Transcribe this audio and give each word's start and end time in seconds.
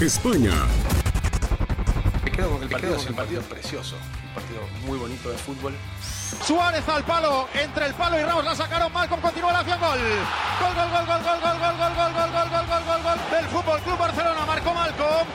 España. 0.00 0.52
Me 2.24 2.30
quedo 2.30 2.50
con 2.50 2.62
el 2.62 2.68
partido, 2.68 2.96
es 2.96 3.06
un 3.06 3.16
partido 3.16 3.42
precioso, 3.42 3.96
un 3.96 4.34
partido 4.34 4.60
muy 4.86 4.96
bonito 4.96 5.28
de 5.28 5.36
fútbol. 5.36 5.74
Suárez 6.44 6.88
al 6.88 7.02
palo, 7.04 7.48
entre 7.52 7.86
el 7.86 7.94
palo 7.94 8.18
y 8.18 8.22
Ramos 8.22 8.44
la 8.44 8.54
sacaron, 8.54 8.92
Malcom 8.92 9.20
continúa 9.20 9.52
la 9.52 9.58
acción, 9.60 9.80
gol. 9.80 9.98
Gol, 10.60 10.74
gol, 10.74 10.90
gol, 10.90 11.06
gol, 11.06 11.22
gol, 11.24 11.40
gol, 11.40 11.58
gol, 11.58 11.76
gol, 11.76 11.94
gol, 11.96 12.14
gol, 12.14 12.32
gol, 12.32 12.48
gol, 12.48 12.66
gol, 12.68 12.84
gol, 12.86 13.02
gol 13.02 13.18
del 13.30 13.46
Fútbol 13.46 13.80
Club 13.80 13.98
Barcelona, 13.98 14.46
marcó 14.46 14.74
Malcom. 14.74 15.26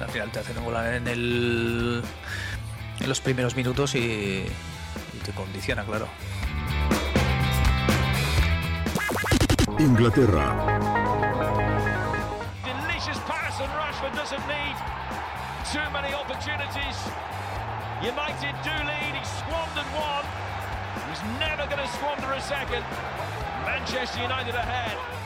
Al 0.00 0.10
final 0.10 0.30
te 0.30 0.38
hacen 0.38 0.58
un 0.58 0.64
gol 0.64 0.76
en 0.76 1.08
el 1.08 2.02
en 3.00 3.08
los 3.08 3.20
primeros 3.20 3.56
minutos 3.56 3.96
y, 3.96 3.98
y 3.98 5.18
te 5.24 5.32
condiciona, 5.32 5.84
claro. 5.84 6.08
Inglaterra. 9.78 10.97
Doesn't 14.30 14.46
need 14.46 14.76
too 15.72 15.90
many 15.90 16.12
opportunities. 16.12 16.98
United 18.02 18.54
do 18.62 18.70
lead, 18.84 19.14
he 19.16 19.24
squandered 19.24 19.88
one. 19.96 20.24
He's 21.08 21.22
never 21.40 21.64
going 21.64 21.80
to 21.80 21.88
squander 21.88 22.32
a 22.34 22.40
second. 22.42 22.84
Manchester 23.64 24.20
United 24.20 24.54
ahead. 24.54 25.17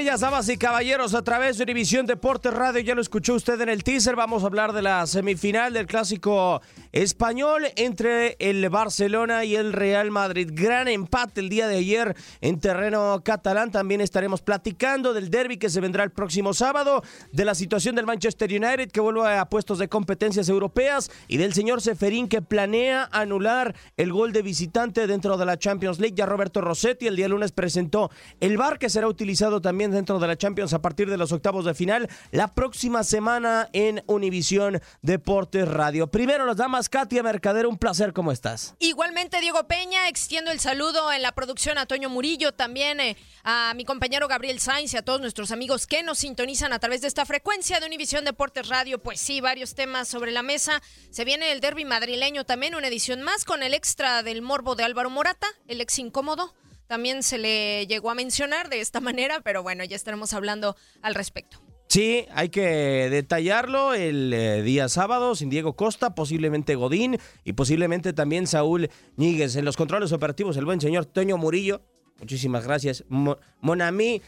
Estrellas, 0.00 0.20
damas 0.20 0.48
y 0.48 0.56
caballeros, 0.56 1.12
a 1.12 1.20
través 1.20 1.58
de 1.58 1.64
Univisión 1.64 2.06
Deportes 2.06 2.54
Radio. 2.54 2.80
Ya 2.80 2.94
lo 2.94 3.02
escuchó 3.02 3.34
usted 3.34 3.60
en 3.60 3.68
el 3.68 3.84
teaser. 3.84 4.16
Vamos 4.16 4.42
a 4.42 4.46
hablar 4.46 4.72
de 4.72 4.80
la 4.80 5.06
semifinal 5.06 5.74
del 5.74 5.86
clásico 5.86 6.62
español 6.92 7.66
entre 7.76 8.36
el 8.38 8.68
Barcelona 8.68 9.44
y 9.44 9.56
el 9.56 9.72
Real 9.72 10.10
Madrid. 10.10 10.50
Gran 10.52 10.88
empate 10.88 11.40
el 11.40 11.48
día 11.48 11.68
de 11.68 11.76
ayer 11.76 12.16
en 12.40 12.60
terreno 12.60 13.22
catalán. 13.24 13.70
También 13.70 14.00
estaremos 14.00 14.42
platicando 14.42 15.12
del 15.12 15.30
derby 15.30 15.56
que 15.56 15.70
se 15.70 15.80
vendrá 15.80 16.04
el 16.04 16.10
próximo 16.10 16.54
sábado, 16.54 17.02
de 17.32 17.44
la 17.44 17.54
situación 17.54 17.94
del 17.94 18.06
Manchester 18.06 18.50
United 18.50 18.90
que 18.90 19.00
vuelve 19.00 19.36
a 19.36 19.46
puestos 19.46 19.78
de 19.78 19.88
competencias 19.88 20.48
europeas 20.48 21.10
y 21.28 21.36
del 21.36 21.52
señor 21.52 21.80
Seferín 21.80 22.28
que 22.28 22.42
planea 22.42 23.08
anular 23.12 23.74
el 23.96 24.12
gol 24.12 24.32
de 24.32 24.42
visitante 24.42 25.06
dentro 25.06 25.36
de 25.36 25.46
la 25.46 25.58
Champions 25.58 25.98
League. 25.98 26.16
Ya 26.16 26.26
Roberto 26.26 26.60
Rossetti 26.60 27.06
el 27.06 27.16
día 27.16 27.28
lunes 27.28 27.52
presentó 27.52 28.10
el 28.40 28.56
VAR 28.56 28.78
que 28.78 28.90
será 28.90 29.08
utilizado 29.08 29.60
también 29.60 29.90
dentro 29.90 30.18
de 30.18 30.26
la 30.26 30.36
Champions 30.36 30.72
a 30.72 30.82
partir 30.82 31.08
de 31.10 31.16
los 31.16 31.32
octavos 31.32 31.64
de 31.64 31.74
final 31.74 32.08
la 32.30 32.54
próxima 32.54 33.04
semana 33.04 33.68
en 33.72 34.02
Univisión 34.06 34.80
Deportes 35.02 35.68
Radio. 35.68 36.08
Primero 36.08 36.46
las 36.46 36.56
damas, 36.56 36.79
Katia 36.88 37.22
Mercader, 37.22 37.66
un 37.66 37.76
placer, 37.76 38.12
¿cómo 38.12 38.32
estás? 38.32 38.74
Igualmente, 38.78 39.40
Diego 39.40 39.64
Peña, 39.66 40.08
extiendo 40.08 40.50
el 40.50 40.60
saludo 40.60 41.12
en 41.12 41.22
la 41.22 41.32
producción 41.32 41.78
a 41.78 41.86
Toño 41.86 42.08
Murillo, 42.08 42.52
también 42.52 43.00
eh, 43.00 43.16
a 43.44 43.74
mi 43.74 43.84
compañero 43.84 44.28
Gabriel 44.28 44.60
Sainz 44.60 44.94
y 44.94 44.96
a 44.96 45.04
todos 45.04 45.20
nuestros 45.20 45.50
amigos 45.50 45.86
que 45.86 46.02
nos 46.02 46.18
sintonizan 46.18 46.72
a 46.72 46.78
través 46.78 47.00
de 47.00 47.08
esta 47.08 47.26
frecuencia 47.26 47.80
de 47.80 47.86
Univisión 47.86 48.24
Deportes 48.24 48.68
Radio. 48.68 49.00
Pues 49.02 49.20
sí, 49.20 49.40
varios 49.40 49.74
temas 49.74 50.08
sobre 50.08 50.32
la 50.32 50.42
mesa. 50.42 50.80
Se 51.10 51.24
viene 51.24 51.52
el 51.52 51.60
derby 51.60 51.84
madrileño 51.84 52.44
también, 52.44 52.74
una 52.74 52.88
edición 52.88 53.22
más 53.22 53.44
con 53.44 53.62
el 53.62 53.74
extra 53.74 54.22
del 54.22 54.42
morbo 54.42 54.74
de 54.74 54.84
Álvaro 54.84 55.10
Morata, 55.10 55.46
el 55.68 55.80
ex 55.80 55.98
incómodo 55.98 56.54
también 56.90 57.22
se 57.22 57.38
le 57.38 57.86
llegó 57.86 58.10
a 58.10 58.16
mencionar 58.16 58.68
de 58.68 58.80
esta 58.80 59.00
manera, 59.00 59.40
pero 59.42 59.62
bueno, 59.62 59.84
ya 59.84 59.94
estaremos 59.94 60.32
hablando 60.32 60.76
al 61.02 61.14
respecto. 61.14 61.69
Sí, 61.90 62.26
hay 62.32 62.50
que 62.50 63.10
detallarlo 63.10 63.94
el 63.94 64.32
eh, 64.32 64.62
día 64.62 64.88
sábado 64.88 65.34
sin 65.34 65.50
Diego 65.50 65.74
Costa, 65.74 66.14
posiblemente 66.14 66.76
Godín 66.76 67.18
y 67.42 67.54
posiblemente 67.54 68.12
también 68.12 68.46
Saúl 68.46 68.88
Níguez. 69.16 69.56
En 69.56 69.64
los 69.64 69.76
controles 69.76 70.12
operativos, 70.12 70.56
el 70.56 70.66
buen 70.66 70.80
señor 70.80 71.06
Toño 71.06 71.36
Murillo. 71.36 71.82
Muchísimas 72.20 72.64
gracias. 72.64 73.04
Mo 73.08 73.38
Monami. 73.60 74.22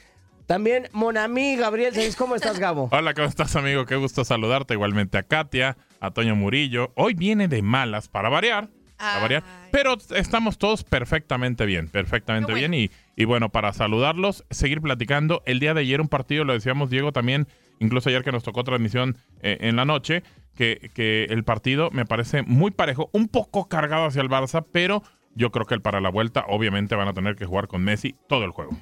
También 0.46 0.88
Monami, 0.90 1.54
Gabriel, 1.54 1.94
¿cómo 2.18 2.34
estás, 2.34 2.58
Gabo? 2.58 2.88
Hola, 2.92 3.14
¿cómo 3.14 3.28
estás, 3.28 3.54
amigo? 3.54 3.86
Qué 3.86 3.94
gusto 3.94 4.24
saludarte. 4.24 4.74
Igualmente 4.74 5.16
a 5.16 5.22
Katia, 5.22 5.76
a 6.00 6.10
Toño 6.10 6.34
Murillo. 6.34 6.90
Hoy 6.96 7.14
viene 7.14 7.46
de 7.46 7.62
malas 7.62 8.08
para 8.08 8.28
variar 8.28 8.70
a 9.02 9.18
variar. 9.20 9.42
Pero 9.70 9.96
estamos 10.14 10.58
todos 10.58 10.84
perfectamente 10.84 11.66
bien, 11.66 11.88
perfectamente 11.88 12.52
bien. 12.54 12.74
Y, 12.74 12.90
y 13.16 13.24
bueno, 13.24 13.50
para 13.50 13.72
saludarlos, 13.72 14.44
seguir 14.50 14.80
platicando. 14.80 15.42
El 15.46 15.60
día 15.60 15.74
de 15.74 15.80
ayer 15.80 16.00
un 16.00 16.08
partido, 16.08 16.44
lo 16.44 16.52
decíamos 16.52 16.90
Diego 16.90 17.12
también, 17.12 17.46
incluso 17.78 18.08
ayer 18.08 18.24
que 18.24 18.32
nos 18.32 18.42
tocó 18.42 18.64
transmisión 18.64 19.18
eh, 19.42 19.58
en 19.60 19.76
la 19.76 19.84
noche, 19.84 20.22
que, 20.54 20.90
que 20.94 21.24
el 21.24 21.44
partido 21.44 21.90
me 21.90 22.06
parece 22.06 22.42
muy 22.42 22.70
parejo, 22.70 23.10
un 23.12 23.28
poco 23.28 23.68
cargado 23.68 24.06
hacia 24.06 24.22
el 24.22 24.28
Barça, 24.28 24.64
pero 24.70 25.02
yo 25.34 25.50
creo 25.50 25.66
que 25.66 25.74
el 25.74 25.82
para 25.82 26.00
la 26.00 26.10
vuelta 26.10 26.44
obviamente 26.48 26.94
van 26.94 27.08
a 27.08 27.14
tener 27.14 27.36
que 27.36 27.44
jugar 27.44 27.68
con 27.68 27.82
Messi 27.82 28.14
todo 28.28 28.44
el 28.44 28.50
juego. 28.50 28.76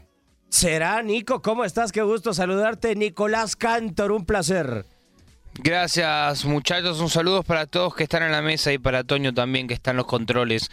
Será, 0.48 1.00
Nico, 1.02 1.42
¿cómo 1.42 1.64
estás? 1.64 1.92
Qué 1.92 2.02
gusto 2.02 2.34
saludarte, 2.34 2.96
Nicolás 2.96 3.54
Cantor, 3.54 4.10
un 4.10 4.26
placer. 4.26 4.84
Gracias 5.54 6.44
muchachos, 6.44 7.00
un 7.00 7.08
saludo 7.08 7.42
para 7.42 7.66
todos 7.66 7.94
que 7.94 8.04
están 8.04 8.22
en 8.22 8.32
la 8.32 8.42
mesa 8.42 8.72
y 8.72 8.78
para 8.78 9.04
Toño 9.04 9.34
también 9.34 9.68
que 9.68 9.74
está 9.74 9.90
en 9.92 9.98
los 9.98 10.06
controles. 10.06 10.70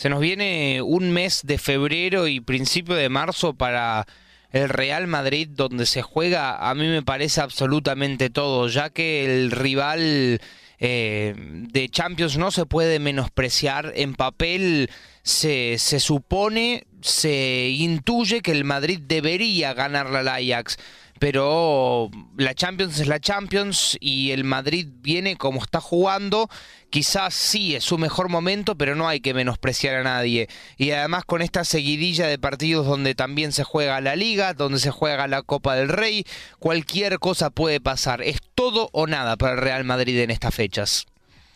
Se 0.00 0.08
nos 0.08 0.20
viene 0.20 0.80
un 0.80 1.10
mes 1.10 1.42
de 1.44 1.58
febrero 1.58 2.26
y 2.26 2.40
principio 2.40 2.94
de 2.94 3.10
marzo 3.10 3.52
para 3.52 4.06
el 4.50 4.70
Real 4.70 5.06
Madrid 5.06 5.46
donde 5.50 5.84
se 5.84 6.00
juega, 6.00 6.70
a 6.70 6.74
mí 6.74 6.86
me 6.86 7.02
parece 7.02 7.42
absolutamente 7.42 8.30
todo, 8.30 8.66
ya 8.68 8.88
que 8.88 9.26
el 9.26 9.50
rival 9.50 10.40
eh, 10.78 11.34
de 11.36 11.88
Champions 11.90 12.38
no 12.38 12.50
se 12.50 12.64
puede 12.64 12.98
menospreciar. 12.98 13.92
En 13.94 14.14
papel 14.14 14.88
se, 15.22 15.76
se 15.76 16.00
supone, 16.00 16.86
se 17.02 17.68
intuye 17.68 18.40
que 18.40 18.52
el 18.52 18.64
Madrid 18.64 19.00
debería 19.06 19.74
ganar 19.74 20.08
la 20.08 20.36
Ajax 20.36 20.78
pero 21.20 22.10
la 22.38 22.54
Champions 22.54 22.98
es 22.98 23.06
la 23.06 23.20
Champions 23.20 23.98
y 24.00 24.30
el 24.30 24.42
Madrid 24.42 24.88
viene 25.02 25.36
como 25.36 25.62
está 25.62 25.78
jugando. 25.78 26.48
Quizás 26.88 27.34
sí 27.34 27.76
es 27.76 27.84
su 27.84 27.98
mejor 27.98 28.30
momento, 28.30 28.74
pero 28.74 28.96
no 28.96 29.06
hay 29.06 29.20
que 29.20 29.34
menospreciar 29.34 29.96
a 29.96 30.02
nadie. 30.02 30.48
Y 30.78 30.92
además 30.92 31.26
con 31.26 31.42
esta 31.42 31.64
seguidilla 31.64 32.26
de 32.26 32.38
partidos 32.38 32.86
donde 32.86 33.14
también 33.14 33.52
se 33.52 33.64
juega 33.64 34.00
la 34.00 34.16
Liga, 34.16 34.54
donde 34.54 34.78
se 34.78 34.90
juega 34.90 35.28
la 35.28 35.42
Copa 35.42 35.74
del 35.74 35.90
Rey, 35.90 36.24
cualquier 36.58 37.18
cosa 37.18 37.50
puede 37.50 37.82
pasar. 37.82 38.22
Es 38.22 38.38
todo 38.54 38.88
o 38.92 39.06
nada 39.06 39.36
para 39.36 39.52
el 39.52 39.60
Real 39.60 39.84
Madrid 39.84 40.18
en 40.20 40.30
estas 40.30 40.54
fechas. 40.54 41.04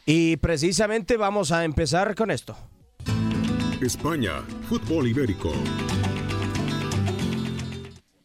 Y 0.05 0.37
precisamente 0.37 1.17
vamos 1.17 1.53
a 1.53 1.65
empezar 1.65 2.15
con 2.15 2.31
esto. 2.31 2.55
España, 3.81 4.43
fútbol 4.69 5.09
ibérico. 5.09 5.55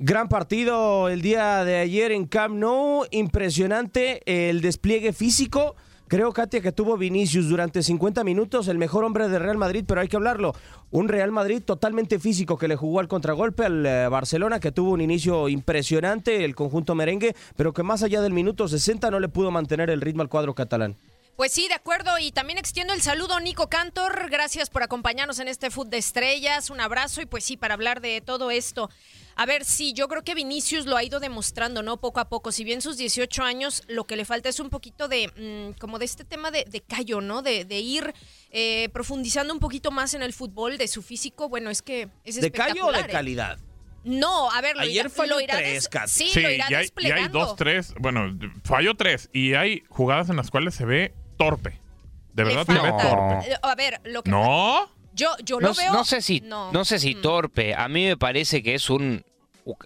Gran 0.02 0.30
partido 0.30 1.10
el 1.10 1.22
día 1.22 1.66
de 1.66 1.76
ayer 1.76 2.14
en 2.14 2.26
Camp 2.26 2.56
Nou, 2.56 3.04
impresionante 3.12 4.22
el 4.26 4.62
despliegue 4.62 5.12
físico. 5.12 5.76
Creo, 6.08 6.32
Katia, 6.32 6.62
que 6.62 6.72
tuvo 6.72 6.96
Vinicius 6.96 7.50
durante 7.50 7.84
50 7.84 8.24
minutos, 8.24 8.70
el 8.70 8.78
mejor 8.78 9.04
hombre 9.04 9.28
de 9.28 9.40
Real 9.40 9.58
Madrid, 9.58 9.84
pero 9.86 10.00
hay 10.00 10.08
que 10.08 10.16
hablarlo. 10.16 10.56
Un 10.90 11.10
Real 11.10 11.34
Madrid 11.34 11.62
totalmente 11.62 12.18
físico 12.18 12.58
que 12.58 12.70
le 12.70 12.78
jugó 12.78 13.02
al 13.02 13.10
contragolpe 13.10 13.66
al 13.66 13.86
eh, 13.86 14.08
Barcelona, 14.08 14.62
que 14.62 14.72
tuvo 14.72 14.92
un 14.92 15.02
inicio 15.02 15.50
impresionante, 15.50 16.46
el 16.46 16.56
conjunto 16.56 16.96
merengue, 16.96 17.36
pero 17.58 17.74
que 17.74 17.84
más 17.84 18.02
allá 18.02 18.22
del 18.22 18.32
minuto 18.32 18.70
60 18.70 19.12
no 19.12 19.20
le 19.20 19.28
pudo 19.28 19.52
mantener 19.52 19.90
el 19.90 20.00
ritmo 20.00 20.22
al 20.22 20.30
cuadro 20.30 20.56
catalán. 20.56 20.96
Pues 21.40 21.54
sí, 21.54 21.70
de 21.70 21.74
acuerdo. 21.74 22.20
Y 22.20 22.34
también 22.34 22.58
extiendo 22.60 22.94
el 22.94 23.02
saludo 23.02 23.36
a 23.36 23.40
Nico 23.40 23.70
Cantor. 23.70 24.28
Gracias 24.30 24.70
por 24.70 24.84
acompañarnos 24.84 25.40
en 25.40 25.48
este 25.48 25.72
Foot 25.72 25.88
de 25.88 25.98
Estrellas. 25.98 26.70
Un 26.70 26.82
abrazo 26.82 27.22
y 27.22 27.26
pues 27.26 27.46
sí, 27.46 27.56
para 27.56 27.76
hablar 27.76 28.02
de 28.02 28.20
todo 28.20 28.52
esto. 28.52 28.90
A 29.38 29.46
ver, 29.46 29.64
sí, 29.64 29.94
yo 29.94 30.10
creo 30.10 30.26
que 30.26 30.36
Vinicius 30.36 30.86
lo 30.86 30.98
ha 30.98 31.04
ido 31.06 31.22
demostrando, 31.22 31.82
¿no? 31.82 31.96
Poco 31.96 32.20
a 32.20 32.28
poco. 32.28 32.52
Si 32.52 32.66
bien 32.66 32.82
sus 32.82 32.98
18 32.98 33.42
años, 33.42 33.84
lo 33.88 34.04
que 34.04 34.18
le 34.18 34.26
falta 34.26 34.50
es 34.50 34.60
un 34.60 34.70
poquito 34.70 35.08
de, 35.08 35.30
mm, 35.30 35.80
como 35.80 35.98
de 35.98 36.04
este 36.04 36.26
tema 36.26 36.52
de, 36.52 36.66
de 36.66 36.82
callo, 36.82 37.22
¿no? 37.22 37.42
De, 37.42 37.64
de 37.64 37.80
ir 37.80 38.14
eh, 38.52 38.90
profundizando 38.92 39.54
un 39.54 39.62
poquito 39.62 39.92
más 39.92 40.14
en 40.16 40.24
el 40.24 40.34
fútbol, 40.34 40.78
de 40.78 40.90
su 40.90 41.02
físico. 41.02 41.48
Bueno, 41.48 41.70
es 41.70 41.82
que 41.82 42.10
es 42.26 42.42
¿De 42.42 42.52
callo 42.52 42.88
o 42.88 42.92
de 42.92 43.00
¿eh? 43.00 43.08
calidad? 43.10 43.60
No, 44.04 44.52
a 44.52 44.60
ver, 44.60 44.76
lo 44.76 44.82
Ayer 44.82 45.06
irá, 45.06 45.10
falló 45.10 45.36
lo 45.36 45.42
irá 45.42 45.56
tres, 45.56 45.90
des-. 45.90 46.12
Sí, 46.12 46.30
Sí, 46.34 46.42
lo 46.42 46.52
irá 46.52 46.66
y 46.70 46.74
hay, 46.74 46.90
y 46.98 47.12
hay 47.12 47.28
dos, 47.30 47.56
tres, 47.56 47.94
bueno, 47.98 48.38
falló 48.66 48.96
tres. 48.96 49.30
Y 49.32 49.54
hay 49.54 49.84
jugadas 49.88 50.30
en 50.30 50.36
las 50.36 50.52
cuales 50.52 50.76
se 50.76 50.84
ve 50.84 51.14
torpe. 51.40 51.80
De 52.34 52.44
verdad 52.44 52.66
falta- 52.66 52.98
torpe. 52.98 53.56
A 53.64 53.76
ver, 53.76 54.00
lo 54.04 54.22
que 54.22 54.30
¿No? 54.30 54.88
Yo, 55.16 55.30
yo 55.44 55.60
lo 55.60 55.70
no, 55.70 55.74
veo. 55.74 55.92
no 55.94 56.04
sé 56.06 56.22
si, 56.22 56.42
no. 56.42 56.86
sé 56.86 57.00
si 57.00 57.16
Mm. 57.16 57.22
torpe. 57.22 57.74
A 57.76 57.88
mí 57.90 58.06
me 58.06 58.18
parece 58.18 58.62
que 58.62 58.76
es 58.76 58.90
un. 58.90 59.24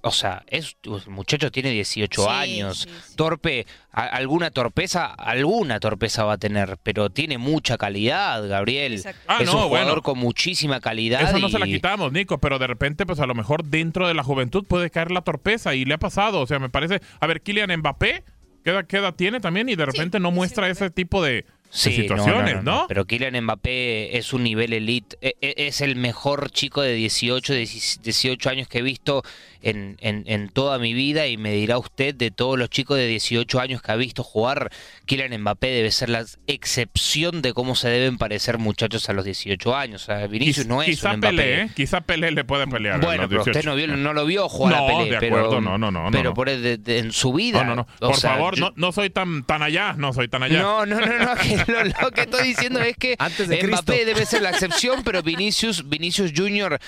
O 0.02 0.12
sea, 0.12 0.44
es, 0.48 0.78
el 0.84 1.10
muchacho 1.12 1.52
tiene 1.52 1.70
18 1.72 2.24
Sí, 2.24 2.30
años. 2.30 2.80
sí, 2.82 2.90
sí. 2.90 3.16
Torpe, 3.18 3.66
a- 3.92 4.06
alguna 4.06 4.50
torpeza, 4.52 5.08
alguna 5.08 5.80
torpeza 5.82 6.24
va 6.24 6.34
a 6.34 6.38
tener, 6.38 6.78
pero 6.84 7.10
tiene 7.10 7.38
mucha 7.38 7.78
calidad, 7.78 8.48
Gabriel. 8.48 8.94
Exacto. 8.94 9.22
Ah, 9.28 9.38
es 9.42 9.48
no, 9.48 9.58
un 9.58 9.64
jugador 9.70 9.88
bueno. 9.88 10.02
con 10.04 10.20
muchísima 10.20 10.80
calidad. 10.80 11.22
Eso 11.24 11.40
no 11.40 11.50
se 11.50 11.60
la 11.60 11.66
quitamos, 11.66 12.14
Nico, 12.14 12.38
pero 12.38 12.60
de 12.60 12.68
repente, 12.68 13.06
pues 13.06 13.20
a 13.20 13.26
lo 13.26 13.36
mejor 13.36 13.66
dentro 13.66 14.08
de 14.08 14.14
la 14.14 14.24
juventud 14.24 14.64
puede 14.66 14.90
caer 14.90 15.12
la 15.12 15.22
torpeza 15.22 15.74
y 15.76 15.84
le 15.84 15.96
ha 15.96 16.00
pasado. 16.00 16.40
O 16.42 16.48
sea, 16.48 16.60
me 16.60 16.70
parece. 16.70 17.02
A 17.20 17.28
ver, 17.28 17.42
Kylian 17.42 17.76
Mbappé, 17.80 18.24
¿qué 18.64 18.72
edad, 18.72 18.86
qué 18.86 18.98
edad 18.98 19.16
tiene 19.16 19.40
también? 19.40 19.70
Y 19.70 19.76
de 19.76 19.86
repente 19.86 20.20
no 20.20 20.32
muestra 20.32 20.70
ese 20.70 20.90
tipo 20.90 21.24
de, 21.24 21.46
de 21.63 21.63
Sí, 21.76 21.92
situaciones, 21.92 22.56
no, 22.58 22.62
¿no? 22.62 22.72
no, 22.72 22.82
no, 22.82 22.88
Pero 22.88 23.06
Kylian 23.06 23.44
Mbappé 23.44 24.18
es 24.18 24.32
un 24.34 24.44
nivel 24.44 24.74
elite. 24.74 25.18
e- 25.22 25.36
e- 25.42 25.54
Es 25.68 25.82
el 25.82 25.96
mejor 25.96 26.52
chico 26.52 26.82
de 26.84 26.94
18, 26.94 27.54
18 27.54 28.50
años 28.50 28.68
que 28.68 28.78
he 28.80 28.82
visto 28.84 29.24
en, 29.62 29.98
en, 30.02 30.24
en 30.28 30.50
toda 30.50 30.78
mi 30.78 30.94
vida. 30.94 31.26
Y 31.28 31.38
me 31.38 31.52
dirá 31.54 31.78
usted, 31.80 32.14
de 32.14 32.30
todos 32.32 32.60
los 32.60 32.70
chicos 32.70 32.98
de 32.98 33.08
18 33.08 33.60
años 33.60 33.82
que 33.82 33.92
ha 33.92 33.96
visto 33.96 34.24
jugar, 34.24 34.70
Kylian 35.06 35.42
Mbappé 35.42 35.68
debe 35.68 35.92
ser 35.92 36.10
la 36.10 36.24
excepción 36.48 37.42
de 37.42 37.54
cómo 37.54 37.76
se 37.76 37.90
deben 37.90 38.18
parecer 38.18 38.58
muchachos 38.58 39.10
a 39.10 39.14
los 39.14 39.26
18 39.26 39.76
años. 39.76 40.04
O 40.04 40.06
sea, 40.06 40.28
Vinicius 40.28 40.66
Quiz- 40.66 40.70
no 40.70 40.82
es 40.82 40.90
quizá 40.90 41.12
un 41.12 41.18
Mbappé. 41.18 41.36
Pelé, 41.36 41.62
¿eh? 41.62 41.70
Quizá 41.76 42.02
Pelé 42.02 42.32
le 42.32 42.44
puede 42.44 42.68
pelear. 42.68 42.96
a 42.96 42.98
Bueno, 43.06 43.24
los 43.24 43.30
pero 43.30 43.42
usted 43.42 43.54
18. 43.54 43.70
no, 43.70 43.76
vio, 43.76 43.88
no 43.98 44.14
lo 44.14 44.26
vio 44.26 44.48
jugar 44.50 44.76
No, 44.78 44.84
a 44.84 44.88
Pelé. 44.88 45.12
de 45.12 45.18
pero- 45.20 45.38
acuerdo, 45.38 45.62
no, 45.62 45.78
no, 45.78 45.92
no, 45.92 46.04
no, 46.04 46.12
Pero 46.12 46.34
por 46.34 46.50
el- 46.50 46.62
de- 46.62 46.78
de- 46.78 47.00
en 47.00 47.12
su 47.12 47.34
vida. 47.34 47.64
No, 47.64 47.76
no, 47.76 47.76
no. 47.78 47.88
o 48.02 48.08
Por 48.12 48.16
sea, 48.18 48.32
favor, 48.32 48.56
yo- 48.56 48.66
no, 48.70 48.74
no 48.76 48.92
soy 48.92 49.10
tan, 49.10 49.44
tan 49.44 49.64
allá, 49.64 49.94
no 49.98 50.14
soy 50.14 50.28
tan 50.28 50.44
allá. 50.44 50.62
no, 50.62 50.86
no, 50.86 51.00
no, 51.00 51.06
no, 51.20 51.36
que 51.36 51.63
lo, 51.68 51.84
lo 51.84 52.12
que 52.12 52.22
estoy 52.22 52.48
diciendo 52.48 52.80
es 52.80 52.96
que 52.98 53.16
Antes 53.20 53.48
de 53.48 53.58
Mbappé 53.64 53.84
Cristo. 53.94 54.06
debe 54.06 54.26
ser 54.26 54.42
la 54.42 54.50
excepción, 54.52 55.04
pero 55.04 55.22
Vinicius, 55.24 55.88
Vinicius 55.90 56.32
Junior 56.36 56.80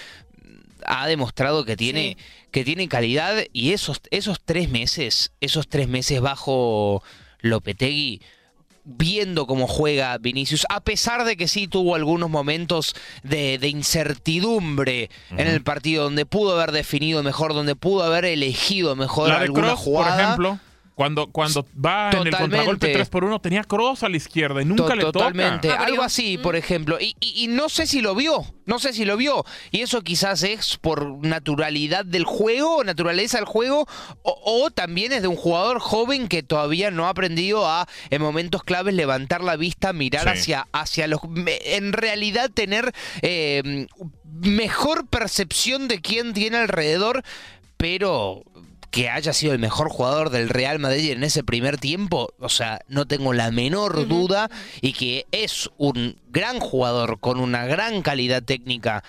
ha 0.85 1.07
demostrado 1.07 1.65
que 1.65 1.75
tiene, 1.75 2.17
que 2.51 2.63
tiene 2.63 2.87
calidad 2.87 3.43
y 3.53 3.71
esos, 3.73 4.01
esos 4.11 4.39
tres 4.43 4.69
meses, 4.69 5.31
esos 5.41 5.67
tres 5.67 5.87
meses 5.87 6.21
bajo 6.21 7.01
Lopetegui, 7.39 8.21
viendo 8.83 9.47
cómo 9.47 9.65
juega 9.67 10.15
Vinicius, 10.19 10.63
a 10.69 10.79
pesar 10.79 11.25
de 11.25 11.37
que 11.37 11.47
sí 11.47 11.67
tuvo 11.67 11.95
algunos 11.95 12.29
momentos 12.29 12.95
de, 13.23 13.57
de 13.57 13.67
incertidumbre 13.69 15.09
en 15.31 15.47
el 15.47 15.63
partido, 15.63 16.03
donde 16.03 16.27
pudo 16.27 16.53
haber 16.53 16.71
definido 16.71 17.23
mejor, 17.23 17.55
donde 17.55 17.75
pudo 17.75 18.03
haber 18.03 18.25
elegido 18.25 18.95
mejor 18.95 19.29
La 19.29 19.39
de 19.39 19.45
alguna 19.45 19.67
Kroos, 19.69 19.79
por 19.79 19.85
jugada. 19.85 20.23
ejemplo, 20.23 20.59
cuando, 20.95 21.27
cuando 21.27 21.65
va 21.85 22.09
en 22.11 22.27
el 22.27 22.35
contragolpe 22.35 22.93
3 22.93 23.09
por 23.09 23.25
1 23.25 23.39
tenía 23.41 23.63
Cross 23.65 24.03
a 24.03 24.09
la 24.09 24.15
izquierda 24.17 24.61
y 24.61 24.65
nunca 24.65 24.87
To- 24.87 24.95
le 24.95 25.01
Totalmente, 25.03 25.67
toca. 25.67 25.83
algo 25.83 26.01
así, 26.03 26.37
por 26.37 26.55
ejemplo. 26.55 26.97
Y, 26.99 27.15
y- 27.19 27.43
y 27.43 27.47
no 27.47 27.67
sé 27.69 27.85
si 27.85 27.99
lo 28.01 28.15
vio, 28.15 28.45
no 28.65 28.79
sé 28.79 28.93
si 28.93 29.03
lo 29.03 29.17
vio. 29.17 29.43
Y 29.71 29.81
eso 29.81 30.01
quizás 30.01 30.41
es 30.43 30.77
por 30.77 31.05
naturalidad 31.25 32.05
del 32.05 32.23
juego, 32.23 32.83
naturaleza 32.85 33.37
del 33.37 33.45
juego, 33.45 33.87
o, 34.23 34.41
o 34.63 34.71
también 34.71 35.11
es 35.11 35.21
de 35.21 35.27
un 35.27 35.35
jugador 35.35 35.79
joven 35.79 36.29
que 36.29 36.43
todavía 36.43 36.91
no 36.91 37.07
ha 37.07 37.09
aprendido 37.09 37.67
a, 37.69 37.87
en 38.09 38.21
momentos 38.21 38.63
claves, 38.63 38.93
levantar 38.93 39.43
la 39.43 39.57
vista, 39.57 39.91
mirar 39.91 40.23
Sí. 40.23 40.29
hacia, 40.29 40.67
hacia 40.71 41.07
los... 41.07 41.19
En 41.65 41.91
realidad 41.91 42.49
tener 42.53 42.93
eh, 43.21 43.87
mejor 44.41 45.07
percepción 45.07 45.87
de 45.89 45.99
quién 45.99 46.33
tiene 46.33 46.57
alrededor, 46.57 47.23
pero 47.77 48.43
que 48.95 49.09
haya 49.09 49.33
sido 49.33 49.51
el 49.51 49.59
mejor 49.59 49.89
jugador 49.89 50.29
del 50.29 50.47
Real 50.47 50.79
Madrid 50.79 51.11
en 51.11 51.25
ese 51.25 51.43
primer 51.43 51.77
tiempo, 51.77 52.33
o 52.39 52.47
sea, 52.47 52.79
no 52.87 53.05
tengo 53.05 53.33
la 53.33 53.51
menor 53.51 54.07
duda 54.07 54.49
y 54.79 54.93
que 54.93 55.25
es 55.33 55.69
un 55.75 56.17
gran 56.29 56.61
jugador 56.61 57.19
con 57.19 57.41
una 57.41 57.65
gran 57.65 58.01
calidad 58.01 58.41
técnica 58.41 59.03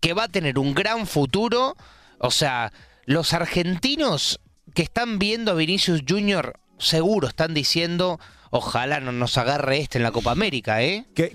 que 0.00 0.12
va 0.12 0.24
a 0.24 0.28
tener 0.28 0.58
un 0.58 0.74
gran 0.74 1.06
futuro, 1.06 1.76
o 2.18 2.32
sea, 2.32 2.72
los 3.04 3.32
argentinos 3.32 4.40
que 4.74 4.82
están 4.82 5.20
viendo 5.20 5.52
a 5.52 5.54
Vinicius 5.54 6.02
Junior 6.08 6.58
seguro 6.78 7.28
están 7.28 7.54
diciendo, 7.54 8.18
ojalá 8.50 9.00
no 9.00 9.12
nos 9.12 9.36
agarre 9.38 9.78
este 9.78 9.98
en 9.98 10.04
la 10.04 10.12
Copa 10.12 10.30
América, 10.30 10.82
¿eh? 10.82 11.06
Que, 11.14 11.28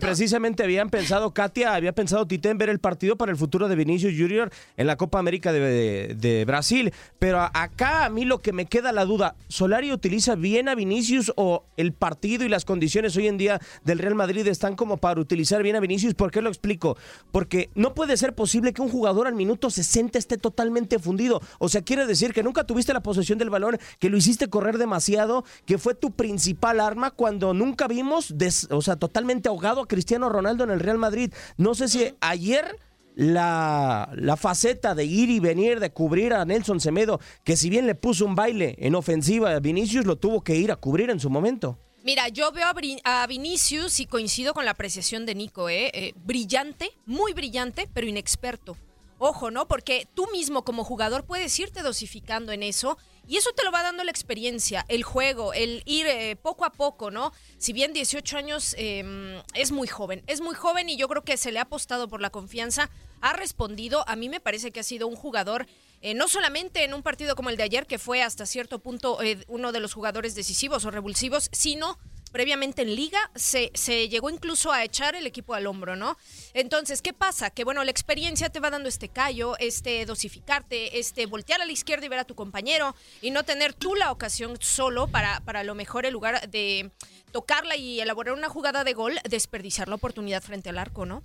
precisamente 0.00 0.62
habían 0.62 0.90
pensado, 0.90 1.32
Katia, 1.34 1.74
había 1.74 1.92
pensado 1.92 2.26
Tite 2.26 2.50
en 2.50 2.58
ver 2.58 2.68
el 2.68 2.78
partido 2.78 3.16
para 3.16 3.32
el 3.32 3.38
futuro 3.38 3.68
de 3.68 3.76
Vinicius 3.76 4.14
Junior 4.16 4.50
en 4.76 4.86
la 4.86 4.96
Copa 4.96 5.18
América 5.18 5.52
de, 5.52 5.60
de- 5.60 6.14
de 6.14 6.44
Brasil. 6.44 6.92
Pero 7.18 7.40
a- 7.40 7.50
acá 7.54 8.04
a 8.04 8.08
mí 8.10 8.24
lo 8.24 8.38
que 8.40 8.52
me 8.52 8.66
queda 8.66 8.92
la 8.92 9.04
duda, 9.04 9.34
¿Solari 9.48 9.92
utiliza 9.92 10.34
bien 10.34 10.68
a 10.68 10.74
Vinicius 10.74 11.32
o 11.36 11.64
el 11.76 11.92
partido 11.92 12.44
y 12.44 12.48
las 12.48 12.64
condiciones 12.64 13.16
hoy 13.16 13.28
en 13.28 13.38
día 13.38 13.60
del 13.84 13.98
Real 13.98 14.14
Madrid 14.14 14.46
están 14.46 14.76
como 14.76 14.96
para 14.98 15.20
utilizar 15.20 15.62
bien 15.62 15.76
a 15.76 15.80
Vinicius? 15.80 16.14
¿Por 16.14 16.30
qué 16.30 16.42
lo 16.42 16.48
explico? 16.48 16.96
Porque 17.32 17.70
no 17.74 17.94
puede 17.94 18.16
ser 18.16 18.34
posible 18.34 18.72
que 18.72 18.82
un 18.82 18.88
jugador 18.88 19.26
al 19.26 19.34
minuto 19.34 19.70
60 19.70 20.18
esté 20.18 20.36
totalmente 20.38 20.98
fundido. 20.98 21.40
O 21.58 21.68
sea, 21.68 21.82
quiere 21.82 22.06
decir 22.06 22.32
que 22.32 22.42
nunca 22.42 22.64
tuviste 22.64 22.92
la 22.92 23.02
posesión 23.02 23.38
del 23.38 23.50
balón, 23.50 23.78
que 23.98 24.10
lo 24.10 24.16
hiciste 24.16 24.48
correr 24.48 24.78
demasiado, 24.78 25.44
que 25.66 25.78
fue 25.78 25.94
tu 25.94 26.10
principal 26.12 26.51
arma 26.80 27.10
cuando 27.10 27.54
nunca 27.54 27.88
vimos, 27.88 28.36
des- 28.36 28.68
o 28.70 28.82
sea, 28.82 28.96
totalmente 28.96 29.48
ahogado 29.48 29.80
a 29.82 29.86
Cristiano 29.88 30.28
Ronaldo 30.28 30.64
en 30.64 30.70
el 30.70 30.80
Real 30.80 30.98
Madrid. 30.98 31.32
No 31.56 31.74
sé 31.74 31.88
si 31.88 32.14
ayer 32.20 32.78
la, 33.14 34.10
la 34.14 34.36
faceta 34.36 34.94
de 34.94 35.04
ir 35.04 35.30
y 35.30 35.38
venir, 35.40 35.80
de 35.80 35.92
cubrir 35.92 36.32
a 36.32 36.44
Nelson 36.44 36.80
Semedo, 36.80 37.20
que 37.44 37.56
si 37.56 37.68
bien 37.70 37.86
le 37.86 37.94
puso 37.94 38.24
un 38.24 38.34
baile 38.34 38.74
en 38.78 38.94
ofensiva 38.94 39.50
a 39.50 39.60
Vinicius, 39.60 40.06
lo 40.06 40.16
tuvo 40.16 40.42
que 40.42 40.56
ir 40.56 40.72
a 40.72 40.76
cubrir 40.76 41.10
en 41.10 41.20
su 41.20 41.28
momento. 41.30 41.78
Mira, 42.04 42.28
yo 42.28 42.50
veo 42.50 42.66
a 43.04 43.26
Vinicius 43.28 44.00
y 44.00 44.06
coincido 44.06 44.54
con 44.54 44.64
la 44.64 44.72
apreciación 44.72 45.24
de 45.24 45.36
Nico, 45.36 45.68
¿eh? 45.68 45.90
Eh, 45.94 46.14
brillante, 46.24 46.90
muy 47.06 47.32
brillante, 47.32 47.88
pero 47.94 48.08
inexperto. 48.08 48.76
Ojo, 49.24 49.52
¿no? 49.52 49.68
Porque 49.68 50.08
tú 50.14 50.26
mismo 50.32 50.64
como 50.64 50.82
jugador 50.82 51.24
puedes 51.24 51.56
irte 51.60 51.82
dosificando 51.82 52.50
en 52.50 52.64
eso 52.64 52.98
y 53.24 53.36
eso 53.36 53.52
te 53.52 53.62
lo 53.62 53.70
va 53.70 53.84
dando 53.84 54.02
la 54.02 54.10
experiencia, 54.10 54.84
el 54.88 55.04
juego, 55.04 55.52
el 55.52 55.84
ir 55.86 56.08
eh, 56.08 56.34
poco 56.34 56.64
a 56.64 56.72
poco, 56.72 57.12
¿no? 57.12 57.32
Si 57.56 57.72
bien 57.72 57.92
18 57.92 58.36
años 58.36 58.74
eh, 58.76 59.40
es 59.54 59.70
muy 59.70 59.86
joven, 59.86 60.24
es 60.26 60.40
muy 60.40 60.56
joven 60.56 60.88
y 60.88 60.96
yo 60.96 61.06
creo 61.06 61.22
que 61.22 61.36
se 61.36 61.52
le 61.52 61.60
ha 61.60 61.62
apostado 61.62 62.08
por 62.08 62.20
la 62.20 62.30
confianza, 62.30 62.90
ha 63.20 63.32
respondido, 63.32 64.04
a 64.08 64.16
mí 64.16 64.28
me 64.28 64.40
parece 64.40 64.72
que 64.72 64.80
ha 64.80 64.82
sido 64.82 65.06
un 65.06 65.14
jugador 65.14 65.68
eh, 66.02 66.14
no 66.14 66.26
solamente 66.26 66.82
en 66.82 66.94
un 66.94 67.04
partido 67.04 67.36
como 67.36 67.48
el 67.48 67.56
de 67.56 67.62
ayer, 67.62 67.86
que 67.86 68.00
fue 68.00 68.22
hasta 68.22 68.44
cierto 68.44 68.80
punto 68.80 69.22
eh, 69.22 69.44
uno 69.46 69.70
de 69.70 69.78
los 69.78 69.94
jugadores 69.94 70.34
decisivos 70.34 70.84
o 70.84 70.90
revulsivos, 70.90 71.48
sino 71.52 71.96
previamente 72.32 72.82
en 72.82 72.96
liga 72.96 73.18
se, 73.34 73.70
se 73.74 74.08
llegó 74.08 74.30
incluso 74.30 74.72
a 74.72 74.82
echar 74.82 75.14
el 75.14 75.26
equipo 75.26 75.54
al 75.54 75.66
hombro, 75.66 75.94
¿no? 75.94 76.16
Entonces, 76.54 77.02
¿qué 77.02 77.12
pasa? 77.12 77.50
Que 77.50 77.64
bueno, 77.64 77.84
la 77.84 77.90
experiencia 77.90 78.48
te 78.48 78.58
va 78.58 78.70
dando 78.70 78.88
este 78.88 79.08
callo, 79.08 79.56
este 79.58 80.04
dosificarte, 80.06 80.98
este 80.98 81.26
voltear 81.26 81.60
a 81.60 81.66
la 81.66 81.72
izquierda 81.72 82.06
y 82.06 82.08
ver 82.08 82.18
a 82.18 82.24
tu 82.24 82.34
compañero 82.34 82.96
y 83.20 83.30
no 83.30 83.44
tener 83.44 83.74
tú 83.74 83.94
la 83.94 84.10
ocasión 84.10 84.56
solo 84.60 85.06
para, 85.06 85.40
para 85.40 85.62
lo 85.62 85.74
mejor 85.74 86.06
el 86.06 86.12
lugar 86.12 86.50
de 86.50 86.90
tocarla 87.30 87.76
y 87.76 88.00
elaborar 88.00 88.34
una 88.34 88.48
jugada 88.48 88.84
de 88.84 88.94
gol, 88.94 89.18
desperdiciar 89.28 89.88
la 89.88 89.94
oportunidad 89.96 90.42
frente 90.42 90.70
al 90.70 90.78
arco, 90.78 91.06
¿no? 91.06 91.22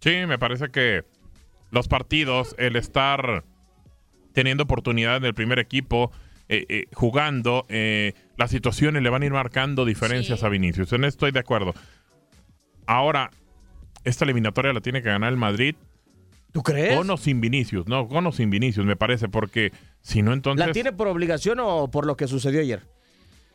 Sí, 0.00 0.26
me 0.26 0.38
parece 0.38 0.70
que 0.70 1.04
los 1.70 1.88
partidos, 1.88 2.54
el 2.58 2.76
estar 2.76 3.44
teniendo 4.32 4.64
oportunidad 4.64 5.16
en 5.16 5.24
el 5.24 5.34
primer 5.34 5.58
equipo, 5.58 6.10
eh, 6.52 6.66
eh, 6.68 6.84
jugando, 6.94 7.64
eh, 7.68 8.12
las 8.36 8.50
situaciones 8.50 9.02
le 9.04 9.08
van 9.08 9.22
a 9.22 9.26
ir 9.26 9.32
marcando 9.32 9.84
diferencias 9.84 10.40
Sí. 10.40 10.46
a 10.46 10.48
Vinicius. 10.48 10.92
En 10.92 11.04
esto 11.04 11.18
estoy 11.26 11.30
de 11.30 11.38
acuerdo. 11.38 11.74
Ahora, 12.86 13.30
esta 14.04 14.24
eliminatoria 14.24 14.72
la 14.72 14.80
tiene 14.80 15.02
que 15.02 15.08
ganar 15.08 15.30
el 15.32 15.36
Madrid. 15.38 15.76
¿Tú 16.52 16.62
crees? 16.62 16.96
Con 16.96 17.08
o 17.08 17.16
sin 17.16 17.40
Vinicius, 17.40 17.86
no, 17.86 18.08
con 18.08 18.26
o 18.26 18.32
sin 18.32 18.50
Vinicius, 18.50 18.84
me 18.84 18.96
parece, 18.96 19.28
porque 19.28 19.72
si 20.02 20.22
no, 20.22 20.32
entonces, 20.32 20.66
¿La 20.66 20.72
tiene 20.72 20.92
por 20.92 21.06
obligación 21.06 21.60
o 21.60 21.88
por 21.88 22.06
lo 22.06 22.16
que 22.16 22.26
sucedió 22.26 22.60
ayer? 22.60 22.82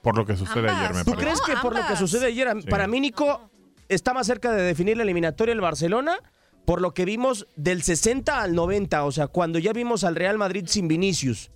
por 0.01 0.15
lo 0.15 0.25
que 0.27 0.35
sucede 0.37 0.69
Ambas. 0.69 0.77
ayer, 0.77 0.93
me 0.93 1.03
¿Tú 1.03 1.11
parece. 1.13 1.23
crees 1.25 1.41
que 1.41 1.53
por 1.63 1.75
lo 1.75 1.85
que 1.87 1.95
sucede 1.95 2.27
ayer, 2.27 2.47
Sí. 2.61 2.67
para 2.69 2.85
mí, 2.87 2.99
Nico, 2.99 3.49
está 3.89 4.13
más 4.13 4.27
cerca 4.27 4.51
de 4.53 4.61
definir 4.61 4.95
la 4.97 5.03
eliminatoria 5.03 5.51
el 5.51 5.61
Barcelona? 5.61 6.19
Por 6.63 6.79
lo 6.79 6.93
que 6.93 7.05
vimos 7.05 7.47
del 7.55 7.81
60 7.81 8.39
al 8.41 8.53
90, 8.53 9.03
o 9.03 9.11
sea, 9.11 9.25
cuando 9.27 9.57
ya 9.57 9.73
vimos 9.73 10.03
al 10.03 10.15
Real 10.15 10.37
Madrid 10.37 10.65
sin 10.67 10.87
Vinicius. 10.87 11.49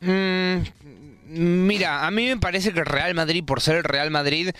Mm, 0.00 0.58
mira, 1.28 2.06
a 2.06 2.10
mí 2.10 2.26
me 2.26 2.36
parece 2.36 2.72
que 2.72 2.80
el 2.80 2.86
Real 2.86 3.14
Madrid, 3.14 3.44
por 3.44 3.60
ser 3.60 3.76
el 3.76 3.84
Real 3.84 4.10
Madrid, 4.10 4.50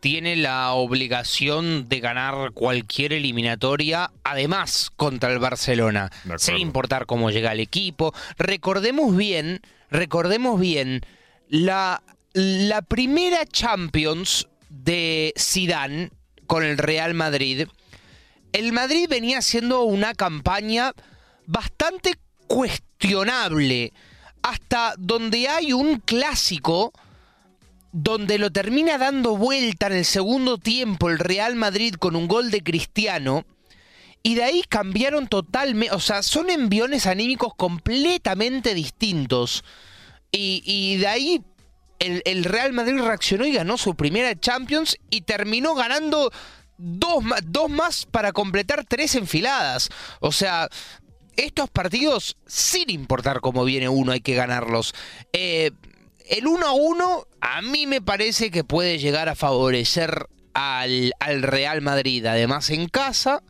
tiene 0.00 0.36
la 0.36 0.72
obligación 0.72 1.88
de 1.88 2.00
ganar 2.00 2.52
cualquier 2.52 3.12
eliminatoria, 3.12 4.10
además 4.24 4.90
contra 4.94 5.32
el 5.32 5.38
Barcelona, 5.38 6.10
sin 6.38 6.58
importar 6.58 7.06
cómo 7.06 7.30
llega 7.30 7.52
el 7.52 7.60
equipo. 7.60 8.14
Recordemos 8.38 9.16
bien, 9.16 9.60
recordemos 9.90 10.60
bien, 10.60 11.00
la, 11.48 12.02
la 12.34 12.82
primera 12.82 13.46
Champions 13.46 14.48
de 14.68 15.32
Zidane 15.36 16.10
con 16.46 16.62
el 16.62 16.78
Real 16.78 17.14
Madrid, 17.14 17.66
el 18.52 18.72
Madrid 18.72 19.06
venía 19.08 19.38
haciendo 19.38 19.82
una 19.82 20.14
campaña 20.14 20.92
bastante 21.46 22.14
cuestionable, 22.46 23.92
hasta 24.42 24.94
donde 24.98 25.48
hay 25.48 25.72
un 25.72 26.00
clásico 26.00 26.92
donde 27.92 28.38
lo 28.38 28.52
termina 28.52 28.98
dando 28.98 29.38
vuelta 29.38 29.86
en 29.86 29.94
el 29.94 30.04
segundo 30.04 30.58
tiempo 30.58 31.08
el 31.08 31.18
Real 31.18 31.56
Madrid 31.56 31.94
con 31.94 32.14
un 32.14 32.28
gol 32.28 32.50
de 32.50 32.62
Cristiano. 32.62 33.46
Y 34.22 34.34
de 34.34 34.44
ahí 34.44 34.62
cambiaron 34.68 35.28
totalmente, 35.28 35.94
o 35.94 36.00
sea, 36.00 36.22
son 36.22 36.50
enviones 36.50 37.06
anímicos 37.06 37.54
completamente 37.54 38.74
distintos. 38.74 39.64
Y, 40.30 40.96
de 40.96 41.06
ahí 41.06 41.42
el, 41.98 42.44
Real 42.44 42.74
Madrid 42.74 43.00
reaccionó 43.00 43.46
y 43.46 43.52
ganó 43.52 43.78
su 43.78 43.94
primera 43.94 44.38
Champions 44.38 44.98
y 45.08 45.22
terminó 45.22 45.74
ganando 45.74 46.30
dos, 46.76 47.24
dos 47.44 47.70
más 47.70 48.04
para 48.04 48.32
completar 48.32 48.84
tres 48.84 49.14
enfiladas. 49.14 49.88
O 50.20 50.32
sea, 50.32 50.68
estos 51.36 51.70
partidos, 51.70 52.36
sin 52.46 52.90
importar 52.90 53.40
cómo 53.40 53.64
viene 53.64 53.88
uno, 53.88 54.12
hay 54.12 54.20
que 54.20 54.34
ganarlos. 54.34 54.94
Eh, 55.32 55.70
el 56.28 56.46
1 56.46 56.66
a 56.66 56.72
1 56.72 57.26
a 57.40 57.62
mí 57.62 57.86
me 57.86 58.00
parece 58.00 58.50
que 58.50 58.64
puede 58.64 58.98
llegar 58.98 59.28
a 59.28 59.34
favorecer 59.34 60.28
al, 60.54 61.12
al 61.20 61.42
Real 61.42 61.82
Madrid. 61.82 62.24
Además, 62.26 62.70
en 62.70 62.88
casa 62.88 63.42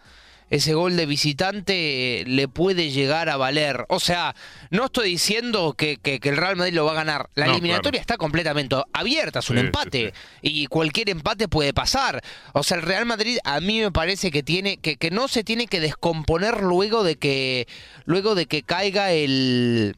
ese 0.49 0.75
gol 0.75 0.97
de 0.97 1.07
visitante 1.07 2.25
le 2.27 2.49
puede 2.49 2.91
llegar 2.91 3.29
a 3.29 3.37
valer. 3.37 3.85
O 3.89 3.99
sea, 3.99 4.35
no 4.71 4.87
estoy 4.87 5.11
diciendo 5.11 5.75
que, 5.77 5.99
el 6.05 6.37
Real 6.37 6.57
Madrid 6.57 6.75
lo 6.75 6.85
va 6.85 6.93
a 6.93 6.97
ganar. 6.97 7.31
La 7.35 7.47
eliminatoria 7.47 8.01
está 8.01 8.17
completamente 8.17 8.77
abierta, 8.93 9.41
es 9.41 9.51
un 9.51 9.59
empate. 9.59 10.13
Y 10.43 10.67
cualquier 10.67 11.11
empate 11.11 11.49
puede 11.49 11.73
pasar. 11.73 12.23
O 12.53 12.63
sea, 12.63 12.77
el 12.77 12.83
Real 12.83 13.07
Madrid 13.07 13.39
a 13.45 13.61
mí 13.61 13.81
me 13.81 13.91
parece 13.91 14.31
que 14.31 14.43
tiene, 14.43 14.77
que, 14.77 14.97
que 14.97 15.11
no 15.11 15.29
se 15.29 15.43
tiene 15.43 15.67
que 15.67 15.81
descomponer 15.81 16.63
luego 16.63 17.03
de 17.03 17.17
que. 17.17 17.67
Luego 18.05 18.37
de 18.37 18.47
que 18.47 18.63
caiga 18.63 19.11
el 19.13 19.97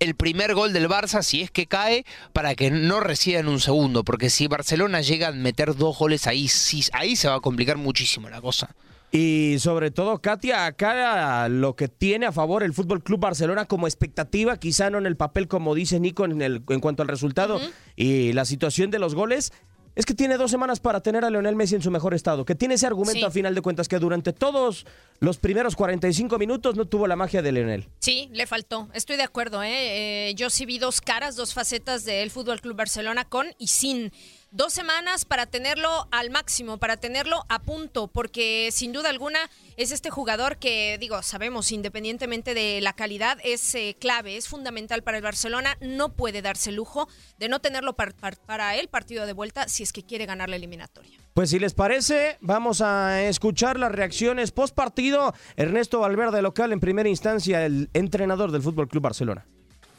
el 0.00 0.14
primer 0.14 0.54
gol 0.54 0.72
del 0.72 0.88
Barça, 0.88 1.22
si 1.22 1.42
es 1.42 1.50
que 1.50 1.66
cae, 1.66 2.04
para 2.32 2.54
que 2.54 2.70
no 2.70 3.00
reciban 3.00 3.48
un 3.48 3.60
segundo. 3.60 4.04
Porque 4.04 4.30
si 4.30 4.46
Barcelona 4.46 5.00
llega 5.00 5.28
a 5.28 5.32
meter 5.32 5.74
dos 5.74 5.98
goles 5.98 6.26
ahí, 6.26 6.48
sí, 6.48 6.84
ahí 6.92 7.16
se 7.16 7.28
va 7.28 7.36
a 7.36 7.40
complicar 7.40 7.76
muchísimo 7.76 8.28
la 8.28 8.40
cosa. 8.40 8.74
Y 9.10 9.56
sobre 9.58 9.90
todo, 9.90 10.18
Katia, 10.20 10.66
acá 10.66 11.48
lo 11.48 11.76
que 11.76 11.88
tiene 11.88 12.26
a 12.26 12.32
favor 12.32 12.62
el 12.62 12.74
Fútbol 12.74 13.02
Club 13.02 13.20
Barcelona 13.20 13.64
como 13.64 13.86
expectativa, 13.86 14.58
quizá 14.58 14.90
no 14.90 14.98
en 14.98 15.06
el 15.06 15.16
papel 15.16 15.48
como 15.48 15.74
dice 15.74 15.98
Nico 15.98 16.26
en, 16.26 16.42
el, 16.42 16.62
en 16.68 16.80
cuanto 16.80 17.02
al 17.02 17.08
resultado 17.08 17.58
y 17.96 18.32
la 18.34 18.44
situación 18.44 18.90
de 18.90 18.98
los 18.98 19.14
goles, 19.14 19.52
es 19.98 20.06
que 20.06 20.14
tiene 20.14 20.36
dos 20.36 20.52
semanas 20.52 20.78
para 20.78 21.00
tener 21.00 21.24
a 21.24 21.30
Leonel 21.30 21.56
Messi 21.56 21.74
en 21.74 21.82
su 21.82 21.90
mejor 21.90 22.14
estado, 22.14 22.44
que 22.44 22.54
tiene 22.54 22.74
ese 22.74 22.86
argumento 22.86 23.26
a 23.26 23.32
final 23.32 23.52
de 23.52 23.62
cuentas 23.62 23.88
que 23.88 23.98
durante 23.98 24.32
todos 24.32 24.86
los 25.18 25.38
primeros 25.38 25.74
45 25.74 26.38
minutos 26.38 26.76
no 26.76 26.84
tuvo 26.84 27.08
la 27.08 27.16
magia 27.16 27.42
de 27.42 27.50
Leonel. 27.50 27.88
Sí, 27.98 28.28
le 28.32 28.46
faltó, 28.46 28.88
estoy 28.94 29.16
de 29.16 29.24
acuerdo. 29.24 29.60
¿eh? 29.64 30.28
Eh, 30.28 30.34
yo 30.36 30.50
sí 30.50 30.66
vi 30.66 30.78
dos 30.78 31.00
caras, 31.00 31.34
dos 31.34 31.52
facetas 31.52 32.04
del 32.04 32.30
Fútbol 32.30 32.60
Club 32.60 32.76
Barcelona 32.76 33.24
con 33.24 33.48
y 33.58 33.66
sin 33.66 34.12
dos 34.50 34.72
semanas 34.72 35.24
para 35.24 35.46
tenerlo 35.46 36.08
al 36.10 36.30
máximo, 36.30 36.78
para 36.78 36.96
tenerlo 36.96 37.44
a 37.48 37.58
punto, 37.60 38.08
porque 38.08 38.70
sin 38.72 38.92
duda 38.92 39.10
alguna 39.10 39.38
es 39.76 39.92
este 39.92 40.10
jugador 40.10 40.56
que, 40.56 40.96
digo, 40.98 41.22
sabemos, 41.22 41.72
independientemente 41.72 42.54
de 42.54 42.80
la 42.80 42.92
calidad, 42.92 43.38
es 43.44 43.74
eh, 43.74 43.96
clave, 44.00 44.36
es 44.36 44.48
fundamental 44.48 45.02
para 45.02 45.18
el 45.18 45.22
Barcelona, 45.22 45.76
no 45.80 46.14
puede 46.14 46.42
darse 46.42 46.70
el 46.70 46.76
lujo 46.76 47.08
de 47.38 47.48
no 47.48 47.60
tenerlo 47.60 47.94
para 47.94 48.76
el 48.76 48.88
partido 48.88 49.26
de 49.26 49.32
vuelta 49.32 49.68
si 49.68 49.82
es 49.82 49.92
que 49.92 50.02
quiere 50.02 50.26
ganar 50.26 50.48
la 50.48 50.56
eliminatoria. 50.56 51.18
Pues 51.34 51.50
si 51.50 51.58
les 51.58 51.74
parece, 51.74 52.36
vamos 52.40 52.80
a 52.80 53.22
escuchar 53.22 53.78
las 53.78 53.92
reacciones 53.92 54.50
post 54.50 54.74
partido. 54.74 55.34
Ernesto 55.56 56.00
Valverde, 56.00 56.42
local 56.42 56.72
en 56.72 56.80
primera 56.80 57.08
instancia, 57.08 57.64
el 57.64 57.90
entrenador 57.92 58.50
del 58.50 58.62
Fútbol 58.62 58.88
Club 58.88 59.04
Barcelona. 59.04 59.46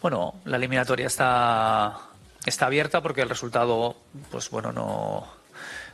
Bueno, 0.01 0.35
la 0.45 0.57
eliminatoria 0.57 1.07
está 1.07 2.08
está 2.49 2.65
abierta 2.65 3.01
porque 3.01 3.21
el 3.21 3.29
resultado, 3.29 3.95
pues 4.31 4.49
bueno, 4.49 4.71
no, 4.71 5.27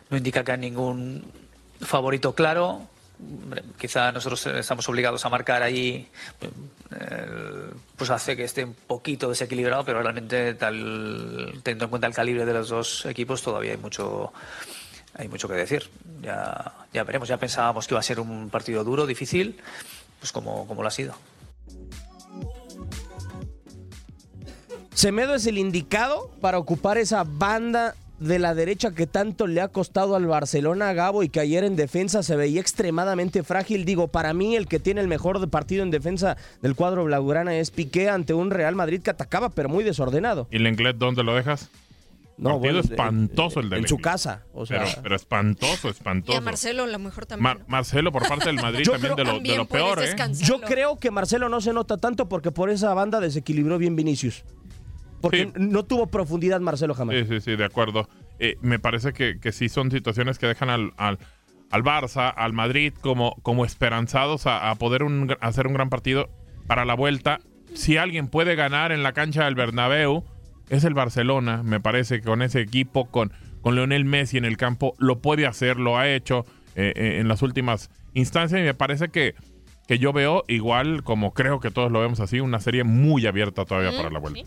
no 0.10 0.18
indica 0.18 0.44
que 0.44 0.52
hay 0.52 0.58
ningún 0.58 1.32
favorito 1.82 2.34
claro. 2.34 2.88
Quizá 3.78 4.12
nosotros 4.12 4.46
estamos 4.48 4.90
obligados 4.90 5.26
a 5.26 5.30
marcar 5.30 5.64
ahí, 5.64 6.10
pues 7.96 8.10
hace 8.10 8.36
que 8.36 8.44
esté 8.44 8.66
un 8.66 8.74
poquito 8.74 9.30
desequilibrado, 9.30 9.86
pero 9.86 10.02
realmente 10.02 10.54
tal, 10.56 11.62
teniendo 11.64 11.86
en 11.86 11.90
cuenta 11.90 12.08
el 12.08 12.14
calibre 12.14 12.46
de 12.46 12.54
los 12.54 12.68
dos 12.68 13.06
equipos 13.06 13.42
todavía 13.42 13.72
hay 13.72 13.78
mucho, 13.78 14.34
hay 15.14 15.30
mucho 15.30 15.48
que 15.48 15.54
decir. 15.54 15.90
Ya, 16.22 16.74
ya 16.92 17.04
veremos, 17.06 17.30
ya 17.30 17.38
pensábamos 17.38 17.88
que 17.88 17.94
iba 17.94 18.00
a 18.00 18.04
ser 18.04 18.20
un 18.20 18.50
partido 18.50 18.84
duro, 18.84 19.06
difícil, 19.06 19.62
pues 20.20 20.34
como, 20.34 20.68
como 20.68 20.82
lo 20.82 20.90
ha 20.90 20.92
sido. 20.92 21.16
Semedo 24.96 25.36
es 25.36 25.46
el 25.46 25.58
indicado 25.58 26.32
para 26.40 26.58
ocupar 26.58 26.98
esa 26.98 27.26
banda 27.26 27.96
de 28.20 28.40
la 28.40 28.56
derecha 28.56 28.92
que 28.92 29.08
tanto 29.08 29.46
le 29.46 29.60
ha 29.60 29.68
costado 29.68 30.16
al 30.16 30.26
Barcelona 30.26 30.88
a 30.88 30.94
Gabo 30.94 31.22
y 31.22 31.28
que 31.28 31.42
ayer 31.42 31.66
en 31.66 31.76
defensa 31.76 32.24
se 32.24 32.38
veía 32.38 32.62
extremadamente 32.62 33.44
frágil. 33.44 33.84
Digo, 33.84 34.08
para 34.08 34.34
mí 34.34 34.56
el 34.56 34.68
que 34.68 34.80
tiene 34.80 35.02
el 35.02 35.10
mejor 35.10 35.50
partido 35.50 35.84
en 35.84 35.92
defensa 35.92 36.38
del 36.62 36.76
cuadro 36.76 37.04
blaugrana 37.04 37.58
es 37.58 37.72
Piqué 37.72 38.10
ante 38.10 38.34
un 38.34 38.52
Real 38.52 38.74
Madrid 38.74 39.02
que 39.02 39.10
atacaba 39.10 39.50
pero 39.50 39.68
muy 39.68 39.84
desordenado. 39.84 40.48
¿Y 40.50 40.60
Lenglet 40.60 40.96
dónde 40.96 41.24
lo 41.24 41.36
dejas? 41.36 41.70
No, 42.38 42.62
partido 42.62 42.80
espantoso 42.80 43.60
el 43.60 43.70
de 43.70 43.78
En 43.78 43.88
su 43.90 43.98
casa, 43.98 44.46
pero, 45.04 45.16
espantoso, 45.16 45.90
espantoso. 45.90 46.34
Y 46.34 46.38
a 46.38 46.42
Marcelo 46.42 46.86
lo 46.86 47.00
mejor 47.00 47.26
también. 47.26 47.60
Marcelo 47.68 48.14
por 48.14 48.28
parte 48.28 48.46
del 48.46 48.56
Madrid 48.56 48.86
también, 48.90 49.16
de 49.16 49.24
lo, 49.26 49.40
de 49.40 49.58
lo 49.58 49.66
peor, 49.66 50.02
¿eh? 50.02 50.16
Yo 50.36 50.62
creo 50.62 50.98
que 51.00 51.12
Marcelo 51.12 51.50
no 51.50 51.60
se 51.60 51.74
nota 51.74 51.98
tanto 51.98 52.30
porque 52.30 52.52
por 52.52 52.70
esa 52.70 52.94
banda 52.94 53.20
desequilibró 53.20 53.78
bien 53.78 53.98
Vinicius. 53.98 54.44
Porque 55.30 55.52
no 55.58 55.84
tuvo 55.84 56.08
profundidad 56.08 56.60
Marcelo 56.62 56.94
jamás. 56.94 57.16
Sí, 57.16 57.26
sí, 57.26 57.42
sí, 57.42 57.56
de 57.56 57.66
acuerdo. 57.66 58.08
Eh, 58.40 58.56
me 58.62 58.80
parece 58.80 59.14
que, 59.14 59.40
que, 59.40 59.52
sí 59.52 59.70
son 59.70 59.92
situaciones 59.92 60.38
que 60.38 60.48
dejan 60.48 60.70
al, 60.70 60.94
al, 60.98 61.20
al 61.72 61.84
Barça, 61.84 62.34
al 62.36 62.54
Madrid, 62.54 62.94
como, 63.02 63.36
como 63.42 63.66
esperanzados 63.66 64.46
a, 64.46 64.74
poder 64.76 65.04
hacer 65.42 65.68
un 65.68 65.74
gran 65.74 65.90
partido 65.90 66.30
para 66.68 66.86
la 66.86 66.94
vuelta. 66.94 67.40
Si 67.74 67.98
alguien 67.98 68.28
puede 68.28 68.56
ganar 68.56 68.92
en 68.92 69.04
la 69.04 69.14
cancha 69.14 69.46
del 69.46 69.56
Bernabéu, 69.56 70.24
es 70.70 70.84
el 70.84 70.94
Barcelona. 70.94 71.64
Me 71.64 71.80
parece 71.80 72.20
que 72.20 72.26
con 72.26 72.42
ese 72.42 72.62
equipo, 72.62 73.10
con, 73.10 73.34
con 73.62 73.76
Leonel 73.76 74.06
Messi 74.06 74.38
en 74.38 74.46
el 74.46 74.58
campo, 74.58 74.96
lo 75.00 75.20
puede 75.20 75.48
hacer, 75.48 75.78
lo 75.78 75.98
ha 75.98 76.10
hecho 76.10 76.46
eh, 76.76 76.94
eh, 76.96 77.20
en 77.20 77.28
las 77.28 77.42
últimas 77.42 77.90
instancias 78.14 78.60
y 78.62 78.64
me 78.64 78.74
parece 78.74 79.10
que, 79.10 79.36
que 79.88 79.98
yo 79.98 80.14
veo 80.14 80.44
igual, 80.48 81.04
como 81.04 81.34
creo 81.34 81.60
que 81.60 81.72
todos 81.72 81.92
lo 81.92 82.02
vemos 82.02 82.20
así, 82.20 82.40
una 82.40 82.60
serie 82.60 82.84
muy 82.84 83.26
abierta 83.28 83.66
todavía 83.66 83.96
para 83.96 84.10
la 84.10 84.20
vuelta. 84.20 84.42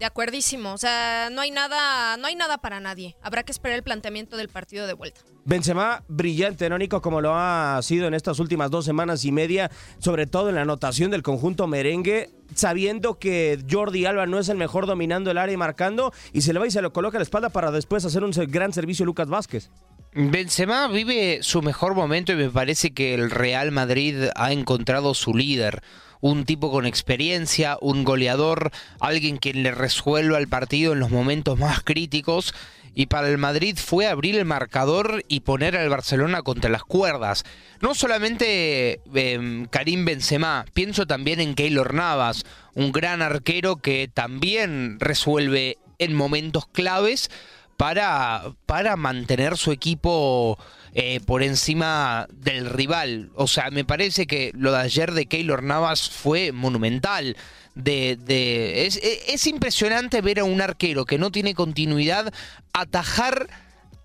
De 0.00 0.06
acuerdísimo, 0.06 0.72
o 0.72 0.78
sea, 0.78 1.28
no 1.30 1.42
hay 1.42 1.50
nada, 1.50 2.16
no 2.16 2.26
hay 2.26 2.34
nada 2.34 2.56
para 2.56 2.80
nadie. 2.80 3.18
Habrá 3.20 3.42
que 3.42 3.52
esperar 3.52 3.76
el 3.76 3.82
planteamiento 3.82 4.38
del 4.38 4.48
partido 4.48 4.86
de 4.86 4.94
vuelta. 4.94 5.20
Benzema 5.44 6.04
brillante, 6.08 6.70
¿no, 6.70 6.78
Nico? 6.78 7.02
Como 7.02 7.20
lo 7.20 7.34
ha 7.34 7.78
sido 7.82 8.06
en 8.06 8.14
estas 8.14 8.38
últimas 8.38 8.70
dos 8.70 8.86
semanas 8.86 9.26
y 9.26 9.30
media, 9.30 9.70
sobre 9.98 10.26
todo 10.26 10.48
en 10.48 10.54
la 10.54 10.62
anotación 10.62 11.10
del 11.10 11.22
conjunto 11.22 11.66
merengue, 11.66 12.30
sabiendo 12.54 13.18
que 13.18 13.62
Jordi 13.70 14.06
Alba 14.06 14.24
no 14.24 14.38
es 14.38 14.48
el 14.48 14.56
mejor 14.56 14.86
dominando 14.86 15.30
el 15.32 15.36
área 15.36 15.52
y 15.52 15.58
marcando, 15.58 16.14
y 16.32 16.40
se 16.40 16.54
le 16.54 16.60
va 16.60 16.66
y 16.66 16.70
se 16.70 16.80
lo 16.80 16.94
coloca 16.94 17.18
a 17.18 17.20
la 17.20 17.24
espalda 17.24 17.50
para 17.50 17.70
después 17.70 18.02
hacer 18.06 18.24
un 18.24 18.30
gran 18.48 18.72
servicio 18.72 19.04
Lucas 19.04 19.28
Vázquez. 19.28 19.68
Benzema 20.12 20.88
vive 20.88 21.38
su 21.42 21.62
mejor 21.62 21.94
momento 21.94 22.32
y 22.32 22.36
me 22.36 22.50
parece 22.50 22.92
que 22.92 23.14
el 23.14 23.30
Real 23.30 23.70
Madrid 23.70 24.24
ha 24.34 24.52
encontrado 24.52 25.14
su 25.14 25.34
líder 25.34 25.82
un 26.20 26.44
tipo 26.44 26.70
con 26.70 26.86
experiencia, 26.86 27.78
un 27.80 28.04
goleador, 28.04 28.70
alguien 29.00 29.38
quien 29.38 29.62
le 29.62 29.70
resuelva 29.70 30.38
el 30.38 30.48
partido 30.48 30.92
en 30.92 31.00
los 31.00 31.10
momentos 31.10 31.58
más 31.58 31.82
críticos. 31.82 32.54
Y 32.92 33.06
para 33.06 33.28
el 33.28 33.38
Madrid 33.38 33.78
fue 33.78 34.08
abrir 34.08 34.36
el 34.36 34.44
marcador 34.44 35.24
y 35.28 35.40
poner 35.40 35.76
al 35.76 35.88
Barcelona 35.88 36.42
contra 36.42 36.70
las 36.70 36.82
cuerdas. 36.82 37.44
No 37.80 37.94
solamente 37.94 39.00
em, 39.14 39.66
Karim 39.66 40.04
Benzema, 40.04 40.64
pienso 40.74 41.06
también 41.06 41.40
en 41.40 41.54
Keylor 41.54 41.94
Navas, 41.94 42.44
un 42.74 42.90
gran 42.90 43.22
arquero 43.22 43.76
que 43.76 44.10
también 44.12 44.98
resuelve 44.98 45.78
en 45.98 46.14
momentos 46.14 46.66
claves 46.66 47.30
para, 47.80 48.52
para 48.66 48.94
mantener 48.96 49.56
su 49.56 49.72
equipo 49.72 50.58
eh, 50.92 51.18
por 51.24 51.42
encima 51.42 52.28
del 52.30 52.68
rival. 52.68 53.30
O 53.34 53.46
sea, 53.46 53.70
me 53.70 53.86
parece 53.86 54.26
que 54.26 54.52
lo 54.54 54.72
de 54.72 54.80
ayer 54.80 55.12
de 55.12 55.24
Keylor 55.24 55.62
Navas 55.62 56.10
fue 56.10 56.52
monumental. 56.52 57.38
Es, 57.86 59.00
es, 59.02 59.46
impresionante 59.46 60.20
ver 60.20 60.40
a 60.40 60.44
un 60.44 60.60
arquero 60.60 61.06
que 61.06 61.16
no 61.16 61.32
tiene 61.32 61.54
continuidad 61.54 62.34
atajar 62.74 63.48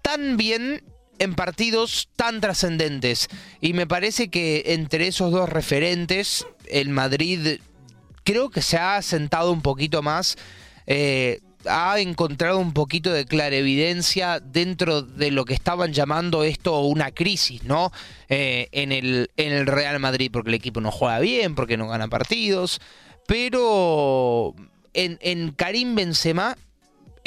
tan 0.02 0.38
bien 0.38 0.82
en 1.20 1.36
partidos 1.36 2.08
tan 2.16 2.40
trascendentes. 2.40 3.28
Y 3.60 3.74
me 3.74 3.88
parece 3.88 4.30
que 4.30 4.64
entre 4.68 5.08
esos 5.08 5.34
dos 5.34 5.50
referentes, 5.50 6.48
el 6.70 6.88
Madrid 6.88 7.60
creo 8.24 8.52
que 8.52 8.62
se 8.62 8.78
ha 8.78 9.02
sentado 9.02 9.52
un 9.52 9.62
poquito 9.62 10.02
más. 10.02 10.38
Eh, 10.88 11.42
ha 11.68 12.00
encontrado 12.00 12.60
un 12.60 12.74
poquito 12.74 13.12
de 13.12 13.26
clarevidencia 13.26 14.40
dentro 14.40 15.02
de 15.02 15.32
lo 15.32 15.46
que 15.46 15.54
estaban 15.54 15.94
llamando 15.94 16.44
esto 16.44 16.80
una 16.82 17.12
crisis, 17.12 17.64
¿no? 17.64 17.92
Eh, 18.30 18.70
en, 18.72 18.92
el, 18.92 19.32
en 19.38 19.54
el 19.54 19.68
Real 19.68 20.00
Madrid, 20.00 20.30
porque 20.32 20.50
el 20.50 20.56
equipo 20.56 20.82
no 20.82 20.92
juega 20.92 21.20
bien, 21.20 21.56
porque 21.56 21.78
no 21.78 21.88
gana 21.88 22.08
partidos, 22.08 22.82
pero 23.28 24.54
en, 24.94 25.18
en 25.22 25.52
Karim 25.52 25.96
Benzema 25.96 26.58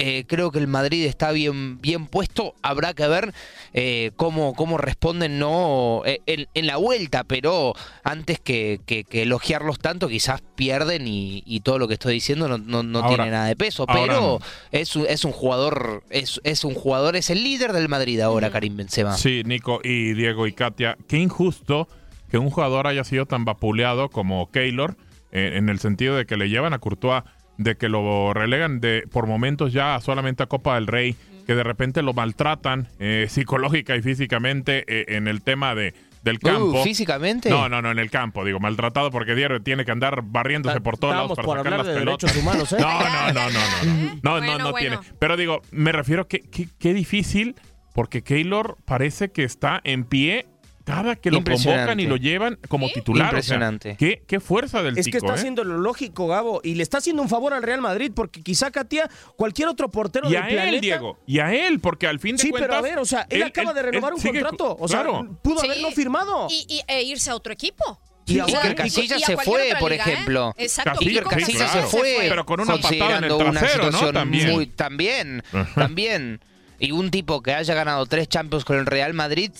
Eh, 0.01 0.25
creo 0.29 0.53
que 0.53 0.61
el 0.61 0.69
Madrid 0.69 1.05
está 1.07 1.33
bien, 1.33 1.81
bien 1.81 2.07
puesto. 2.07 2.55
Habrá 2.63 2.95
que 2.95 3.09
ver 3.09 3.35
eh, 3.75 4.13
cómo, 4.15 4.55
cómo 4.55 4.79
responden 4.79 5.41
no 5.41 6.03
eh, 6.07 6.21
en, 6.27 6.67
la 6.69 6.77
vuelta, 6.77 7.25
pero 7.25 7.75
antes 8.05 8.39
que, 8.39 8.81
elogiarlos 9.11 9.81
tanto, 9.81 10.07
quizás 10.07 10.41
pierden 10.55 11.03
y, 11.09 11.61
todo 11.65 11.81
lo 11.81 11.89
que 11.89 11.95
estoy 11.95 12.15
diciendo 12.15 12.47
no, 12.47 12.83
no, 12.85 13.09
tiene 13.09 13.29
nada 13.29 13.47
de 13.47 13.57
peso. 13.57 13.87
Pero 13.87 14.39
es, 14.71 14.95
un, 14.95 15.05
es 15.09 15.25
un 15.25 15.33
jugador, 15.33 16.05
es, 16.11 16.41
es 16.45 16.63
un 16.63 16.75
jugador, 16.75 17.17
es 17.17 17.29
el 17.31 17.43
líder 17.43 17.73
del 17.73 17.89
Madrid 17.89 18.21
ahora, 18.21 18.51
Karim 18.51 18.77
Benzema. 18.77 19.17
Sí, 19.17 19.43
Nico 19.45 19.81
y 19.83 20.15
Diego 20.15 20.47
y 20.47 20.53
Katia, 20.53 20.97
qué 21.09 21.19
injusto 21.19 21.89
que 22.31 22.39
un 22.39 22.51
jugador 22.51 22.87
haya 22.87 23.03
sido 23.03 23.27
tan 23.27 23.45
vapuleado 23.45 24.11
como 24.11 24.49
Keylor, 24.53 24.97
en 25.33 25.69
el 25.69 25.81
sentido 25.81 26.17
de 26.17 26.25
que 26.25 26.37
le 26.37 26.49
llevan 26.49 26.73
a 26.73 26.79
Courtois 26.79 27.25
de 27.59 27.77
que 27.77 27.89
lo 27.89 28.33
relegan 28.33 28.81
de 28.81 29.05
por 29.11 29.27
momentos 29.27 29.73
ya 29.73 30.01
solamente 30.01 30.43
a 30.43 30.47
Copa 30.47 30.77
del 30.77 30.87
Rey, 30.87 31.15
que 31.47 31.55
de 31.55 31.63
repente 31.63 32.03
lo 32.03 32.15
maltratan 32.15 32.89
eh, 32.99 33.27
psicológica 33.29 33.95
y 33.97 34.03
físicamente 34.03 34.85
eh, 34.89 35.17
en 35.17 35.29
el 35.29 35.43
tema 35.43 35.75
de 35.75 35.95
del 36.23 36.37
uh, 36.37 36.41
campo. 36.41 36.83
¿Físicamente? 36.83 37.49
No, 37.49 37.69
no, 37.69 37.81
no, 37.81 37.93
en 37.93 37.99
el 38.01 38.11
campo, 38.11 38.45
digo, 38.45 38.59
maltratado 38.59 39.11
porque 39.13 39.37
Diario 39.37 39.63
tiene 39.63 39.85
que 39.85 39.93
andar 39.93 40.23
barriéndose 40.25 40.81
por 40.81 40.99
todos 40.99 41.15
lados 41.15 41.37
para 41.37 41.63
sacar 41.63 41.85
las 41.85 41.97
pelotas. 41.97 42.37
Humanos, 42.37 42.73
¿eh? 42.73 42.77
No, 42.81 43.01
no, 43.01 43.33
no, 43.33 43.51
no, 43.51 44.21
no. 44.21 44.41
No, 44.41 44.59
no, 44.59 44.73
tiene. 44.75 44.99
Pero 45.19 45.37
digo, 45.37 45.63
me 45.71 45.93
refiero 45.93 46.27
que 46.27 46.41
qué 46.41 46.95
difícil 46.95 47.55
porque 47.99 48.23
Keylor 48.23 48.77
parece 48.85 49.31
que 49.31 49.43
está 49.43 49.81
en 49.83 50.05
pie 50.05 50.47
cada 50.89 51.17
que 51.17 51.31
lo 51.31 51.45
convocan 51.45 52.01
y 52.01 52.07
lo 52.07 52.17
llevan 52.17 52.59
como 52.69 52.89
titular. 52.89 53.27
Impresionante. 53.27 53.97
¿qué, 53.99 54.23
qué, 54.27 54.41
fuerza 54.41 54.83
del 54.83 54.97
Es 54.97 55.09
que 55.09 55.19
está 55.19 55.33
¿eh? 55.33 55.35
haciendo 55.35 55.63
lo 55.63 55.77
lógico, 55.77 56.27
Gabo, 56.27 56.63
y 56.65 56.77
le 56.77 56.83
está 56.83 56.97
haciendo 56.97 57.21
un 57.21 57.29
favor 57.29 57.53
al 57.53 57.63
Real 57.63 57.83
Madrid, 57.83 58.11
porque 58.15 58.43
quizá 58.43 58.71
Katia, 58.71 59.11
cualquier 59.37 59.69
otro 59.69 59.91
portero 59.91 60.29
y 60.29 60.33
del 60.33 60.43
a 60.43 60.69
él, 60.69 60.81
Diego, 60.81 61.19
y 61.27 61.41
a 61.41 61.53
él, 61.53 61.81
porque 61.81 62.07
al 62.07 62.21
fin 62.21 62.37
de 62.37 62.43
sí, 62.43 62.51
cuentas... 62.51 62.69
Sí, 62.69 62.77
pero 62.77 62.79
a 62.79 62.91
ver, 62.91 62.99
o 62.99 63.05
sea, 63.05 63.27
él, 63.29 63.43
acaba 63.43 63.75
de 63.75 63.83
renovar 63.83 64.15
un 64.15 64.21
contrato, 64.23 64.77
o 64.81 64.89
sea, 64.89 65.05
pudo 65.43 65.61
haberlo 65.63 65.91
firmado. 65.91 66.47
Y, 66.49 66.81
e 66.89 67.03
irse 67.03 67.31
a 67.31 67.35
otro 67.35 67.53
equipo. 67.53 68.01
Y 68.25 68.41
Iker 68.41 68.75
Casillas 68.75 69.23
se 69.23 69.37
fue, 69.37 69.73
por 69.79 69.93
¿eh? 69.93 69.97
ejemplo. 69.97 70.55
Exacto. 70.57 71.01
Iker 71.01 71.25
Casillas 71.25 71.71
se 71.71 71.83
fue. 71.83 72.17
Pero 72.29 72.47
con 72.47 72.61
una 72.61 72.77
patada 72.77 73.19
en 73.19 73.25
el 73.25 73.37
trasero, 73.37 73.91
¿no? 73.91 74.13
También. 74.13 74.51
Muy, 74.51 74.67
también, 74.67 75.43
también 75.75 76.41
y 76.79 76.93
un 76.93 77.11
tipo 77.11 77.43
que 77.43 77.55
haya 77.55 77.75
ganado 77.75 78.07
tres 78.07 78.29
Champions 78.29 78.65
con 78.65 78.79
el 78.79 78.87
Real 78.87 79.13
Madrid, 79.13 79.51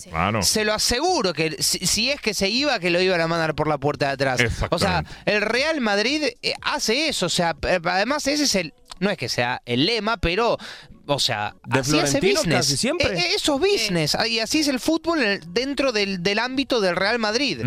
se 0.43 0.65
lo 0.65 0.73
aseguro 0.73 1.33
que 1.33 1.63
si, 1.63 2.11
es 2.11 2.21
que 2.21 2.33
se 2.33 2.49
iba, 2.49 2.79
que 2.79 2.91
lo 2.91 3.01
iban 3.01 3.21
a 3.21 3.27
mandar 3.27 3.55
por 3.55 3.67
la 3.67 3.79
puerta 3.79 4.07
de 4.07 4.13
atrás. 4.13 4.41
O 4.71 4.79
sea, 4.79 5.05
el 5.25 5.41
Real 5.43 5.81
Madrid 5.81 6.23
eh, 6.43 6.55
hace 6.63 7.09
eso. 7.09 7.27
O 7.27 7.31
sea, 7.31 7.57
eh, 7.63 7.81
además 7.85 8.27
ese 8.27 8.45
es 8.45 8.55
el, 8.55 8.75
no 9.01 9.11
es 9.11 9.17
que 9.17 9.29
sea 9.29 9.61
el 9.67 9.87
lema, 9.87 10.19
pero 10.19 10.59
o 11.07 11.19
sea, 11.19 11.57
así 11.71 11.99
hace 11.99 12.21
business. 12.21 12.67
siempre. 12.67 13.19
E, 13.19 13.33
e, 13.33 13.35
eso 13.35 13.55
es 13.57 13.61
business. 13.61 14.17
Y 14.29 14.39
así 14.39 14.61
es 14.61 14.69
el 14.69 14.79
fútbol 14.79 15.41
dentro 15.49 15.91
del, 15.93 16.39
ámbito 16.39 16.81
del 16.81 16.95
Real 16.95 17.19
Madrid. 17.19 17.61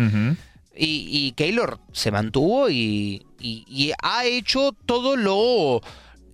y, 0.74 1.08
y, 1.10 1.32
Keylor 1.32 1.78
se 1.92 2.10
mantuvo 2.10 2.70
y, 2.70 3.26
ha 4.00 4.24
hecho 4.24 4.74
todo 4.86 5.16
lo 5.16 5.82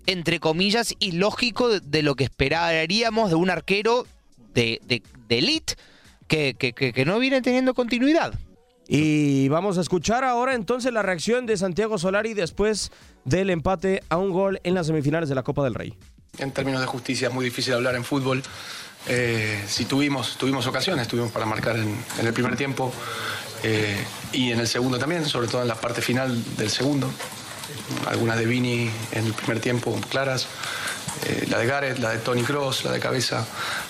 entre 0.09 0.41
comillas, 0.41 0.95
ilógico 1.01 1.69
de, 1.69 2.03
lo 2.03 2.17
que 2.17 2.25
esperaríamos 2.25 3.29
de 3.29 3.37
un 3.37 3.51
arquero 3.51 4.07
de, 4.55 4.81
de, 4.87 5.03
elite 5.29 5.75
que, 6.27 6.55
que, 6.55 7.05
no 7.05 7.19
viene 7.19 7.43
teniendo 7.43 7.75
continuidad. 7.75 8.33
Y 8.89 9.49
vamos 9.49 9.77
a 9.77 9.83
escuchar 9.83 10.25
ahora 10.25 10.55
entonces 10.55 10.95
la 10.95 11.03
reacción 11.03 11.45
de 11.45 11.59
Santiago 11.59 11.99
Solari 11.99 12.33
después 12.33 12.91
del 13.27 13.51
empate 13.51 14.03
a 14.09 14.17
un 14.17 14.31
gol 14.31 14.61
en 14.65 14.73
las 14.73 14.87
semifinales 14.87 15.29
de 15.29 15.35
la 15.35 15.43
Copa 15.43 15.63
del 15.63 15.75
Rey. 15.75 15.95
En 16.39 16.53
términos 16.53 16.81
de 16.81 16.87
justicia 16.87 17.29
es 17.29 17.35
muy 17.35 17.45
difícil 17.45 17.75
hablar 17.75 17.95
en 17.95 18.03
fútbol. 18.03 18.43
Eh, 19.09 19.63
si 19.67 19.85
tuvimos, 19.85 20.39
tuvimos 20.39 20.67
ocasiones, 20.67 21.07
tuvimos 21.07 21.33
para 21.33 21.45
marcar 21.45 21.77
en, 21.77 21.95
el 22.23 22.33
primer 22.33 22.57
tiempo 22.57 22.91
eh, 23.63 24.03
y 24.33 24.53
en 24.53 24.61
el 24.61 24.69
segundo 24.69 24.99
también, 24.99 25.27
sobre 25.27 25.49
todo 25.49 25.61
en 25.61 25.69
la 25.69 25.75
parte 25.75 26.01
final 26.01 26.57
del 26.57 26.71
segundo 26.71 27.11
algunas 28.07 28.39
de 28.39 28.47
Vini 28.47 28.91
en 29.13 29.27
el 29.27 29.33
primer 29.33 29.61
tiempo 29.61 29.99
claras, 30.11 30.47
eh, 31.27 31.47
la 31.49 31.59
de 31.59 31.67
Gareth, 31.67 31.99
la 31.99 32.11
de 32.11 32.19
Tony 32.19 32.43
Cross, 32.43 32.85
la 32.85 32.93
de 32.93 33.01
cabeza, 33.01 33.47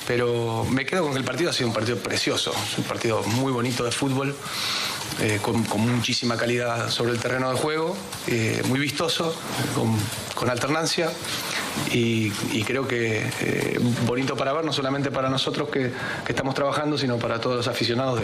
pero 0.06 0.64
me 0.70 0.86
quedo 0.86 1.02
con 1.02 1.12
que 1.12 1.18
el 1.18 1.24
partido 1.24 1.50
ha 1.50 1.52
sido 1.52 1.68
un 1.68 1.74
partido 1.74 1.98
precioso, 1.98 2.52
un 2.76 2.84
partido 2.84 3.22
muy 3.22 3.52
bonito 3.52 3.84
de 3.84 3.90
fútbol. 3.90 4.34
Eh, 5.20 5.40
con, 5.42 5.64
muchísima 5.80 6.36
calidad 6.36 6.90
sobre 6.90 7.10
el 7.10 7.18
terreno 7.18 7.50
de 7.50 7.58
juego, 7.58 7.96
eh, 8.28 8.62
muy 8.68 8.78
vistoso, 8.78 9.34
con, 9.74 10.48
alternancia 10.48 11.10
y, 11.90 12.30
creo 12.62 12.86
que 12.86 13.80
bonito 14.06 14.36
para 14.36 14.52
ver, 14.52 14.64
no 14.64 14.72
solamente 14.72 15.10
para 15.10 15.28
nosotros 15.28 15.70
que, 15.70 15.90
estamos 16.28 16.54
trabajando, 16.54 16.96
sino 16.96 17.16
para 17.18 17.40
todos 17.40 17.56
los 17.56 17.66
aficionados 17.66 18.20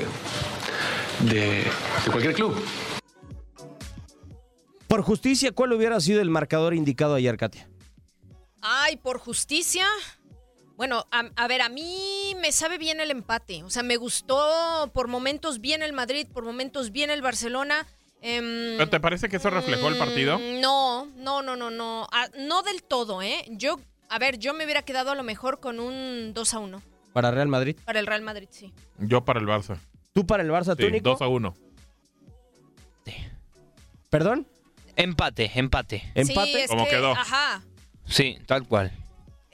de 1.21 1.65
cualquier 2.13 2.35
club. 2.35 2.63
Por 4.95 5.03
justicia, 5.03 5.51
¿cuál 5.51 5.73
hubiera 5.73 5.99
sido 5.99 6.23
el 6.23 6.31
marcador 6.31 6.73
indicado 6.73 7.17
ayer, 7.17 7.37
Katia? 7.37 7.69
Ay, 8.61 8.97
por 8.97 9.19
justicia. 9.19 9.89
Bueno, 10.77 11.05
a, 11.11 11.49
ver, 11.49 11.63
a 11.63 11.69
mí 11.69 12.37
me 12.41 12.53
sabe 12.53 12.79
bien 12.79 13.01
el 13.01 13.11
empate. 13.11 13.65
O 13.65 13.71
sea, 13.71 13.83
me 13.83 13.97
gustó 13.97 14.89
por 14.95 15.09
momentos 15.09 15.61
bien 15.61 15.83
el 15.83 15.95
Madrid, 15.95 16.29
por 16.33 16.45
momentos 16.45 16.93
bien 16.93 17.11
el 17.11 17.23
Barcelona. 17.23 17.89
Em, 18.23 18.79
¿Te 18.89 19.01
parece 19.01 19.29
que 19.29 19.39
eso 19.39 19.51
reflejó 19.51 19.89
el 19.89 19.99
partido? 19.99 20.39
Mm, 20.39 20.61
no, 20.61 21.07
no, 21.17 21.43
no, 21.43 21.57
no, 21.57 21.73
no. 21.73 22.07
Ah, 22.13 22.29
no 22.39 22.63
del 22.63 22.85
todo, 22.85 23.21
¿eh? 23.21 23.45
Yo, 23.49 23.81
a 24.09 24.21
ver, 24.21 24.39
yo 24.39 24.55
me 24.55 24.63
hubiera 24.63 24.83
quedado 24.83 25.11
a 25.11 25.17
lo 25.17 25.25
mejor 25.25 25.59
con 25.59 25.81
un 25.81 26.31
2 26.35 26.55
a 26.55 26.59
1. 26.61 26.83
¿Para 27.13 27.33
Real 27.33 27.49
Madrid? 27.49 27.77
Para 27.85 27.99
el 27.99 28.07
Real 28.07 28.23
Madrid, 28.23 28.47
sí. 28.53 28.73
Yo 28.99 29.25
para 29.25 29.41
el 29.41 29.47
Barça. 29.49 29.77
¿Tú 30.13 30.25
para 30.25 30.45
el 30.45 30.51
Barça, 30.51 30.77
sí, 30.77 31.01
2 31.01 31.21
a 31.21 31.27
1. 31.27 31.57
¿Perdón? 34.09 34.47
Empate, 34.97 35.51
empate. 35.55 36.03
¿Empate? 36.15 36.67
¿Cómo 36.69 36.87
quedó? 36.87 37.13
Ajá. 37.13 37.63
Sí, 38.07 38.39
tal 38.47 38.67
cual. 38.67 38.93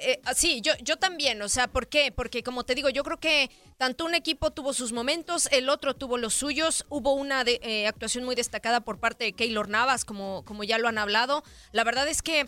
Eh, 0.03 0.19
ah, 0.25 0.33
sí, 0.35 0.63
yo, 0.63 0.73
yo 0.83 0.97
también, 0.97 1.43
o 1.43 1.49
sea, 1.49 1.69
¿por 1.69 1.87
qué? 1.87 2.11
Porque 2.11 2.43
como 2.43 2.65
te 2.65 2.75
digo, 2.75 2.89
yo 2.89 3.05
creo 3.05 3.21
que 3.21 3.51
tanto 3.77 4.07
un 4.07 4.15
equipo 4.15 4.51
tuvo 4.51 4.73
sus 4.73 4.93
momentos, 4.93 5.47
el 5.53 5.69
otro 5.69 5.95
tuvo 5.95 6.17
los 6.17 6.33
suyos, 6.33 6.87
hubo 6.89 7.13
una 7.13 7.45
de, 7.45 7.61
eh, 7.63 7.87
actuación 7.87 8.25
muy 8.25 8.35
destacada 8.35 8.81
por 8.81 8.99
parte 8.99 9.25
de 9.25 9.33
Keylor 9.35 9.69
Navas, 9.69 10.07
como, 10.07 10.43
como 10.47 10.65
ya 10.65 10.79
lo 10.79 10.89
han 10.89 10.97
hablado. 10.97 11.43
La 11.73 11.85
verdad 11.85 12.09
es 12.09 12.23
que 12.23 12.47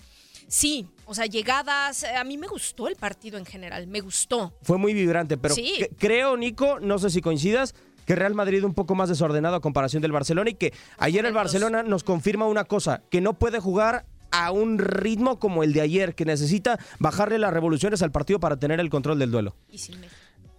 sí, 0.48 0.87
o 1.05 1.14
sea, 1.14 1.26
llegadas, 1.26 2.05
eh, 2.05 2.16
a 2.16 2.24
mí 2.24 2.38
me 2.38 2.46
gustó 2.46 2.88
el 2.88 2.96
partido 2.96 3.37
en 3.37 3.44
general, 3.44 3.87
me 3.87 4.00
gustó. 4.00 4.57
Fue 4.62 4.78
muy 4.78 4.94
vibrante, 4.94 5.37
pero 5.37 5.55
creo, 5.98 6.38
Nico, 6.38 6.81
no 6.81 6.98
sé 6.98 7.11
si 7.11 7.20
coincidas, 7.20 7.74
que 8.07 8.15
Real 8.15 8.35
Madrid 8.35 8.65
un 8.65 8.75
poco 8.75 8.95
más 8.95 9.09
desordenado 9.09 9.57
a 9.57 9.61
comparación 9.61 10.03
del 10.03 10.12
Barcelona 10.12 10.51
y 10.51 10.55
que 10.55 10.73
ayer 10.99 11.25
el 11.27 11.33
Barcelona 11.33 11.83
nos 11.83 12.05
confirma 12.05 12.47
una 12.47 12.65
cosa, 12.65 13.03
que 13.11 13.21
no 13.21 13.35
puede 13.35 13.61
jugar 13.61 14.05
a 14.31 14.51
un 14.51 14.79
ritmo 14.79 15.38
como 15.38 15.62
el 15.62 15.73
de 15.73 15.83
ayer, 15.83 16.15
que 16.15 16.25
necesita 16.25 16.79
bajarle 16.99 17.38
las 17.38 17.53
revoluciones 17.53 18.03
al 18.03 18.11
partido 18.11 18.41
para 18.41 18.57
tener 18.57 18.81
el 18.81 18.91
control 18.91 19.19
del 19.19 19.31
duelo. 19.31 19.55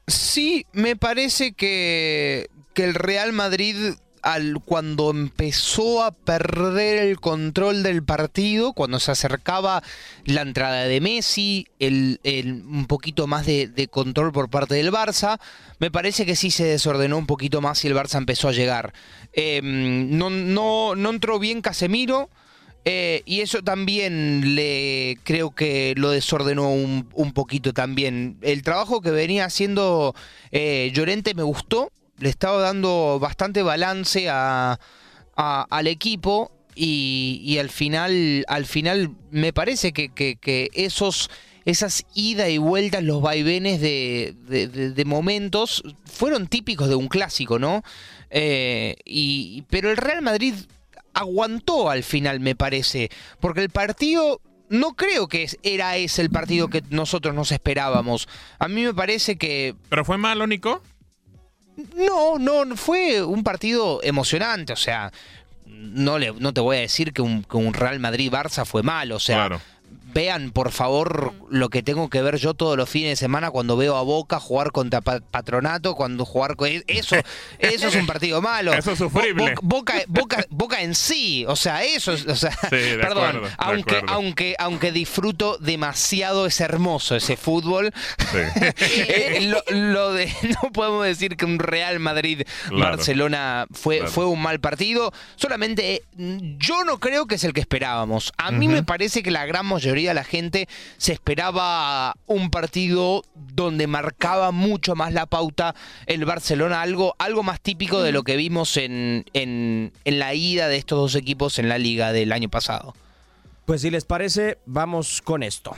Sí, 0.08 0.65
me 0.73 0.95
parece 0.95 1.53
que, 1.53 2.49
que 2.73 2.84
el 2.84 2.93
Real 2.93 3.34
Madrid 3.34 3.95
al, 4.23 4.59
cuando 4.65 5.12
empezó 5.12 6.03
a 6.03 6.12
perder 6.12 6.97
el 6.97 7.19
control 7.19 7.83
del 7.83 8.03
partido, 8.03 8.73
cuando 8.73 8.99
se 8.99 9.12
acercaba 9.12 9.83
la 10.25 10.41
entrada 10.41 10.86
de 10.86 11.01
Messi, 11.01 11.67
el, 11.79 12.19
un 12.65 12.86
poquito 12.88 13.27
más 13.27 13.45
de, 13.45 13.88
control 13.91 14.31
por 14.31 14.49
parte 14.49 14.75
del 14.75 14.91
Barça, 14.91 15.39
me 15.79 15.91
parece 15.91 16.25
que 16.25 16.36
sí 16.36 16.49
se 16.49 16.63
desordenó 16.63 17.17
un 17.17 17.27
poquito 17.27 17.62
más 17.62 17.83
y 17.83 17.88
el 17.88 17.95
Barça 17.95 18.17
empezó 18.17 18.47
a 18.47 18.53
llegar. 18.53 18.93
Em, 19.33 20.17
no, 20.17 20.29
no, 20.29 20.95
no 20.95 21.09
entró 21.09 21.38
bien 21.38 21.62
Casemiro. 21.62 22.29
Eh, 22.86 23.21
y 23.25 23.39
eso 23.39 23.63
también 23.63 24.55
le 24.55 25.17
creo 25.23 25.51
que 25.51 25.93
lo 25.95 26.12
desordenó 26.12 26.69
un, 26.73 27.31
poquito 27.33 27.73
también. 27.73 28.38
El 28.41 28.62
trabajo 28.62 28.99
que 28.99 29.12
venía 29.12 29.45
haciendo 29.45 30.13
eh, 30.51 30.91
Llorente 30.93 31.33
me 31.33 31.43
gustó 31.43 31.93
le 32.23 32.29
estaba 32.29 32.62
dando 32.62 33.19
bastante 33.19 33.62
balance 33.63 34.29
a, 34.29 34.79
al 35.36 35.88
equipo 35.88 36.51
y, 36.73 37.57
al 37.59 37.69
final 37.69 38.45
al 38.47 38.65
final 38.65 39.12
me 39.29 39.51
parece 39.51 39.91
que, 39.91 40.69
esos 40.73 41.29
esas 41.65 42.05
ida 42.13 42.49
y 42.49 42.57
vueltas, 42.57 43.03
los 43.03 43.21
vaivenes 43.21 43.81
de, 43.81 45.03
momentos 45.05 45.83
fueron 46.05 46.47
típicos 46.47 46.88
de 46.88 46.95
un 46.95 47.09
clásico, 47.09 47.59
¿no? 47.59 47.83
Eh, 48.29 48.95
y, 49.03 49.63
pero 49.69 49.91
el 49.91 49.97
Real 49.97 50.21
Madrid 50.21 50.55
aguantó 51.13 51.89
al 51.89 52.03
final, 52.03 52.39
me 52.39 52.55
parece, 52.55 53.09
porque 53.41 53.62
el 53.62 53.69
partido 53.69 54.39
no 54.69 54.93
creo 54.93 55.27
que 55.27 55.47
era 55.62 55.97
ese 55.97 56.21
el 56.21 56.29
partido 56.29 56.69
que 56.69 56.83
nosotros 56.89 57.36
nos 57.36 57.51
esperábamos. 57.51 58.29
A 58.59 58.67
mí 58.69 58.83
me 58.83 58.93
parece 58.93 59.38
que... 59.38 59.75
¿Pero 59.89 60.05
fue 60.05 60.17
malo, 60.17 60.47
Nico? 60.47 60.81
No, 61.95 62.38
no, 62.38 62.75
fue 62.75 63.23
un 63.23 63.43
partido 63.43 63.99
emocionante, 64.03 64.73
o 64.73 64.77
sea, 64.77 65.12
no, 65.65 66.19
le, 66.19 66.31
no 66.33 66.53
te 66.53 66.62
voy 66.62 66.77
a 66.77 66.79
decir 66.81 67.13
que 67.13 67.21
un, 67.21 67.45
Real 67.73 67.99
Madrid-Barça 67.99 68.65
fue 68.65 68.83
malo, 68.83 69.15
o 69.15 69.19
sea, 69.19 69.59
vean 70.13 70.52
por 70.52 70.71
favor 70.71 71.34
lo 71.49 71.69
que 71.69 71.84
tengo 71.84 72.10
que 72.10 72.21
ver 72.21 72.38
yo 72.38 72.54
todos 72.54 72.78
los 72.78 72.89
fines 72.89 73.10
de 73.12 73.15
semana 73.15 73.52
cuando 73.52 73.78
veo 73.78 73.95
a 73.95 74.04
Boca 74.04 74.39
jugar 74.39 74.71
contra 74.71 75.02
Patronato, 75.02 75.95
cuando 75.95 76.26
jugar 76.26 76.56
con 76.56 76.67
e-, 76.67 76.84
eso, 76.88 77.15
eso 77.60 77.88
es 77.88 77.95
un 77.95 78.06
partido 78.06 78.41
malo. 78.41 78.73
Eso 78.84 78.91
es 78.91 78.97
sufrible. 78.97 79.56
Boca, 79.62 80.02
Boca, 80.08 80.45
Boca, 80.49 80.82
en 80.82 80.95
sí, 80.95 81.45
o 81.47 81.56
sea, 81.56 81.84
eso 81.84 82.12
es, 82.12 82.26
o 82.26 82.36
sea, 82.36 82.58
perdón, 82.69 83.41
aunque, 83.58 84.02
aunque, 84.08 84.56
aunque 84.60 84.91
disfruto 84.91 85.58
demasiado, 85.58 86.45
es 86.45 86.60
hermoso 86.60 87.15
ese 87.15 87.38
fútbol. 87.38 87.91
Eh, 88.95 89.52
lo, 89.69 90.13
de 90.13 90.32
no 90.63 90.71
podemos 90.71 91.06
decir 91.06 91.36
que 91.36 91.45
un 91.45 91.60
Real 91.60 91.99
Madrid 91.99 92.43
Barcelona 92.71 93.65
fue, 93.71 94.08
fue 94.08 94.26
un 94.26 94.41
mal 94.41 94.60
partido. 94.60 95.12
Solamente 95.36 96.04
mm, 96.15 96.58
yo 96.58 96.84
no 96.84 96.99
creo 96.99 97.26
que 97.26 97.36
es 97.36 97.43
el 97.43 97.54
que 97.54 97.62
esperábamos. 97.62 98.34
A 98.38 98.52
mí 98.52 98.67
me 98.67 98.84
parece 98.84 99.23
que 99.23 99.32
la 99.32 99.45
gran 99.45 99.65
mayoría 99.65 100.02
de 100.09 100.15
la 100.15 100.23
gente 100.23 100.67
se 100.97 101.13
esperaba 101.13 102.15
un 102.25 102.49
partido 102.49 103.23
donde 103.35 103.87
marcaba 103.87 104.51
mucho 104.51 104.95
más 104.95 105.13
la 105.13 105.25
pauta 105.25 105.75
el 106.05 106.25
Barcelona, 106.25 106.81
algo, 106.81 107.15
algo 107.19 107.43
más 107.43 107.61
típico 107.61 108.01
de 108.01 108.11
lo 108.11 108.23
que 108.23 108.35
vimos 108.35 108.77
en, 108.77 109.25
en, 109.33 109.93
en 110.05 110.19
la 110.19 110.33
ida 110.33 110.67
de 110.67 110.77
estos 110.77 110.97
dos 110.97 111.15
equipos 111.15 111.59
en 111.59 111.69
la 111.69 111.77
liga 111.77 112.11
del 112.11 112.31
año 112.31 112.49
pasado. 112.49 112.95
Pues 113.65 113.81
si 113.81 113.89
les 113.89 114.05
parece, 114.05 114.57
vamos 114.65 115.21
con 115.21 115.43
esto. 115.43 115.75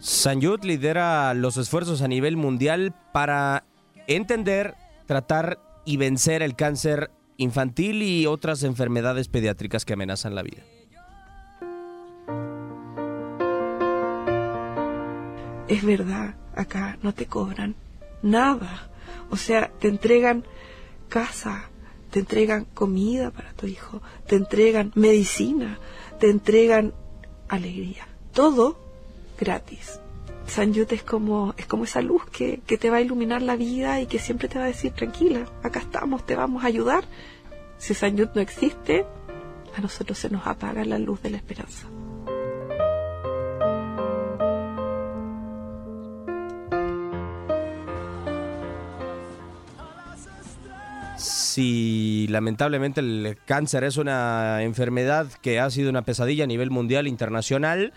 Sanyut 0.00 0.64
lidera 0.64 1.34
los 1.34 1.56
esfuerzos 1.56 2.02
a 2.02 2.08
nivel 2.08 2.36
mundial 2.36 2.94
para 3.12 3.64
entender, 4.06 4.74
tratar 5.06 5.58
y 5.86 5.96
vencer 5.96 6.42
el 6.42 6.56
cáncer 6.56 7.10
infantil 7.38 8.02
y 8.02 8.26
otras 8.26 8.62
enfermedades 8.64 9.28
pediátricas 9.28 9.86
que 9.86 9.94
amenazan 9.94 10.34
la 10.34 10.42
vida. 10.42 10.62
Es 15.68 15.84
verdad, 15.84 16.34
acá 16.54 16.98
no 17.02 17.14
te 17.14 17.26
cobran 17.26 17.74
nada. 18.22 18.90
O 19.30 19.36
sea, 19.36 19.70
te 19.80 19.88
entregan 19.88 20.44
casa, 21.08 21.70
te 22.10 22.20
entregan 22.20 22.64
comida 22.64 23.30
para 23.30 23.52
tu 23.52 23.66
hijo, 23.66 24.02
te 24.26 24.36
entregan 24.36 24.92
medicina, 24.94 25.78
te 26.20 26.30
entregan 26.30 26.94
alegría. 27.48 28.06
Todo 28.32 28.78
gratis. 29.38 30.00
San 30.46 30.72
es 30.74 31.02
como, 31.02 31.54
es 31.56 31.66
como 31.66 31.84
esa 31.84 32.00
luz 32.00 32.24
que, 32.26 32.60
que 32.66 32.78
te 32.78 32.90
va 32.90 32.98
a 32.98 33.00
iluminar 33.00 33.42
la 33.42 33.56
vida 33.56 34.00
y 34.00 34.06
que 34.06 34.18
siempre 34.18 34.48
te 34.48 34.58
va 34.58 34.64
a 34.64 34.68
decir, 34.68 34.92
tranquila, 34.92 35.46
acá 35.62 35.80
estamos, 35.80 36.24
te 36.24 36.34
vamos 36.34 36.64
a 36.64 36.68
ayudar. 36.68 37.04
Si 37.78 37.94
San 37.94 38.16
no 38.16 38.40
existe, 38.40 39.04
a 39.76 39.80
nosotros 39.80 40.18
se 40.18 40.30
nos 40.30 40.46
apaga 40.46 40.84
la 40.84 40.98
luz 40.98 41.22
de 41.22 41.30
la 41.30 41.36
esperanza. 41.36 41.88
si 51.56 52.26
lamentablemente 52.28 53.00
el 53.00 53.38
cáncer 53.46 53.82
es 53.84 53.96
una 53.96 54.62
enfermedad 54.62 55.26
que 55.40 55.58
ha 55.58 55.70
sido 55.70 55.88
una 55.88 56.02
pesadilla 56.02 56.44
a 56.44 56.46
nivel 56.46 56.70
mundial 56.70 57.06
internacional, 57.06 57.94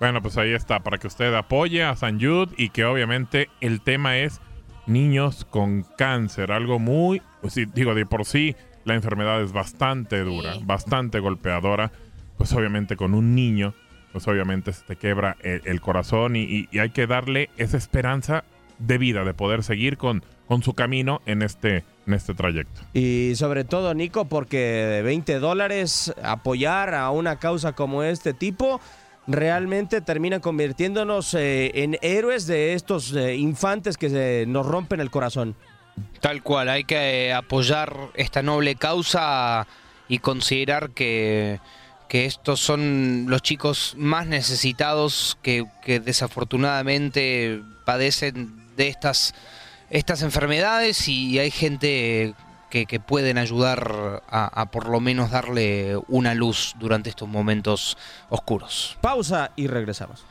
Bueno, 0.00 0.22
pues 0.22 0.36
ahí 0.36 0.52
está, 0.52 0.80
para 0.80 0.98
que 0.98 1.06
usted 1.08 1.34
apoye 1.34 1.84
a 1.84 1.96
San 1.96 2.20
Jude 2.20 2.54
y 2.56 2.70
que 2.70 2.84
obviamente 2.84 3.50
el 3.60 3.80
tema 3.80 4.18
es 4.18 4.40
niños 4.86 5.44
con 5.44 5.82
cáncer, 5.82 6.52
algo 6.52 6.78
muy, 6.78 7.20
pues 7.40 7.56
digo, 7.74 7.94
de 7.94 8.06
por 8.06 8.24
sí 8.24 8.54
la 8.84 8.94
enfermedad 8.94 9.42
es 9.42 9.52
bastante 9.52 10.22
dura, 10.22 10.54
bastante 10.62 11.18
golpeadora, 11.18 11.90
pues 12.36 12.52
obviamente 12.52 12.96
con 12.96 13.12
un 13.12 13.34
niño 13.34 13.74
pues 14.12 14.26
obviamente 14.28 14.72
se 14.72 14.82
te 14.82 14.96
quebra 14.96 15.36
el, 15.42 15.80
corazón 15.80 16.36
y, 16.36 16.68
hay 16.78 16.90
que 16.90 17.06
darle 17.06 17.50
esa 17.56 17.76
esperanza 17.76 18.44
de 18.78 18.98
vida, 18.98 19.24
de 19.24 19.34
poder 19.34 19.62
seguir 19.62 19.96
con, 19.96 20.22
con 20.46 20.62
su 20.62 20.74
camino 20.74 21.20
en 21.26 21.42
este, 21.42 21.84
en 22.06 22.14
este 22.14 22.34
trayecto. 22.34 22.80
Y 22.94 23.32
sobre 23.34 23.64
todo, 23.64 23.94
Nico, 23.94 24.26
porque 24.26 25.02
20 25.04 25.38
dólares 25.40 26.12
apoyar 26.22 26.94
a 26.94 27.10
una 27.10 27.38
causa 27.38 27.72
como 27.72 28.02
este 28.02 28.34
tipo 28.34 28.80
realmente 29.28 30.00
termina 30.00 30.40
convirtiéndonos 30.40 31.34
eh, 31.34 31.70
en 31.74 31.98
héroes 32.00 32.46
de 32.46 32.72
estos 32.72 33.14
eh, 33.14 33.36
infantes 33.36 33.96
que 33.98 34.44
nos 34.48 34.66
rompen 34.66 35.00
el 35.00 35.10
corazón. 35.10 35.54
Tal 36.20 36.42
cual, 36.42 36.68
hay 36.68 36.84
que 36.84 37.28
eh, 37.28 37.32
apoyar 37.32 37.94
esta 38.14 38.42
noble 38.42 38.74
causa 38.76 39.66
y 40.08 40.18
considerar 40.18 40.90
que 40.90 41.60
que 42.08 42.24
estos 42.24 42.60
son 42.60 43.26
los 43.28 43.42
chicos 43.42 43.94
más 43.96 44.26
necesitados 44.26 45.38
que, 45.42 45.66
desafortunadamente 45.86 47.62
padecen 47.84 48.56
de 48.76 48.88
estas, 48.88 49.34
estas 49.90 50.22
enfermedades 50.22 51.06
y 51.08 51.38
hay 51.38 51.50
gente 51.50 52.34
que, 52.70 53.00
pueden 53.00 53.38
ayudar 53.38 54.22
a, 54.30 54.70
por 54.70 54.88
lo 54.88 55.00
menos 55.00 55.30
darle 55.30 55.96
una 56.08 56.34
luz 56.34 56.74
durante 56.78 57.10
estos 57.10 57.28
momentos 57.28 57.96
oscuros. 58.30 58.96
Pausa 59.00 59.52
y 59.56 59.66
regresamos. 59.66 60.24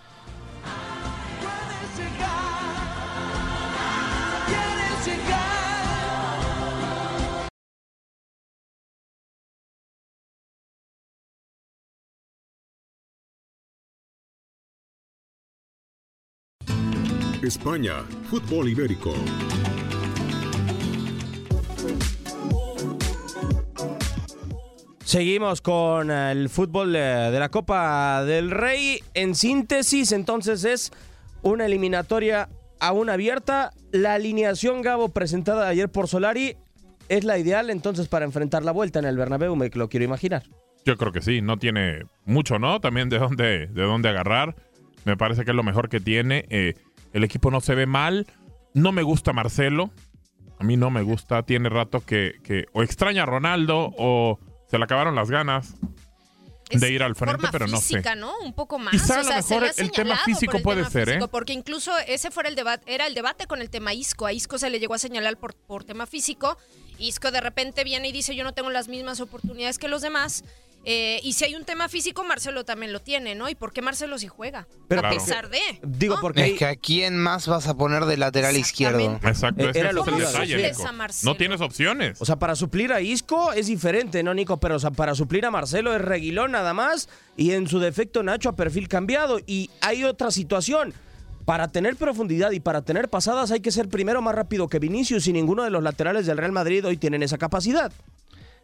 España, 17.43 18.03
fútbol 18.29 18.67
ibérico. 18.67 19.13
Seguimos 25.03 25.61
con 25.61 26.09
el 26.09 26.49
fútbol 26.49 26.93
de 26.93 27.37
la 27.37 27.49
Copa 27.49 28.23
del 28.25 28.49
Rey. 28.49 29.03
En 29.13 29.35
síntesis, 29.35 30.11
entonces 30.11 30.63
es 30.63 30.91
una 31.43 31.67
eliminatoria 31.67 32.49
aún 32.79 33.09
abierta. 33.09 33.71
La 33.91 34.15
alineación 34.15 34.81
Gabo 34.81 35.09
presentada 35.09 35.67
ayer 35.67 35.89
por 35.89 36.07
Solari 36.07 36.57
es 37.07 37.23
la 37.23 37.37
ideal 37.37 37.69
entonces 37.69 38.07
para 38.07 38.25
enfrentar 38.25 38.65
la 38.65 38.71
vuelta 38.71 38.97
en 38.97 39.05
el 39.05 39.15
Bernabéu, 39.15 39.55
me 39.55 39.69
lo 39.69 39.89
quiero 39.89 40.03
imaginar. 40.03 40.43
Yo 40.85 40.97
creo 40.97 41.11
que 41.11 41.21
sí, 41.21 41.41
no 41.41 41.57
tiene 41.57 42.03
mucho, 42.25 42.57
¿no? 42.57 42.81
También 42.81 43.09
de 43.09 43.19
dónde, 43.19 43.67
de 43.67 43.83
dónde 43.83 44.09
agarrar. 44.09 44.55
Me 45.05 45.15
parece 45.15 45.45
que 45.45 45.51
es 45.51 45.55
lo 45.55 45.63
mejor 45.63 45.87
que 45.87 45.99
tiene. 45.99 46.45
Eh, 46.49 46.73
el 47.13 47.23
equipo 47.23 47.51
no 47.51 47.61
se 47.61 47.75
ve 47.75 47.85
mal. 47.85 48.27
No 48.73 48.91
me 48.91 49.03
gusta 49.03 49.33
Marcelo. 49.33 49.91
A 50.59 50.63
mí 50.63 50.77
no 50.77 50.89
me 50.89 51.01
gusta. 51.01 51.43
Tiene 51.43 51.69
rato 51.69 52.01
que, 52.01 52.33
que 52.43 52.65
o 52.73 52.83
extraña 52.83 53.23
a 53.23 53.25
Ronaldo 53.25 53.93
o 53.97 54.39
se 54.69 54.77
le 54.77 54.83
acabaron 54.83 55.15
las 55.15 55.29
ganas 55.29 55.75
de 56.69 56.91
ir 56.91 57.03
al 57.03 57.15
frente, 57.15 57.47
pero 57.51 57.67
no 57.67 57.79
física, 57.79 58.13
sé. 58.13 58.19
¿no? 58.19 58.33
Un 58.39 58.53
poco 58.53 58.79
más. 58.79 58.91
Quizá 58.91 59.15
o 59.15 59.19
a 59.19 59.23
lo 59.23 59.23
sea, 59.23 59.37
mejor 59.37 59.71
el 59.77 59.91
tema 59.91 60.17
físico 60.17 60.57
el 60.57 60.63
puede 60.63 60.81
tema 60.81 60.91
ser, 60.91 61.07
físico, 61.07 61.25
¿eh? 61.25 61.29
Porque 61.29 61.53
incluso 61.53 61.91
ese 62.07 62.31
fuera 62.31 62.49
el 62.49 62.55
debate, 62.55 62.93
era 62.93 63.07
el 63.07 63.13
debate 63.13 63.47
con 63.47 63.61
el 63.61 63.69
tema 63.69 63.93
Isco. 63.93 64.25
A 64.25 64.33
Isco 64.33 64.57
se 64.57 64.69
le 64.69 64.79
llegó 64.79 64.93
a 64.93 64.97
señalar 64.97 65.37
por, 65.37 65.55
por 65.55 65.83
tema 65.83 66.05
físico. 66.05 66.57
Isco 66.99 67.31
de 67.31 67.41
repente 67.41 67.83
viene 67.83 68.09
y 68.09 68.11
dice 68.11 68.35
yo 68.35 68.43
no 68.43 68.53
tengo 68.53 68.69
las 68.69 68.87
mismas 68.87 69.19
oportunidades 69.21 69.77
que 69.77 69.87
los 69.87 70.01
demás. 70.01 70.43
Eh, 70.89 71.19
y 71.21 71.33
si 71.33 71.43
hay 71.43 71.53
un 71.53 71.65
tema 71.65 71.89
físico, 71.89 72.23
Marcelo 72.23 72.63
también 72.63 72.93
lo 72.93 73.01
tiene, 73.01 73.35
¿no? 73.35 73.49
¿Y 73.49 73.55
por 73.55 73.73
qué 73.73 73.81
Marcelo 73.81 74.17
sí 74.17 74.29
juega? 74.29 74.69
Pero 74.87 75.05
a 75.05 75.09
pesar 75.09 75.49
de. 75.49 75.59
Digo, 75.83 76.15
¿no? 76.15 76.21
porque 76.21 76.45
Es 76.45 76.57
que 76.57 76.65
a 76.65 76.77
quién 76.77 77.17
más 77.17 77.45
vas 77.45 77.67
a 77.67 77.75
poner 77.75 78.05
de 78.05 78.15
lateral 78.15 78.55
izquierdo. 78.55 79.19
Exacto, 79.21 79.67
Eh, 79.67 79.73
era 79.75 79.91
lo 79.91 80.05
que 80.05 80.11
detalle? 80.11 80.71
No 81.23 81.35
tienes 81.35 81.59
opciones. 81.59 82.21
O 82.21 82.25
sea, 82.25 82.37
para 82.37 82.55
suplir 82.55 82.93
a 82.93 83.01
Isco 83.01 83.51
es 83.51 83.67
diferente, 83.67 84.23
¿no, 84.23 84.33
Nico? 84.33 84.61
Pero 84.61 84.77
o 84.77 84.79
sea, 84.79 84.91
para 84.91 85.13
suplir 85.13 85.45
a 85.45 85.51
Marcelo 85.51 85.93
es 85.93 86.01
Reguilón 86.01 86.53
nada 86.53 86.73
más 86.73 87.09
y 87.35 87.51
en 87.51 87.67
su 87.67 87.79
defecto 87.79 88.23
Nacho 88.23 88.47
a 88.47 88.55
perfil 88.55 88.87
cambiado. 88.87 89.39
Y 89.45 89.69
hay 89.81 90.05
otra 90.05 90.31
situación. 90.31 90.93
Para 91.43 91.67
tener 91.67 91.97
profundidad 91.97 92.51
y 92.51 92.61
para 92.61 92.81
tener 92.83 93.09
pasadas 93.09 93.51
hay 93.51 93.59
que 93.59 93.71
ser 93.71 93.89
primero 93.89 94.21
más 94.21 94.35
rápido 94.35 94.69
que 94.69 94.79
Vinicius 94.79 95.27
y 95.27 95.33
ninguno 95.33 95.63
de 95.63 95.69
los 95.69 95.83
laterales 95.83 96.25
del 96.25 96.37
Real 96.37 96.53
Madrid 96.53 96.85
hoy 96.85 96.95
tienen 96.95 97.23
esa 97.23 97.37
capacidad. 97.37 97.91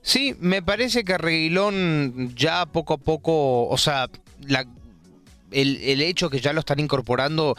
Sí, 0.04 0.36
me 0.40 0.62
parece 0.62 1.04
que 1.04 1.18
Reguilón 1.18 2.36
ya 2.36 2.66
poco 2.66 2.96
a 2.96 2.98
poco, 2.98 3.68
o 3.68 3.78
sea, 3.78 4.10
el, 5.52 5.78
el 5.78 6.02
hecho 6.02 6.30
que 6.30 6.42
ya 6.42 6.52
lo 6.52 6.60
están 6.60 6.82
incorporando 6.82 7.56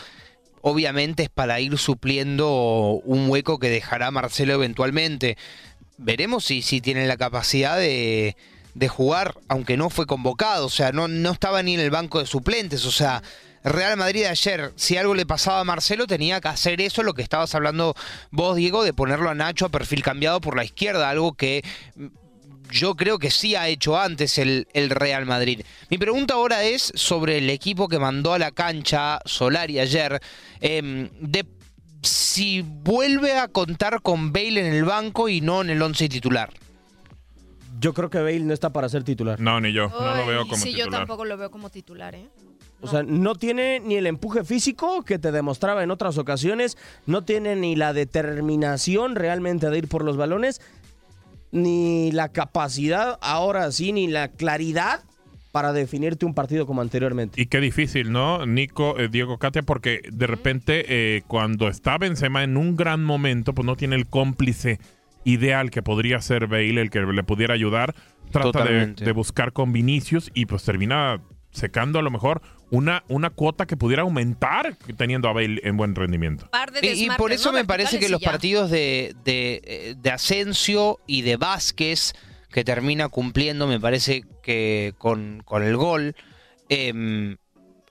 obviamente 0.60 1.24
es 1.24 1.30
para 1.30 1.60
ir 1.60 1.76
supliendo 1.78 3.00
un 3.04 3.28
hueco 3.30 3.58
que 3.58 3.70
dejará 3.70 4.10
Marcelo 4.10 4.52
eventualmente. 4.54 5.38
Veremos 5.96 6.44
si, 6.44 6.60
si 6.60 6.82
tiene 6.82 7.06
la 7.06 7.16
capacidad 7.16 7.78
de, 7.78 8.36
de 8.74 8.88
jugar, 8.88 9.36
aunque 9.48 9.78
no 9.78 9.88
fue 9.88 10.06
convocado, 10.06 10.66
o 10.66 10.70
sea, 10.70 10.92
no, 10.92 11.08
no 11.08 11.32
estaba 11.32 11.62
ni 11.62 11.74
en 11.74 11.80
el 11.80 11.90
banco 11.90 12.20
de 12.20 12.26
suplentes, 12.26 12.84
o 12.84 12.92
sea... 12.92 13.22
Real 13.66 13.96
Madrid 13.96 14.24
ayer, 14.24 14.74
si 14.76 14.98
algo 14.98 15.14
le 15.14 15.24
pasaba 15.24 15.60
a 15.60 15.64
Marcelo, 15.64 16.06
tenía 16.06 16.38
que 16.38 16.48
hacer 16.48 16.82
eso, 16.82 17.02
lo 17.02 17.14
que 17.14 17.22
estabas 17.22 17.54
hablando 17.54 17.94
vos, 18.30 18.56
Diego, 18.56 18.84
de 18.84 18.92
ponerlo 18.92 19.30
a 19.30 19.34
Nacho 19.34 19.64
a 19.64 19.68
perfil 19.70 20.02
cambiado 20.02 20.42
por 20.42 20.54
la 20.54 20.66
izquierda, 20.66 21.08
algo 21.08 21.32
que 21.32 21.64
yo 22.70 22.94
creo 22.94 23.18
que 23.18 23.30
sí 23.30 23.54
ha 23.54 23.68
hecho 23.68 23.98
antes 23.98 24.38
el, 24.38 24.66
el 24.72 24.90
Real 24.90 25.26
Madrid. 25.26 25.62
Mi 25.90 25.98
pregunta 25.98 26.34
ahora 26.34 26.64
es 26.64 26.92
sobre 26.94 27.38
el 27.38 27.50
equipo 27.50 27.88
que 27.88 27.98
mandó 27.98 28.32
a 28.32 28.38
la 28.38 28.50
cancha 28.50 29.20
Solari 29.24 29.78
ayer, 29.78 30.20
em, 30.60 31.08
de 31.20 31.46
si 32.02 32.62
vuelve 32.62 33.38
a 33.38 33.48
contar 33.48 34.02
con 34.02 34.32
Bale 34.32 34.66
en 34.66 34.74
el 34.74 34.84
banco 34.84 35.28
y 35.28 35.40
no 35.40 35.62
en 35.62 35.70
el 35.70 35.80
once 35.80 36.08
titular. 36.08 36.50
Yo 37.80 37.92
creo 37.92 38.10
que 38.10 38.18
Bale 38.18 38.40
no 38.40 38.54
está 38.54 38.70
para 38.70 38.88
ser 38.88 39.04
titular. 39.04 39.40
No, 39.40 39.60
ni 39.60 39.72
yo. 39.72 39.88
No 39.88 40.16
lo 40.16 40.26
veo 40.26 40.42
como 40.42 40.56
sí, 40.56 40.70
yo 40.72 40.84
titular. 40.84 41.00
tampoco 41.00 41.24
lo 41.24 41.36
veo 41.36 41.50
como 41.50 41.70
titular, 41.70 42.14
¿eh? 42.14 42.28
O 42.80 42.86
sea, 42.86 43.02
no 43.02 43.34
tiene 43.34 43.80
ni 43.80 43.96
el 43.96 44.06
empuje 44.06 44.44
físico 44.44 45.04
que 45.04 45.18
te 45.18 45.32
demostraba 45.32 45.82
en 45.82 45.90
otras 45.90 46.18
ocasiones, 46.18 46.76
no 47.06 47.22
tiene 47.22 47.56
ni 47.56 47.76
la 47.76 47.94
determinación 47.94 49.14
realmente 49.14 49.70
de 49.70 49.78
ir 49.78 49.88
por 49.88 50.04
los 50.04 50.18
balones, 50.18 50.60
ni 51.54 52.10
la 52.10 52.30
capacidad, 52.30 53.16
ahora 53.22 53.70
sí, 53.70 53.92
ni 53.92 54.08
la 54.08 54.28
claridad 54.28 55.04
para 55.52 55.72
definirte 55.72 56.26
un 56.26 56.34
partido 56.34 56.66
como 56.66 56.82
anteriormente. 56.82 57.40
Y 57.40 57.46
qué 57.46 57.60
difícil, 57.60 58.10
¿no? 58.10 58.44
Nico, 58.44 58.98
eh, 58.98 59.08
Diego 59.08 59.38
Katia, 59.38 59.62
porque 59.62 60.02
de 60.12 60.26
repente 60.26 60.84
eh, 60.88 61.22
cuando 61.28 61.68
está 61.68 61.96
Benzema 61.96 62.42
en 62.42 62.56
un 62.56 62.76
gran 62.76 63.04
momento, 63.04 63.54
pues 63.54 63.64
no 63.64 63.76
tiene 63.76 63.94
el 63.94 64.08
cómplice 64.08 64.80
ideal 65.22 65.70
que 65.70 65.80
podría 65.80 66.20
ser 66.20 66.48
Bale, 66.48 66.80
el 66.80 66.90
que 66.90 67.00
le 67.00 67.22
pudiera 67.22 67.54
ayudar. 67.54 67.94
Trata 68.32 68.64
de, 68.64 69.12
buscar 69.12 69.52
con 69.52 69.72
Vinicius 69.72 70.32
y 70.34 70.46
pues 70.46 70.64
termina 70.64 71.20
secando 71.52 72.00
a 72.00 72.02
lo 72.02 72.10
mejor 72.10 72.42
una, 72.74 73.04
una 73.08 73.30
cuota 73.30 73.66
que 73.66 73.76
pudiera 73.76 74.02
aumentar 74.02 74.76
teniendo 74.96 75.28
a 75.28 75.32
Bale 75.32 75.60
en 75.64 75.76
buen 75.76 75.94
rendimiento. 75.94 76.48
Y, 76.82 77.04
y 77.04 77.08
por 77.16 77.32
eso 77.32 77.52
¿no? 77.52 77.58
me 77.58 77.64
parece 77.64 77.98
que 77.98 78.08
los 78.08 78.20
partidos 78.22 78.70
de, 78.70 79.14
de, 79.24 79.60
eh, 79.64 79.94
de 79.96 80.10
Asensio 80.10 81.00
y 81.06 81.22
de 81.22 81.36
Vázquez, 81.36 82.12
que 82.50 82.64
termina 82.64 83.08
cumpliendo, 83.08 83.66
me 83.66 83.80
parece 83.80 84.24
que 84.42 84.94
con, 84.98 85.42
con 85.44 85.62
el 85.62 85.76
gol, 85.76 86.14
em, 86.68 87.36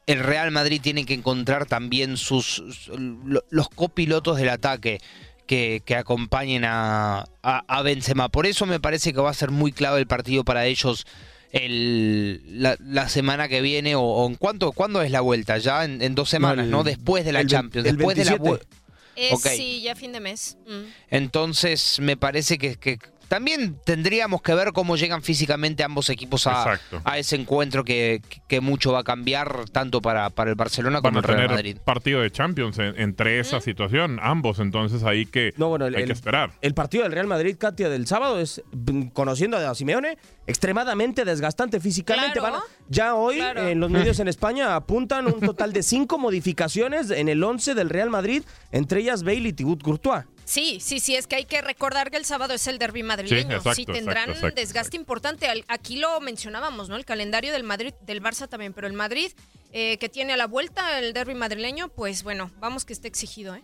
el 0.05 0.19
Real 0.19 0.51
Madrid 0.51 0.81
tiene 0.81 1.05
que 1.05 1.13
encontrar 1.13 1.65
también 1.65 2.17
sus, 2.17 2.45
sus- 2.45 2.89
lo- 2.97 3.43
los 3.49 3.69
copilotos 3.69 4.37
del 4.37 4.49
ataque. 4.49 4.99
Que, 5.45 5.81
que 5.85 5.97
acompañen 5.97 6.63
a, 6.63 7.25
a, 7.43 7.63
a 7.67 7.81
Benzema. 7.81 8.29
Por 8.29 8.45
eso 8.45 8.65
me 8.65 8.79
parece 8.79 9.11
que 9.11 9.19
va 9.19 9.29
a 9.29 9.33
ser 9.33 9.51
muy 9.51 9.73
clave 9.73 9.99
el 9.99 10.07
partido 10.07 10.45
para 10.45 10.65
ellos 10.67 11.05
el, 11.53 12.41
la, 12.61 12.75
la 12.81 13.07
semana 13.07 13.47
que 13.47 13.61
viene. 13.61 13.95
O, 13.95 14.01
o 14.01 14.27
en 14.27 14.35
cuánto, 14.35 14.71
¿Cuándo 14.73 15.01
es 15.01 15.11
la 15.11 15.21
vuelta? 15.21 15.57
Ya 15.59 15.85
en, 15.85 16.01
en 16.01 16.15
dos 16.15 16.29
semanas, 16.29 16.65
el- 16.65 16.71
¿no? 16.71 16.83
Después 16.83 17.23
de 17.23 17.31
la 17.31 17.39
el 17.41 17.47
Champions. 17.47 17.87
el 17.87 17.95
después 17.95 18.17
de 18.17 18.25
la 18.25 18.31
27. 18.37 18.65
vu- 18.65 18.77
Eh, 19.15 19.29
Ok. 19.31 19.47
Sí, 19.55 19.81
ya 19.83 19.95
fin 19.95 20.11
de 20.11 20.19
mes. 20.19 20.57
Mm. 20.67 20.81
entonces, 21.11 21.99
me 21.99 22.17
parece 22.17 22.57
que, 22.57 22.75
que 22.75 22.97
también 23.27 23.77
tendríamos 23.85 24.41
que 24.41 24.53
ver 24.53 24.71
cómo 24.73 24.95
llegan 24.95 25.21
físicamente 25.23 25.83
ambos 25.83 26.09
equipos 26.09 26.47
a, 26.47 26.79
ese 27.17 27.35
encuentro 27.35 27.83
que, 27.83 28.21
que 28.47 28.61
mucho 28.61 28.91
va 28.91 28.99
a 28.99 29.03
cambiar 29.03 29.65
tanto 29.71 30.01
para, 30.01 30.29
para 30.29 30.49
el 30.51 30.55
Barcelona 30.55 31.01
Van 31.01 31.13
como 31.13 31.19
a 31.19 31.21
el 31.21 31.23
Real 31.27 31.37
tener 31.41 31.51
Madrid. 31.51 31.77
partido 31.83 32.21
de 32.21 32.31
Champions 32.31 32.77
en- 32.79 32.99
entre 32.99 33.39
esa 33.39 33.59
situación, 33.61 34.19
ambos, 34.21 34.59
entonces 34.59 35.03
ahí 35.03 35.25
que 35.25 35.53
No, 35.57 35.69
bueno, 35.69 35.85
el- 35.87 35.95
hay 35.95 36.01
el- 36.03 36.07
que 36.07 36.13
esperar. 36.13 36.51
El 36.61 36.73
partido 36.73 37.03
del 37.03 37.11
Real 37.13 37.27
Madrid, 37.27 37.55
Katia, 37.57 37.89
del 37.89 38.07
sábado 38.07 38.39
es, 38.39 38.61
mm, 38.71 39.07
conociendo 39.07 39.57
a 39.57 39.75
Simeone, 39.75 40.17
extremadamente 40.47 41.25
desgastante 41.25 41.79
físicamente. 41.79 42.39
Claro. 42.39 42.53
Van 42.57 42.61
ya 42.89 43.15
hoy 43.15 43.37
Claro. 43.37 43.67
en 43.67 43.79
los 43.79 43.89
medios 43.89 44.19
en 44.19 44.27
España 44.27 44.75
apuntan 44.75 45.25
un 45.27 45.39
total 45.39 45.73
de 45.73 45.83
cinco 45.83 46.17
modificaciones 46.19 47.09
en 47.11 47.29
el 47.29 47.43
11 47.43 47.73
del 47.73 47.89
Real 47.89 48.09
Madrid, 48.09 48.43
entre 48.71 49.01
ellas 49.01 49.23
Bale 49.23 49.49
y 49.49 49.53
Thibaut 49.53 49.81
Courtois. 49.81 50.25
Sí, 50.45 50.79
sí, 50.81 50.99
sí, 50.99 51.15
es 51.15 51.27
que 51.27 51.37
hay 51.37 51.45
que 51.45 51.61
recordar 51.61 52.11
que 52.11 52.17
el 52.17 52.25
sábado 52.25 52.53
es 52.53 52.67
el 52.67 52.77
derby 52.77 53.03
madrileño. 53.03 53.61
Sí, 53.61 53.69
exacto, 53.69 53.93
tendrán 53.93 54.29
exacto, 54.29 54.47
exacto, 54.47 54.61
desgaste 54.61 54.97
importante. 54.97 55.47
Aquí 55.67 55.97
lo 55.97 56.19
mencionábamos, 56.19 56.89
¿no? 56.89 56.95
El 56.95 57.05
calendario 57.05 57.51
del 57.53 57.63
Madrid, 57.63 57.93
del 58.01 58.21
Barça 58.21 58.47
también, 58.47 58.73
pero 58.73 58.87
el 58.87 58.93
Madrid 58.93 59.31
eh, 59.75 59.97
que 59.97 60.07
tiene 60.07 60.33
a 60.33 60.37
la 60.37 60.45
vuelta 60.45 60.99
el 60.99 61.13
derby 61.13 61.33
madrileño, 61.33 61.89
pues 61.89 62.21
bueno, 62.21 62.51
vamos 62.59 62.85
que 62.85 62.93
esté 62.93 63.07
exigido, 63.07 63.55
¿eh? 63.55 63.63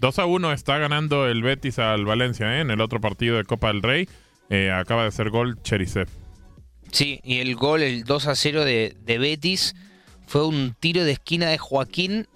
2 0.00 0.18
a 0.18 0.24
1 0.24 0.52
está 0.52 0.78
ganando 0.78 1.28
el 1.28 1.42
Betis 1.42 1.78
al 1.78 2.06
Valencia 2.06 2.56
¿eh? 2.56 2.60
en 2.62 2.70
el 2.70 2.80
otro 2.80 3.02
partido 3.02 3.36
de 3.36 3.44
Copa 3.44 3.68
del 3.68 3.82
Rey. 3.82 4.08
Eh, 4.48 4.70
acaba 4.70 5.02
de 5.02 5.08
hacer 5.08 5.28
gol 5.28 5.60
Cherisev. 5.62 6.08
Sí, 6.90 7.20
y 7.22 7.40
el 7.40 7.54
gol, 7.56 7.82
el 7.82 8.04
2 8.04 8.26
a 8.28 8.34
0 8.34 8.64
de, 8.64 8.96
de 9.02 9.18
Betis, 9.18 9.76
fue 10.30 10.46
un 10.46 10.76
tiro 10.78 11.02
de 11.02 11.10
esquina 11.10 11.48
de 11.48 11.58
Joaquín, 11.58 12.28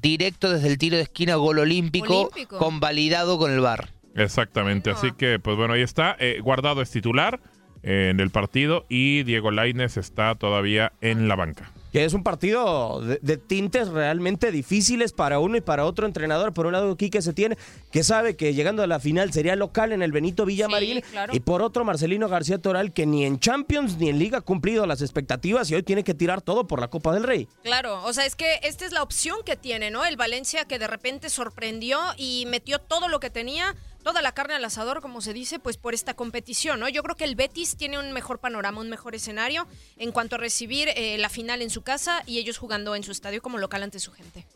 directo 0.00 0.50
desde 0.50 0.68
el 0.68 0.78
tiro 0.78 0.96
de 0.96 1.02
esquina, 1.02 1.34
gol 1.34 1.58
olímpico, 1.58 2.22
Olímpico. 2.22 2.56
convalidado 2.56 3.36
con 3.36 3.52
el 3.52 3.60
VAR. 3.60 3.90
Exactamente, 4.14 4.88
así 4.88 5.12
que 5.12 5.38
pues 5.38 5.58
bueno, 5.58 5.74
ahí 5.74 5.82
está. 5.82 6.16
Eh, 6.18 6.40
Guardado 6.42 6.80
es 6.80 6.90
titular 6.90 7.40
eh, 7.82 8.08
en 8.10 8.20
el 8.20 8.30
partido 8.30 8.86
y 8.88 9.22
Diego 9.24 9.50
Lainez 9.50 9.98
está 9.98 10.34
todavía 10.34 10.92
en 11.02 11.28
la 11.28 11.36
banca. 11.36 11.70
Que 11.92 12.04
es 12.04 12.14
un 12.14 12.22
partido 12.22 13.00
de, 13.02 13.18
de 13.20 13.36
tintes 13.36 13.88
realmente 13.88 14.50
difíciles 14.50 15.12
para 15.12 15.38
uno 15.38 15.58
y 15.58 15.60
para 15.60 15.84
otro 15.84 16.06
entrenador. 16.06 16.54
Por 16.54 16.66
un 16.66 16.72
lado, 16.72 16.96
Quique 16.96 17.20
Setién, 17.20 17.56
que 17.90 18.02
sabe 18.02 18.34
que 18.34 18.54
llegando 18.54 18.82
a 18.82 18.86
la 18.86 18.98
final 18.98 19.32
sería 19.32 19.56
local 19.56 19.92
en 19.92 20.02
el 20.02 20.10
Benito 20.10 20.46
Villamarín. 20.46 20.96
Sí, 20.96 21.02
claro. 21.02 21.34
Y 21.36 21.40
por 21.40 21.62
otro, 21.62 21.84
Marcelino 21.84 22.28
García 22.28 22.58
Toral, 22.58 22.92
que 22.92 23.04
ni 23.04 23.24
en 23.24 23.38
Champions 23.38 23.98
ni 23.98 24.08
en 24.08 24.18
Liga 24.18 24.38
ha 24.38 24.40
cumplido 24.40 24.86
las 24.86 25.02
expectativas 25.02 25.70
y 25.70 25.74
hoy 25.74 25.82
tiene 25.82 26.04
que 26.04 26.14
tirar 26.14 26.40
todo 26.40 26.66
por 26.66 26.80
la 26.80 26.88
Copa 26.88 27.12
del 27.12 27.24
Rey. 27.24 27.48
Claro, 27.62 28.02
o 28.04 28.12
sea, 28.12 28.24
es 28.24 28.36
que 28.36 28.60
esta 28.62 28.86
es 28.86 28.92
la 28.92 29.02
opción 29.02 29.36
que 29.44 29.56
tiene, 29.56 29.90
¿no? 29.90 30.04
El 30.04 30.16
Valencia 30.16 30.64
que 30.64 30.78
de 30.78 30.86
repente 30.86 31.28
sorprendió 31.28 31.98
y 32.16 32.46
metió 32.46 32.78
todo 32.78 33.08
lo 33.08 33.20
que 33.20 33.30
tenía, 33.30 33.74
toda 34.02 34.22
la 34.22 34.32
carne 34.32 34.54
al 34.54 34.64
asador, 34.64 35.00
como 35.00 35.20
se 35.20 35.32
dice, 35.32 35.58
pues 35.58 35.76
por 35.76 35.94
esta 35.94 36.14
competición, 36.14 36.80
¿no? 36.80 36.88
Yo 36.88 37.02
creo 37.02 37.16
que 37.16 37.24
el 37.24 37.36
Betis 37.36 37.76
tiene 37.76 37.98
un 37.98 38.12
mejor 38.12 38.38
panorama, 38.38 38.80
un 38.80 38.90
mejor 38.90 39.14
escenario 39.14 39.66
en 39.96 40.12
cuanto 40.12 40.36
a 40.36 40.38
recibir 40.38 40.88
eh, 40.94 41.16
la 41.18 41.28
final 41.28 41.62
en 41.62 41.70
su 41.70 41.82
casa 41.82 42.22
y 42.26 42.38
ellos 42.38 42.58
jugando 42.58 42.94
en 42.94 43.02
su 43.02 43.12
estadio 43.12 43.42
como 43.42 43.58
local 43.58 43.82
ante 43.82 43.98
su 43.98 44.12
gente. 44.12 44.46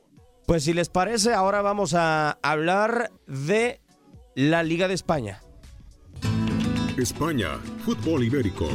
Pues 0.46 0.64
si 0.64 0.72
les 0.72 0.88
parece, 0.88 1.32
ahora 1.32 1.62
vamos 1.62 1.94
a 1.94 2.38
hablar 2.42 3.10
de 3.26 3.80
la 4.34 4.62
Liga 4.62 4.86
de 4.86 4.94
España. 4.94 5.40
España, 6.96 7.58
fútbol 7.84 8.24
ibérico. 8.24 8.68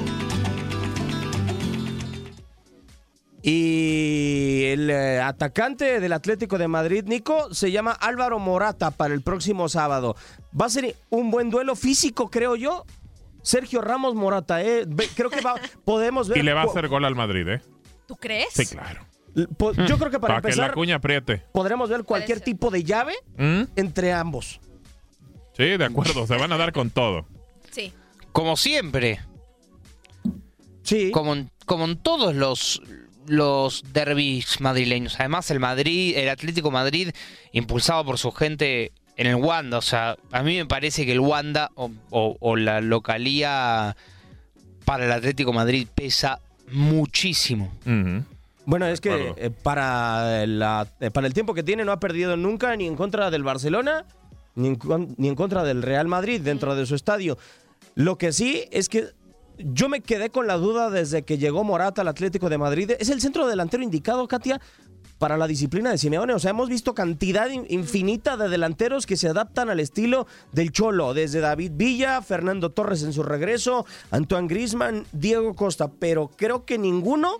Y 3.43 4.65
el 4.67 4.89
eh, 4.89 5.19
atacante 5.19 5.99
del 5.99 6.13
Atlético 6.13 6.57
de 6.57 6.67
Madrid, 6.67 7.03
Nico, 7.07 7.53
se 7.53 7.71
llama 7.71 7.91
Álvaro 7.91 8.37
Morata 8.39 8.91
para 8.91 9.13
el 9.13 9.21
próximo 9.21 9.67
sábado. 9.67 10.15
Va 10.59 10.67
a 10.67 10.69
ser 10.69 10.95
un 11.09 11.31
buen 11.31 11.49
duelo 11.49 11.75
físico, 11.75 12.29
creo 12.29 12.55
yo. 12.55 12.85
Sergio 13.41 13.81
Ramos 13.81 14.13
Morata, 14.13 14.61
eh. 14.61 14.85
Creo 15.15 15.29
que 15.31 15.41
va- 15.41 15.55
podemos 15.85 16.29
ver. 16.29 16.37
Y 16.37 16.43
le 16.43 16.53
va 16.53 16.61
a 16.61 16.65
hacer 16.65 16.87
gol 16.87 17.03
al 17.05 17.15
Madrid, 17.15 17.47
¿eh? 17.47 17.61
¿Tú 18.05 18.15
crees? 18.15 18.49
Sí, 18.53 18.65
claro. 18.67 19.05
po- 19.57 19.73
Yo 19.73 19.97
creo 19.97 20.11
que 20.11 20.19
para, 20.19 20.35
Para, 20.35 20.41
que 20.41 20.47
la 20.49 20.53
empezar 20.65 20.73
cuña 20.75 20.95
apriete. 20.97 21.43
podremos 21.51 21.89
ver 21.89 22.03
cualquier 22.03 22.41
tipo 22.41 22.69
de 22.69 22.83
llave 22.83 23.13
¿Mm? 23.37 23.63
entre 23.75 24.13
ambos. 24.13 24.59
Sí, 25.57 25.65
de 25.77 25.85
acuerdo, 25.85 26.27
se 26.27 26.37
van 26.37 26.51
a 26.51 26.57
dar 26.57 26.71
con 26.71 26.91
todo. 26.91 27.25
Sí. 27.71 27.91
Como 28.31 28.55
siempre. 28.55 29.19
Sí. 30.83 31.11
Como 31.11 31.33
en, 31.33 31.49
como 31.65 31.85
en 31.85 31.97
todos 31.97 32.35
los, 32.35 32.81
los 33.27 33.83
derbis 33.93 34.59
madrileños. 34.61 35.15
Además, 35.19 35.49
el 35.51 35.59
Madrid, 35.59 36.15
el 36.17 36.29
Atlético 36.29 36.71
Madrid, 36.71 37.09
impulsado 37.51 38.03
por 38.05 38.17
su 38.17 38.31
gente 38.31 38.91
en 39.17 39.27
el 39.27 39.35
Wanda. 39.35 39.77
O 39.77 39.81
sea, 39.81 40.17
a 40.31 40.41
mí 40.43 40.55
me 40.57 40.65
parece 40.65 41.05
que 41.05 41.11
el 41.11 41.19
Wanda 41.19 41.69
o, 41.75 41.91
o- 42.09 42.37
o 42.39 42.55
la 42.55 42.81
localía 42.81 43.95
para 44.85 45.05
el 45.05 45.11
Atlético 45.11 45.53
Madrid 45.53 45.87
pesa 45.93 46.39
muchísimo. 46.71 47.71
Bueno, 48.65 48.85
es 48.87 49.01
que 49.01 49.33
eh, 49.37 49.49
para, 49.49 50.45
la- 50.45 50.87
eh, 50.99 51.11
para 51.11 51.27
el 51.27 51.33
tiempo 51.33 51.53
que 51.53 51.63
tiene 51.63 51.83
no 51.85 51.91
ha 51.91 51.99
perdido 51.99 52.37
nunca 52.37 52.75
ni 52.75 52.85
en 52.87 52.95
contra 52.95 53.31
del 53.31 53.43
Barcelona 53.43 54.05
ni 54.55 54.67
en, 54.69 54.75
con- 54.75 55.15
ni 55.17 55.27
en 55.29 55.35
contra 55.35 55.63
del 55.63 55.81
Real 55.81 56.07
Madrid 56.07 56.41
dentro 56.41 56.75
de 56.75 56.85
su 56.85 56.95
estadio. 56.95 57.37
Lo 57.95 58.17
que 58.17 58.31
sí 58.31 58.65
es 58.71 58.87
que 58.89 59.07
yo 59.57 59.89
me 59.89 60.01
quedé 60.01 60.29
con 60.29 60.47
la 60.47 60.57
duda 60.57 60.89
desde 60.89 61.23
que 61.23 61.37
llegó 61.37 61.63
Morata 61.63 62.01
al 62.01 62.07
Atlético 62.07 62.49
de 62.49 62.57
Madrid. 62.57 62.91
¿Es 62.99 63.09
el 63.09 63.21
centro 63.21 63.47
delantero 63.47 63.83
indicado, 63.83 64.27
Katia, 64.27 64.59
para 65.19 65.37
la 65.37 65.47
disciplina 65.47 65.91
de 65.91 65.97
Simeone? 65.97 66.33
O 66.33 66.39
sea, 66.39 66.51
hemos 66.51 66.67
visto 66.69 66.93
cantidad 66.95 67.49
in- 67.49 67.65
infinita 67.69 68.37
de 68.37 68.49
delanteros 68.49 69.05
que 69.05 69.17
se 69.17 69.27
adaptan 69.29 69.69
al 69.69 69.79
estilo 69.79 70.25
del 70.51 70.71
Cholo, 70.71 71.13
desde 71.13 71.41
David 71.41 71.73
Villa, 71.75 72.21
Fernando 72.21 72.71
Torres 72.71 73.03
en 73.03 73.13
su 73.13 73.23
regreso, 73.23 73.85
Antoine 74.09 74.47
Grisman, 74.47 75.05
Diego 75.11 75.53
Costa, 75.53 75.91
pero 75.91 76.29
creo 76.35 76.65
que 76.65 76.77
ninguno 76.77 77.37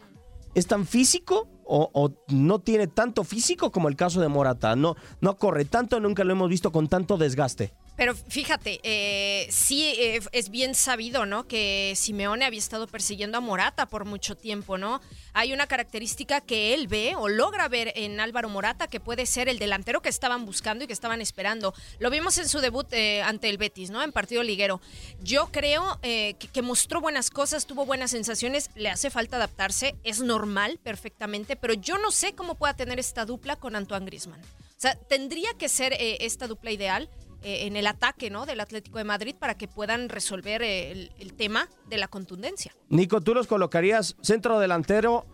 es 0.54 0.68
tan 0.68 0.86
físico 0.86 1.48
o, 1.66 1.90
o 1.94 2.14
no 2.28 2.60
tiene 2.60 2.88
tanto 2.88 3.24
físico 3.24 3.72
como 3.72 3.88
el 3.88 3.96
caso 3.96 4.20
de 4.20 4.28
Morata. 4.28 4.76
No, 4.76 4.96
no 5.22 5.38
corre 5.38 5.66
tanto, 5.66 6.00
nunca 6.00 6.24
lo 6.24 6.34
hemos 6.34 6.50
visto 6.50 6.72
con 6.72 6.88
tanto 6.88 7.18
desgaste. 7.18 7.74
Pero 8.02 8.16
fíjate, 8.16 8.80
eh, 8.82 9.48
sí 9.52 9.94
eh, 9.96 10.22
es 10.32 10.50
bien 10.50 10.74
sabido, 10.74 11.28
¿no? 11.28 11.48
Que 11.48 11.94
Simeone 11.96 12.46
había 12.46 12.58
estado 12.58 12.88
persiguiendo 12.88 13.38
a 13.38 13.42
Morata 13.42 13.86
por 13.86 14.06
mucho 14.06 14.36
tiempo, 14.36 14.80
¿no? 14.80 15.02
Hay 15.34 15.54
una 15.54 15.68
característica 15.68 16.42
que 16.42 16.74
él 16.74 16.88
ve 16.88 17.14
o 17.16 17.30
logra 17.30 17.68
ver 17.68 17.94
en 17.96 18.20
Álvaro 18.20 18.50
Morata 18.50 18.88
que 18.88 19.00
puede 19.00 19.28
ser 19.28 19.50
el 19.50 19.60
delantero 19.60 20.02
que 20.02 20.10
estaban 20.10 20.48
buscando 20.48 20.84
y 20.84 20.88
que 20.88 20.94
estaban 20.94 21.22
esperando. 21.22 21.76
Lo 22.00 22.10
vimos 22.10 22.40
en 22.40 22.50
su 22.50 22.60
debut 22.60 22.92
eh, 22.92 23.22
ante 23.22 23.50
el 23.50 23.60
Betis, 23.60 23.92
¿no? 23.92 24.02
En 24.02 24.12
partido 24.12 24.42
liguero. 24.42 24.82
Yo 25.22 25.50
creo 25.52 26.00
eh, 26.02 26.34
que, 26.52 26.62
mostró 26.64 27.02
buenas 27.02 27.30
cosas, 27.30 27.68
tuvo 27.68 27.86
buenas 27.86 28.10
sensaciones, 28.10 28.72
le 28.74 28.90
hace 28.90 29.12
falta 29.12 29.36
adaptarse, 29.36 29.94
es 30.04 30.22
normal 30.22 30.80
perfectamente, 30.82 31.56
pero 31.56 31.76
yo 31.76 32.00
no 32.00 32.10
sé 32.10 32.34
cómo 32.34 32.56
pueda 32.56 32.74
tener 32.74 32.98
esta 32.98 33.28
dupla 33.28 33.58
con 33.58 33.76
Antoine 33.76 34.08
Griezmann. 34.08 34.42
O 34.42 34.82
sea, 34.82 34.96
tendría 34.96 35.54
que 35.54 35.70
ser 35.70 35.96
esta 36.00 36.48
dupla 36.48 36.72
ideal 36.72 37.08
eh, 37.42 37.68
en 37.68 37.76
el 37.76 37.88
ataque 37.88 38.30
¿no? 38.30 38.46
del 38.46 38.60
Atlético 38.60 38.98
de 38.98 39.04
Madrid 39.04 39.36
para 39.38 39.56
que 39.56 39.68
puedan 39.68 40.10
resolver 40.10 40.62
eh, 40.62 40.92
el, 40.92 41.12
el 41.20 41.34
tema 41.34 41.70
de 41.90 41.98
la 41.98 42.08
contundencia. 42.08 42.74
Nico, 42.90 43.22
¿tú 43.22 43.34
los 43.34 43.48
colocarías 43.48 44.16
centro 44.22 44.60
delantero 44.60 45.26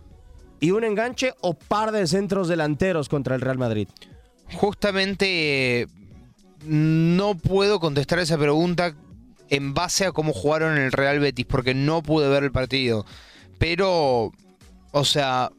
y 0.59 0.71
un 0.71 0.83
enganche 0.83 1.33
o 1.41 1.53
par 1.53 1.91
de 1.91 2.07
centros 2.07 2.47
delanteros 2.47 3.09
contra 3.09 3.35
el 3.35 3.41
Real 3.41 3.57
Madrid? 3.57 3.87
Justamente 4.53 5.81
eh, 5.81 5.87
no 6.65 7.35
puedo 7.35 7.79
contestar 7.79 8.19
esa 8.19 8.37
pregunta 8.37 8.95
en 9.49 9.73
base 9.73 10.05
a 10.05 10.11
cómo 10.11 10.33
jugaron 10.33 10.77
en 10.77 10.83
el 10.83 10.91
Real 10.91 11.19
Betis, 11.19 11.45
porque 11.45 11.73
no 11.73 12.03
pude 12.03 12.27
ver 12.27 12.43
el 12.43 12.51
partido. 12.51 13.05
Pero, 13.57 14.31
o 14.91 15.05
sea, 15.05 15.51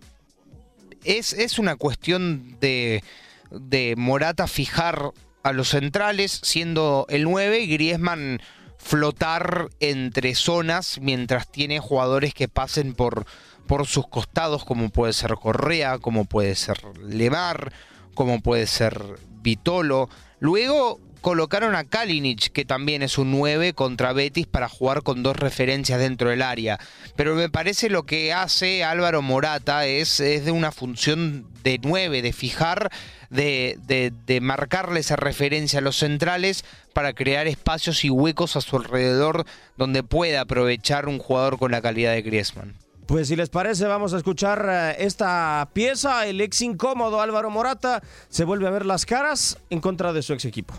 es, 1.05 1.33
es 1.33 1.59
una 1.59 1.77
cuestión 1.77 2.57
de, 2.61 3.03
de 3.51 3.95
Morata 3.97 4.47
fijar 4.47 5.13
a 5.43 5.53
los 5.53 5.71
centrales 5.71 6.41
siendo 6.43 7.07
el 7.09 7.25
9 7.25 7.61
y 7.61 7.67
Griezmann 7.67 8.41
flotar 8.79 9.69
entre 9.81 10.35
zonas 10.35 10.99
mientras 11.01 11.51
tiene 11.51 11.81
jugadores 11.81 12.33
que 12.33 12.49
pasen 12.49 12.95
por, 12.95 13.27
por 13.67 13.87
sus 13.87 14.07
costados, 14.07 14.65
como 14.65 14.89
puede 14.89 15.13
ser 15.13 15.35
Correa, 15.35 15.99
como 15.99 16.25
puede 16.25 16.55
ser 16.55 16.79
Lemar, 17.03 17.73
como 18.15 18.41
puede 18.41 18.67
ser 18.67 19.01
Vitolo. 19.43 20.09
Luego 20.39 21.01
colocaron 21.21 21.75
a 21.75 21.85
Kalinic, 21.85 22.53
que 22.53 22.65
también 22.65 23.03
es 23.03 23.19
un 23.19 23.31
9 23.31 23.73
contra 23.73 24.13
Betis 24.13 24.47
para 24.47 24.69
jugar 24.69 25.03
con 25.03 25.23
dos 25.23 25.37
referencias 25.37 26.01
dentro 26.01 26.31
del 26.31 26.43
área. 26.43 26.79
Pero 27.17 27.35
me 27.35 27.49
parece 27.49 27.91
lo 27.91 28.05
que 28.05 28.33
hace 28.33 28.85
Álvaro 28.85 29.23
Morata 29.23 29.87
es, 29.87 30.21
es 30.21 30.45
de 30.45 30.51
una 30.51 30.73
función 30.73 31.47
de 31.63 31.79
9, 31.83 32.23
de 32.23 32.33
fijar, 32.33 32.91
de, 33.31 33.79
de, 33.87 34.13
de 34.27 34.41
marcarle 34.41 35.01
esa 35.01 35.17
referencia 35.17 35.81
a 35.81 35.83
los 35.83 35.97
centrales 35.97 36.65
para 36.93 37.13
crear 37.13 37.47
espacios 37.47 38.05
y 38.05 38.11
huecos 38.11 38.57
a 38.57 38.61
su 38.61 38.77
alrededor 38.77 39.45
donde 39.77 40.03
pueda 40.03 40.43
aprovechar 40.43 41.09
un 41.09 41.19
jugador 41.19 41.59
con 41.59 41.71
la 41.71 41.83
calidad 41.83 42.13
de 42.13 42.23
Griezmann. 42.23 42.75
Pues 43.09 43.29
si 43.29 43.37
les 43.37 43.49
parece, 43.49 43.87
vamos 43.87 44.13
a 44.13 44.19
escuchar 44.19 44.67
eh, 44.69 44.97
esta 44.99 45.71
pieza. 45.73 46.27
El 46.27 46.43
ex 46.43 46.61
incómodo 46.61 47.23
Álvaro 47.23 47.49
Morata 47.49 48.03
se 48.29 48.45
vuelve 48.45 48.67
a 48.67 48.71
ver 48.71 48.85
las 48.85 49.07
caras 49.07 49.57
en 49.71 49.81
contra 49.81 50.13
de 50.13 50.21
su 50.21 50.35
ex 50.35 50.45
equipo. 50.45 50.75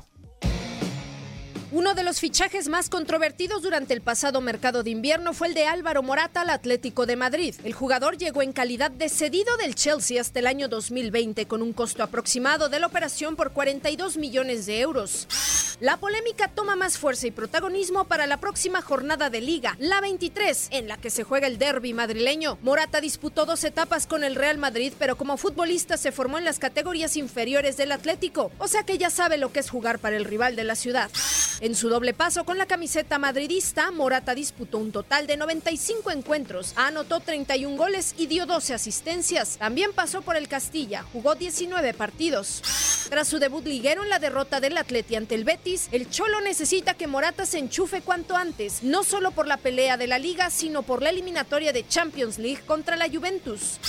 Uno 1.71 1.93
de 1.93 2.01
los 2.01 2.19
fichajes 2.19 2.67
más 2.67 2.89
controvertidos 2.89 3.61
durante 3.61 3.93
el 3.93 4.01
pasado 4.01 4.41
mercado 4.41 4.81
de 4.81 4.89
invierno 4.89 5.35
fue 5.35 5.49
el 5.49 5.53
de 5.53 5.67
Álvaro 5.67 6.01
Morata 6.01 6.41
al 6.41 6.49
Atlético 6.49 7.05
de 7.05 7.15
Madrid. 7.15 7.53
El 7.63 7.73
jugador 7.73 8.17
llegó 8.17 8.41
en 8.41 8.53
calidad 8.53 8.89
de 8.89 9.07
cedido 9.07 9.55
del 9.57 9.75
Chelsea 9.75 10.19
hasta 10.19 10.39
el 10.39 10.47
año 10.47 10.67
2020 10.67 11.45
con 11.45 11.61
un 11.61 11.73
costo 11.73 12.01
aproximado 12.01 12.69
de 12.69 12.79
la 12.79 12.87
operación 12.87 13.35
por 13.35 13.51
42 13.51 14.17
millones 14.17 14.65
de 14.65 14.79
euros. 14.79 15.27
La 15.79 15.97
polémica 15.97 16.49
toma 16.49 16.75
más 16.75 16.97
fuerza 16.97 17.27
y 17.27 17.31
protagonismo 17.31 18.03
para 18.05 18.27
la 18.27 18.37
próxima 18.37 18.81
jornada 18.81 19.29
de 19.29 19.39
liga, 19.39 19.77
la 19.79 20.01
23, 20.01 20.69
en 20.71 20.87
la 20.87 20.97
que 20.97 21.09
se 21.09 21.23
juega 21.23 21.47
el 21.47 21.57
derby 21.57 21.93
madrileño. 21.93 22.57
Morata 22.63 22.99
disputó 22.99 23.45
dos 23.45 23.63
etapas 23.63 24.05
con 24.05 24.25
el 24.25 24.35
Real 24.35 24.57
Madrid, 24.57 24.91
pero 24.99 25.15
como 25.17 25.37
futbolista 25.37 25.95
se 25.95 26.11
formó 26.11 26.37
en 26.37 26.43
las 26.43 26.59
categorías 26.59 27.15
inferiores 27.15 27.77
del 27.77 27.93
Atlético, 27.93 28.51
o 28.57 28.67
sea 28.67 28.83
que 28.83 28.97
ya 28.97 29.09
sabe 29.09 29.37
lo 29.37 29.53
que 29.53 29.61
es 29.61 29.69
jugar 29.69 29.99
para 29.99 30.17
el 30.17 30.25
rival 30.25 30.57
de 30.57 30.65
la 30.65 30.75
ciudad. 30.75 31.09
En 31.61 31.75
su 31.75 31.89
doble 31.89 32.13
paso 32.13 32.45
con 32.45 32.57
la 32.57 32.67
camiseta 32.67 33.19
madridista, 33.19 33.91
Morata 33.91 34.33
disputó 34.33 34.77
un 34.77 34.93
total 34.93 35.27
de 35.27 35.35
95 35.35 36.09
encuentros, 36.11 36.71
anotó 36.77 37.19
31 37.19 37.75
goles 37.75 38.15
y 38.17 38.27
dio 38.27 38.45
12 38.45 38.75
asistencias. 38.75 39.57
También 39.57 39.91
pasó 39.91 40.21
por 40.21 40.37
el 40.37 40.47
Castilla, 40.47 41.03
jugó 41.11 41.35
19 41.35 41.93
partidos. 41.93 42.61
Tras 43.09 43.27
su 43.27 43.39
debut 43.39 43.65
liguero 43.65 44.03
en 44.03 44.09
la 44.09 44.19
derrota 44.19 44.61
del 44.61 44.77
Atleti 44.77 45.15
ante 45.15 45.35
el 45.35 45.43
Betis, 45.43 45.89
el 45.91 46.09
Cholo 46.09 46.39
necesita 46.39 46.93
que 46.93 47.07
Morata 47.07 47.45
se 47.45 47.59
enchufe 47.59 48.01
cuanto 48.01 48.37
antes, 48.37 48.81
no 48.81 49.03
solo 49.03 49.31
por 49.31 49.45
la 49.45 49.57
pelea 49.57 49.97
de 49.97 50.07
la 50.07 50.17
liga, 50.17 50.49
sino 50.51 50.83
por 50.83 51.01
la 51.01 51.09
eliminatoria 51.09 51.73
de 51.73 51.85
Champions 51.85 52.37
League 52.37 52.63
contra 52.65 52.95
la 52.95 53.09
Juventus. 53.09 53.79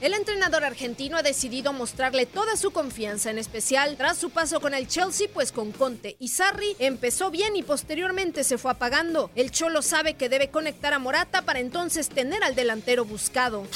El 0.00 0.14
entrenador 0.14 0.62
argentino 0.62 1.16
ha 1.16 1.22
decidido 1.22 1.72
mostrarle 1.72 2.24
toda 2.24 2.56
su 2.56 2.70
confianza, 2.70 3.30
en 3.30 3.38
especial 3.38 3.96
tras 3.96 4.16
su 4.16 4.30
paso 4.30 4.60
con 4.60 4.72
el 4.72 4.86
Chelsea, 4.86 5.26
pues 5.34 5.50
con 5.50 5.72
Conte 5.72 6.16
y 6.20 6.28
Sarri 6.28 6.76
empezó 6.78 7.17
bien 7.30 7.56
y 7.56 7.64
posteriormente 7.64 8.44
se 8.44 8.58
fue 8.58 8.70
apagando. 8.70 9.30
El 9.34 9.50
Cholo 9.50 9.82
sabe 9.82 10.14
que 10.14 10.28
debe 10.28 10.50
conectar 10.50 10.94
a 10.94 10.98
Morata 10.98 11.42
para 11.42 11.58
entonces 11.58 12.08
tener 12.08 12.44
al 12.44 12.54
delantero 12.54 13.04
buscado. 13.04 13.66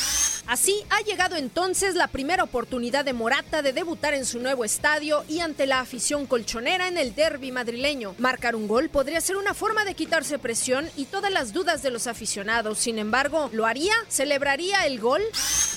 Así 0.46 0.82
ha 0.90 1.00
llegado 1.02 1.36
entonces 1.36 1.94
la 1.94 2.08
primera 2.08 2.42
oportunidad 2.42 3.04
de 3.04 3.12
Morata 3.12 3.62
de 3.62 3.72
debutar 3.72 4.14
en 4.14 4.24
su 4.24 4.38
nuevo 4.40 4.64
estadio 4.64 5.24
y 5.28 5.40
ante 5.40 5.66
la 5.66 5.80
afición 5.80 6.26
colchonera 6.26 6.88
en 6.88 6.98
el 6.98 7.14
derby 7.14 7.52
madrileño. 7.52 8.14
Marcar 8.18 8.56
un 8.56 8.66
gol 8.66 8.88
podría 8.88 9.20
ser 9.20 9.36
una 9.36 9.54
forma 9.54 9.84
de 9.84 9.94
quitarse 9.94 10.38
presión 10.38 10.88
y 10.96 11.04
todas 11.04 11.32
las 11.32 11.52
dudas 11.52 11.82
de 11.82 11.90
los 11.90 12.06
aficionados. 12.06 12.78
Sin 12.78 12.98
embargo, 12.98 13.50
¿lo 13.52 13.66
haría? 13.66 13.94
¿Celebraría 14.08 14.86
el 14.86 15.00
gol? 15.00 15.22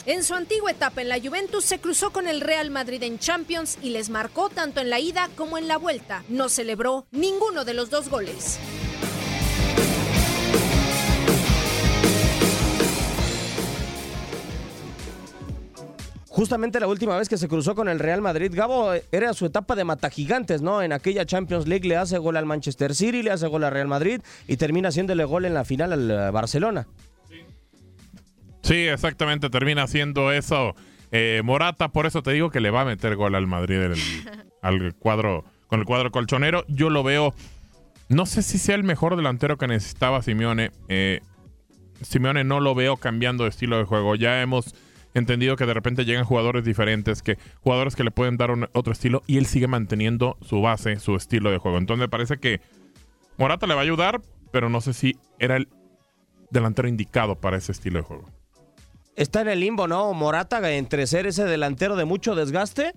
En 0.05 0.23
su 0.23 0.35
antigua 0.35 0.71
etapa 0.71 1.01
en 1.01 1.09
la 1.09 1.19
Juventus 1.19 1.65
se 1.65 1.79
cruzó 1.79 2.11
con 2.11 2.27
el 2.27 2.41
Real 2.41 2.69
Madrid 2.69 3.01
en 3.03 3.17
Champions 3.17 3.77
y 3.81 3.89
les 3.89 4.09
marcó 4.09 4.49
tanto 4.49 4.79
en 4.81 4.89
la 4.91 4.99
ida 4.99 5.29
como 5.35 5.57
en 5.57 5.67
la 5.67 5.77
vuelta. 5.77 6.23
No 6.29 6.49
celebró 6.49 7.05
ninguno 7.55 7.63
de 7.65 7.73
los 7.73 7.89
dos 7.89 8.09
goles. 8.09 8.59
Justamente 16.27 16.81
la 16.81 16.87
última 16.87 17.17
vez 17.17 17.29
que 17.29 17.37
se 17.37 17.47
cruzó 17.47 17.75
con 17.75 17.87
el 17.87 17.97
Real 17.99 18.21
Madrid, 18.21 18.51
Gabo, 18.53 18.91
era 19.11 19.33
su 19.33 19.45
etapa 19.45 19.73
de 19.75 19.85
matagigantes, 19.85 20.61
¿no? 20.61 20.81
En 20.81 20.91
aquella 20.91 21.25
Champions 21.25 21.65
League 21.65 21.87
le 21.87 21.95
hace 21.95 22.17
gol 22.17 22.35
al 22.35 22.45
Manchester 22.45 22.93
City, 22.93 23.23
le 23.23 23.31
hace 23.31 23.47
gol 23.47 23.63
al 23.63 23.71
Real 23.71 23.87
Madrid 23.87 24.19
y 24.45 24.57
termina 24.57 24.89
haciéndole 24.89 25.23
gol 25.23 25.45
en 25.45 25.53
la 25.53 25.63
final 25.63 25.93
al 25.93 26.11
eh, 26.11 26.31
Barcelona. 26.31 26.87
Sí, 28.63 28.75
exactamente, 28.87 29.49
termina 29.49 29.83
haciendo 29.83 30.31
eso 30.33 30.75
eh, 31.11 31.41
Morata, 31.45 31.89
por 31.89 32.05
eso 32.05 32.21
te 32.21 32.31
digo 32.31 32.49
que 32.49 32.59
le 32.59 32.69
va 32.71 32.81
a 32.81 32.85
meter 32.85 33.15
gol 33.15 33.35
al 33.35 33.47
Madrid 33.47 33.77
el- 33.79 33.95
al 34.61 34.93
cuadro, 34.95 35.45
con 35.67 35.79
el 35.79 35.85
cuadro 35.85 36.11
colchonero. 36.11 36.63
Yo 36.67 36.89
lo 36.89 37.03
veo, 37.03 37.33
no 38.09 38.25
sé 38.25 38.41
si 38.41 38.57
sea 38.57 38.75
el 38.75 38.83
mejor 38.83 39.15
delantero 39.15 39.57
que 39.57 39.67
necesitaba 39.67 40.21
Simeone. 40.21 40.71
Eh, 40.89 41.21
Simeone 42.01 42.43
no 42.43 42.59
lo 42.59 42.75
veo 42.75 42.97
cambiando 42.97 43.43
de 43.43 43.49
estilo 43.49 43.77
de 43.77 43.85
juego. 43.85 44.15
Ya 44.15 44.41
hemos 44.41 44.75
entendido 45.13 45.55
que 45.55 45.65
de 45.65 45.73
repente 45.73 46.05
llegan 46.05 46.25
jugadores 46.25 46.65
diferentes, 46.65 47.23
que 47.23 47.37
jugadores 47.61 47.95
que 47.95 48.03
le 48.03 48.11
pueden 48.11 48.37
dar 48.37 48.51
otro 48.73 48.93
estilo 48.93 49.23
y 49.25 49.37
él 49.37 49.45
sigue 49.45 49.67
manteniendo 49.67 50.37
su 50.41 50.61
base, 50.61 50.99
su 50.99 51.15
estilo 51.15 51.51
de 51.51 51.57
juego. 51.57 51.77
Entonces 51.77 52.01
me 52.01 52.09
parece 52.09 52.37
que 52.37 52.61
Morata 53.37 53.65
le 53.65 53.73
va 53.73 53.81
a 53.81 53.83
ayudar, 53.83 54.21
pero 54.51 54.69
no 54.69 54.81
sé 54.81 54.93
si 54.93 55.17
era 55.39 55.55
el 55.55 55.69
delantero 56.51 56.87
indicado 56.87 57.35
para 57.35 57.57
ese 57.57 57.71
estilo 57.71 57.99
de 57.99 58.03
juego. 58.03 58.29
Está 59.15 59.41
en 59.41 59.47
el 59.47 59.61
limbo, 59.61 59.87
¿no? 59.87 60.13
Morata 60.13 60.69
entre 60.73 61.07
ser 61.07 61.25
ese 61.25 61.45
delantero 61.45 61.95
de 61.95 62.03
mucho 62.03 62.35
desgaste 62.35 62.93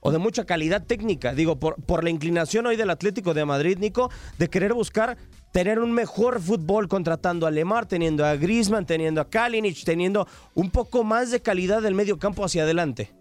o 0.00 0.10
de 0.10 0.18
mucha 0.18 0.44
calidad 0.44 0.84
técnica. 0.84 1.34
Digo, 1.34 1.56
por, 1.56 1.76
por 1.82 2.04
la 2.04 2.10
inclinación 2.10 2.66
hoy 2.66 2.76
del 2.76 2.90
Atlético 2.90 3.34
de 3.34 3.44
Madrid, 3.44 3.78
Nico, 3.78 4.10
de 4.38 4.48
querer 4.48 4.74
buscar 4.74 5.16
tener 5.52 5.78
un 5.78 5.92
mejor 5.92 6.40
fútbol 6.40 6.88
contratando 6.88 7.46
a 7.46 7.50
Lemar, 7.50 7.86
teniendo 7.86 8.24
a 8.24 8.36
Griezmann, 8.36 8.86
teniendo 8.86 9.20
a 9.20 9.28
Kalinic, 9.28 9.84
teniendo 9.84 10.26
un 10.54 10.70
poco 10.70 11.04
más 11.04 11.30
de 11.30 11.40
calidad 11.40 11.82
del 11.82 11.94
medio 11.94 12.18
campo 12.18 12.44
hacia 12.44 12.62
adelante. 12.62 13.12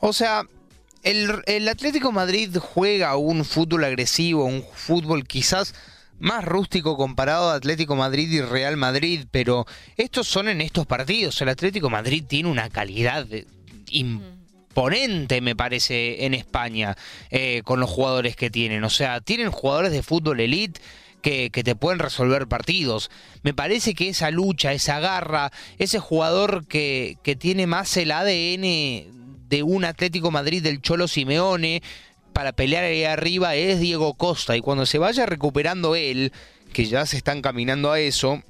O 0.00 0.12
sea, 0.12 0.42
el, 1.02 1.42
el 1.46 1.68
Atlético 1.68 2.12
Madrid 2.12 2.56
juega 2.58 3.16
un 3.16 3.44
fútbol 3.44 3.84
agresivo, 3.84 4.44
un 4.44 4.64
fútbol 4.74 5.26
quizás 5.26 5.74
más 6.18 6.44
rústico 6.44 6.96
comparado 6.96 7.50
a 7.50 7.54
Atlético 7.54 7.94
Madrid 7.96 8.30
y 8.30 8.40
Real 8.40 8.76
Madrid, 8.76 9.26
pero 9.30 9.66
estos 9.96 10.26
son 10.26 10.48
en 10.48 10.60
estos 10.60 10.86
partidos. 10.86 11.40
El 11.42 11.50
Atlético 11.50 11.90
Madrid 11.90 12.24
tiene 12.26 12.50
una 12.50 12.70
calidad 12.70 13.26
imponente, 14.76 15.40
me 15.40 15.56
parece, 15.56 16.26
en 16.26 16.34
España, 16.34 16.96
eh, 17.30 17.62
con 17.64 17.80
los 17.80 17.88
jugadores 17.88 18.36
que 18.36 18.50
tienen. 18.50 18.84
O 18.84 18.90
sea, 18.90 19.22
tienen 19.22 19.50
jugadores 19.50 19.90
de 19.90 20.02
fútbol 20.02 20.38
elite 20.38 20.80
que, 21.22 21.50
te 21.50 21.74
pueden 21.74 21.98
resolver 21.98 22.46
partidos. 22.46 23.10
Me 23.42 23.54
parece 23.54 23.94
que 23.94 24.10
esa 24.10 24.30
lucha, 24.30 24.74
esa 24.74 25.00
garra, 25.00 25.50
ese 25.78 25.98
jugador 25.98 26.66
que, 26.66 27.16
que 27.22 27.36
tiene 27.36 27.66
más 27.66 27.96
el 27.96 28.12
ADN 28.12 29.48
de 29.48 29.62
un 29.64 29.86
Atlético 29.86 30.30
Madrid 30.30 30.62
del 30.62 30.82
Cholo 30.82 31.08
Simeone 31.08 31.82
para 32.34 32.52
pelear 32.52 32.84
ahí 32.84 33.04
arriba 33.04 33.54
es 33.54 33.80
Diego 33.80 34.12
Costa 34.12 34.56
y 34.56 34.60
cuando 34.60 34.84
se 34.84 34.98
vaya 34.98 35.24
recuperando 35.24 35.96
él, 35.96 36.32
que 36.74 36.84
ya 36.84 37.06
se 37.06 37.16
están 37.16 37.40
caminando 37.40 37.90
a 37.90 37.98
eso, 37.98 38.42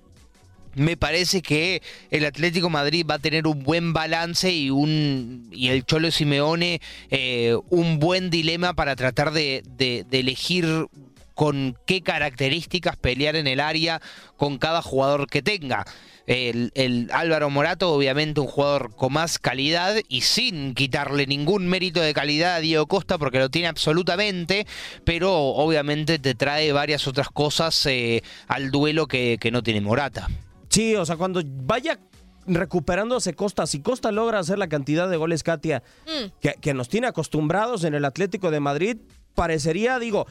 me 0.77 0.97
parece 0.97 1.43
que 1.43 1.83
el 2.11 2.25
Atlético 2.25 2.71
Madrid 2.71 3.05
va 3.09 3.15
a 3.15 3.19
tener 3.19 3.47
un 3.47 3.63
buen 3.63 3.93
balance 3.93 4.53
y 4.53 4.71
un 4.71 5.49
y 5.51 5.69
el 5.69 5.85
Cholo 5.85 6.11
Simeone 6.11 6.81
eh, 7.11 7.57
un 7.71 7.99
buen 7.99 8.31
dilema 8.31 8.75
para 8.75 8.95
tratar 8.95 9.33
de, 9.33 9.63
de, 9.77 10.05
elegir 10.13 10.87
con 11.35 11.77
qué 11.87 12.03
características 12.03 12.97
pelear 12.97 13.37
en 13.37 13.47
el 13.47 13.61
área 13.61 14.01
con 14.37 14.59
cada 14.59 14.83
jugador 14.83 15.29
que 15.29 15.43
tenga. 15.43 15.85
El, 16.27 17.09
Álvaro 17.13 17.51
Morato, 17.51 17.93
obviamente 17.93 18.41
un 18.41 18.49
jugador 18.49 18.95
con 18.97 19.13
más 19.13 19.39
calidad 19.39 19.97
y 20.09 20.23
sin 20.23 20.75
quitarle 20.75 21.27
ningún 21.27 21.69
mérito 21.69 22.01
de 22.01 22.15
calidad 22.15 22.57
a 22.57 22.61
Diego 22.61 22.87
Costa, 22.87 23.17
porque 23.17 23.39
lo 23.39 23.49
tiene 23.49 23.69
absolutamente, 23.69 24.67
pero 25.05 25.33
obviamente 25.33 26.19
te 26.19 26.35
trae 26.35 26.73
varias 26.73 27.07
otras 27.07 27.29
cosas 27.29 27.87
eh, 27.87 28.23
al 28.49 28.71
duelo 28.71 29.07
que, 29.07 29.39
no 29.53 29.63
tiene 29.63 29.81
Morata. 29.81 30.29
Sí, 30.77 30.95
o 30.95 31.07
sea, 31.07 31.17
cuando 31.17 31.43
vaya 31.45 31.99
recuperándose 32.47 33.35
Costa, 33.35 33.67
si 33.67 33.81
Costa 33.81 34.13
logra 34.13 34.39
hacer 34.39 34.59
la 34.59 34.69
cantidad 34.69 35.09
de 35.09 35.17
goles, 35.17 35.43
Katia, 35.43 35.83
mm. 36.07 36.39
que, 36.39 36.55
que, 36.61 36.75
nos 36.75 36.91
tiene 36.91 37.07
acostumbrados 37.07 37.85
en 37.85 37.95
el 37.95 38.05
Atlético 38.05 38.51
de 38.51 38.61
Madrid, 38.61 38.99
parecería, 39.35 39.99
digo, 39.99 40.27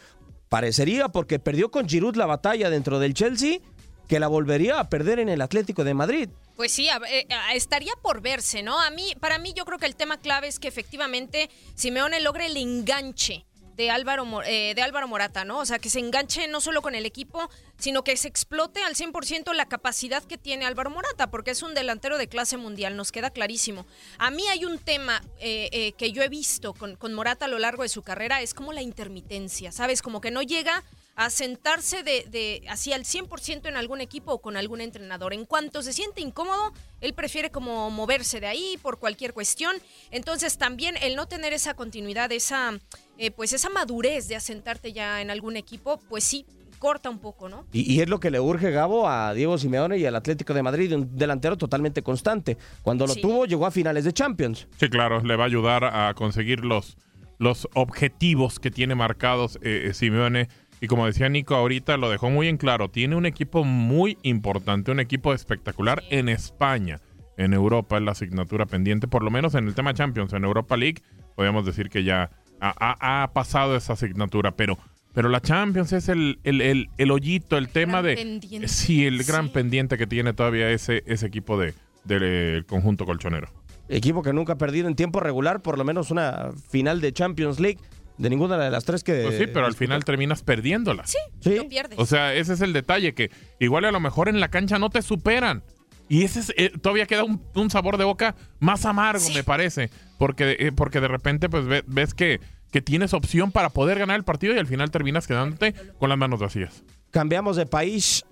Parecería 0.50 1.10
porque 1.10 1.40
perdió 1.40 1.72
con 1.72 1.90
Giroud 1.90 2.16
la 2.16 2.28
batalla 2.28 2.70
dentro 2.70 3.00
del 3.00 3.14
Chelsea 3.14 3.60
que 4.08 4.20
la 4.20 4.28
volvería 4.28 4.80
a 4.80 4.90
perder 4.90 5.20
en 5.20 5.30
el 5.30 5.42
Atlético 5.42 5.84
de 5.84 5.96
Madrid. 5.96 6.30
Pues 6.56 6.72
sí, 6.72 6.88
eh, 6.88 7.28
estaría 7.54 7.94
por 8.02 8.22
verse, 8.22 8.62
¿no? 8.62 8.80
A 8.80 8.92
mí, 8.92 9.14
para 9.20 9.40
mí, 9.40 9.54
yo 9.54 9.66
creo 9.66 9.80
que 9.80 9.88
el 9.88 9.96
tema 9.96 10.20
clave 10.20 10.48
es 10.48 10.60
que 10.60 10.68
efectivamente 10.68 11.50
Simeone 11.74 12.20
logre 12.22 12.46
el 12.46 12.58
enganche 12.58 13.46
de 13.76 13.90
Álvaro, 13.90 14.26
eh, 14.44 14.74
de 14.76 14.82
Álvaro 14.82 15.08
Morata, 15.08 15.46
¿no? 15.46 15.60
O 15.60 15.66
sea, 15.66 15.80
que 15.80 15.90
se 15.90 16.00
enganche 16.00 16.48
no 16.48 16.62
solo 16.62 16.82
con 16.82 16.96
el 16.96 17.06
equipo, 17.06 17.50
sino 17.78 18.04
que 18.04 18.16
se 18.18 18.28
explote 18.28 18.82
al 18.84 18.96
100% 18.96 19.54
la 19.54 19.66
capacidad 19.66 20.24
que 20.24 20.38
tiene 20.38 20.66
Álvaro 20.66 20.90
Morata, 20.90 21.28
porque 21.28 21.52
es 21.52 21.62
un 21.62 21.74
delantero 21.74 22.18
de 22.18 22.28
clase 22.28 22.58
mundial, 22.58 22.96
nos 22.96 23.12
queda 23.12 23.30
clarísimo. 23.30 23.86
A 24.18 24.32
mí 24.32 24.48
hay 24.48 24.66
un 24.66 24.78
tema 24.78 25.22
eh, 25.40 25.70
eh, 25.72 25.92
que 25.94 26.12
yo 26.12 26.24
he 26.24 26.30
visto 26.30 26.74
con, 26.74 26.96
con 26.96 27.14
Morata 27.14 27.46
a 27.46 27.50
lo 27.50 27.60
largo 27.60 27.84
de 27.84 27.90
su 27.90 28.02
carrera, 28.02 28.42
es 28.42 28.54
como 28.54 28.72
la 28.72 28.82
intermitencia, 28.82 29.72
¿sabes? 29.72 30.02
Como 30.02 30.22
que 30.22 30.32
no 30.32 30.42
llega 30.42 30.84
a 31.16 31.30
sentarse 31.30 32.04
de, 32.04 32.26
de 32.30 32.64
así 32.70 32.92
al 32.94 33.04
100% 33.04 33.68
en 33.68 33.78
algún 33.78 34.02
equipo 34.02 34.34
o 34.34 34.42
con 34.42 34.58
algún 34.58 34.82
entrenador. 34.82 35.34
En 35.34 35.46
cuanto 35.46 35.82
se 35.82 35.94
siente 35.94 36.22
incómodo, 36.22 36.74
él 37.02 37.14
prefiere 37.14 37.52
como 37.52 37.90
moverse 37.90 38.40
de 38.40 38.48
ahí 38.48 38.78
por 38.82 39.00
cualquier 39.00 39.34
cuestión. 39.34 39.76
Entonces 40.12 40.58
también 40.58 40.96
el 41.02 41.16
no 41.16 41.28
tener 41.28 41.54
esa 41.54 41.74
continuidad, 41.74 42.32
esa 42.32 42.80
eh, 43.18 43.32
pues 43.32 43.54
esa 43.54 43.70
madurez 43.70 44.28
de 44.28 44.36
asentarte 44.36 44.92
ya 44.92 45.22
en 45.22 45.32
algún 45.32 45.56
equipo, 45.56 46.02
pues 46.10 46.26
sí 46.26 46.46
corta 46.80 47.10
un 47.10 47.20
poco, 47.20 47.48
¿no? 47.48 47.66
Y, 47.72 48.02
es 48.02 48.10
lo 48.10 48.20
que 48.20 48.30
le 48.30 48.40
urge 48.40 48.70
Gabo 48.70 49.08
a 49.08 49.34
Diego 49.34 49.58
Simeone 49.58 49.98
y 49.98 50.06
al 50.06 50.16
Atlético 50.16 50.54
de 50.54 50.62
Madrid, 50.62 50.94
un 50.94 51.18
delantero 51.18 51.58
totalmente 51.58 52.04
constante. 52.04 52.58
Cuando 52.84 53.08
lo 53.08 53.16
tuvo, 53.16 53.46
llegó 53.46 53.66
a 53.66 53.72
finales 53.72 54.04
de 54.04 54.12
Champions. 54.12 54.68
Sí, 54.78 54.90
claro, 54.90 55.22
le 55.22 55.36
va 55.38 55.46
a 55.46 55.48
ayudar 55.48 55.86
a 55.86 56.14
conseguir 56.14 56.66
los, 56.66 56.98
los 57.38 57.68
objetivos 57.74 58.60
que 58.60 58.72
tiene 58.72 58.94
marcados 58.94 59.58
eh, 59.62 59.92
Simeone 59.94 60.50
y 60.82 60.88
como 60.88 61.06
decía 61.06 61.30
Nico 61.30 61.56
ahorita, 61.56 61.98
lo 61.98 62.10
dejó 62.10 62.30
muy 62.30 62.48
en 62.48 62.58
claro, 62.58 62.90
tiene 62.90 63.16
un 63.16 63.26
equipo 63.26 63.64
muy 63.64 64.18
importante, 64.24 64.92
un 64.92 65.00
equipo 65.00 65.34
espectacular 65.34 66.04
en 66.10 66.30
España. 66.30 67.00
En 67.38 67.54
Europa 67.54 67.98
es 67.98 68.04
la 68.04 68.12
asignatura 68.12 68.66
pendiente, 68.66 69.08
por 69.08 69.24
lo 69.24 69.32
menos 69.32 69.56
en 69.56 69.68
el 69.68 69.76
tema 69.76 69.94
Champions, 69.94 70.34
en 70.34 70.44
Europa 70.44 70.78
League, 70.78 71.02
podríamos 71.36 71.66
decir 71.66 71.90
que 71.90 72.04
ya 72.04 72.30
ha, 72.62 73.30
pasado 73.34 73.76
esa 73.76 73.94
asignatura, 73.94 74.52
pero, 74.52 74.78
pero 75.14 75.30
la 75.30 75.42
Champions 75.42 75.92
es 75.92 76.08
el, 76.08 76.40
el, 76.44 76.90
el, 76.98 77.12
hoyito, 77.12 77.58
el 77.58 77.68
tema 77.68 78.02
de... 78.02 78.40
Sí, 78.68 79.06
el 79.06 79.24
gran 79.24 79.50
pendiente 79.50 79.98
que 79.98 80.08
tiene 80.08 80.34
todavía 80.34 80.70
ese, 80.70 81.04
ese 81.06 81.26
equipo 81.26 81.60
de, 81.60 81.74
del 82.06 82.66
conjunto 82.66 83.06
colchonero. 83.06 83.50
Equipo 83.88 84.24
que 84.24 84.34
nunca 84.34 84.54
ha 84.54 84.58
perdido 84.58 84.88
en 84.88 84.96
tiempo 84.96 85.20
regular, 85.20 85.62
por 85.62 85.78
lo 85.78 85.84
menos 85.84 86.10
una 86.10 86.52
final 86.70 87.02
de 87.02 87.14
Champions 87.14 87.60
League 87.60 87.80
de 88.18 88.30
ninguna 88.30 88.58
de 88.58 88.70
las 88.70 88.86
tres 88.86 89.04
que. 89.04 89.24
Pues 89.24 89.38
sí, 89.38 89.48
pero 89.48 89.66
al 89.66 89.76
final 89.76 90.04
terminas 90.06 90.44
perdiéndola. 90.44 91.06
Sí, 91.06 91.18
sí. 91.42 91.56
No 91.56 91.68
pierdes. 91.68 92.00
O 92.00 92.06
sea, 92.06 92.34
ese 92.34 92.54
es 92.54 92.62
el 92.62 92.74
detalle, 92.74 93.14
que 93.14 93.32
igual 93.60 93.86
a 93.86 93.92
lo 93.92 94.00
mejor 94.00 94.30
en 94.30 94.40
la 94.40 94.50
cancha 94.50 94.80
no 94.80 94.90
te 94.90 95.02
superan. 95.02 95.64
Y 96.08 96.24
ese 96.24 96.40
es, 96.40 96.54
eh, 96.56 96.72
todavía 96.82 97.08
queda 97.08 97.24
un, 97.24 97.70
sabor 97.72 97.98
de 97.98 98.04
boca 98.04 98.36
más 98.60 98.86
amargo, 98.86 99.28
me 99.34 99.44
parece. 99.44 99.90
Porque, 100.20 100.56
eh, 100.60 100.72
porque 100.72 101.02
de 101.02 101.08
repente, 101.08 101.50
pues 101.50 101.66
ves 101.88 102.14
que, 102.14 102.40
que 102.72 102.82
tienes 102.82 103.14
opción 103.14 103.52
para 103.52 103.70
poder 103.70 103.98
ganar 103.98 104.18
el 104.18 104.24
partido 104.24 104.54
y 104.54 104.60
al 104.60 104.68
final 104.68 104.92
terminas 104.92 105.28
quedándote 105.28 105.74
con 105.98 106.10
las 106.10 106.18
manos 106.18 106.40
vacías. 106.40 106.84
Cambiamos 107.10 107.56
de 107.56 107.66
país 107.66 108.24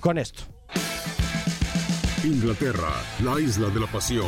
con 0.00 0.18
esto. 0.18 0.42
Inglaterra, 2.24 2.90
la 3.22 3.40
isla 3.40 3.68
de 3.70 3.80
la 3.80 3.86
pasión. 3.86 4.26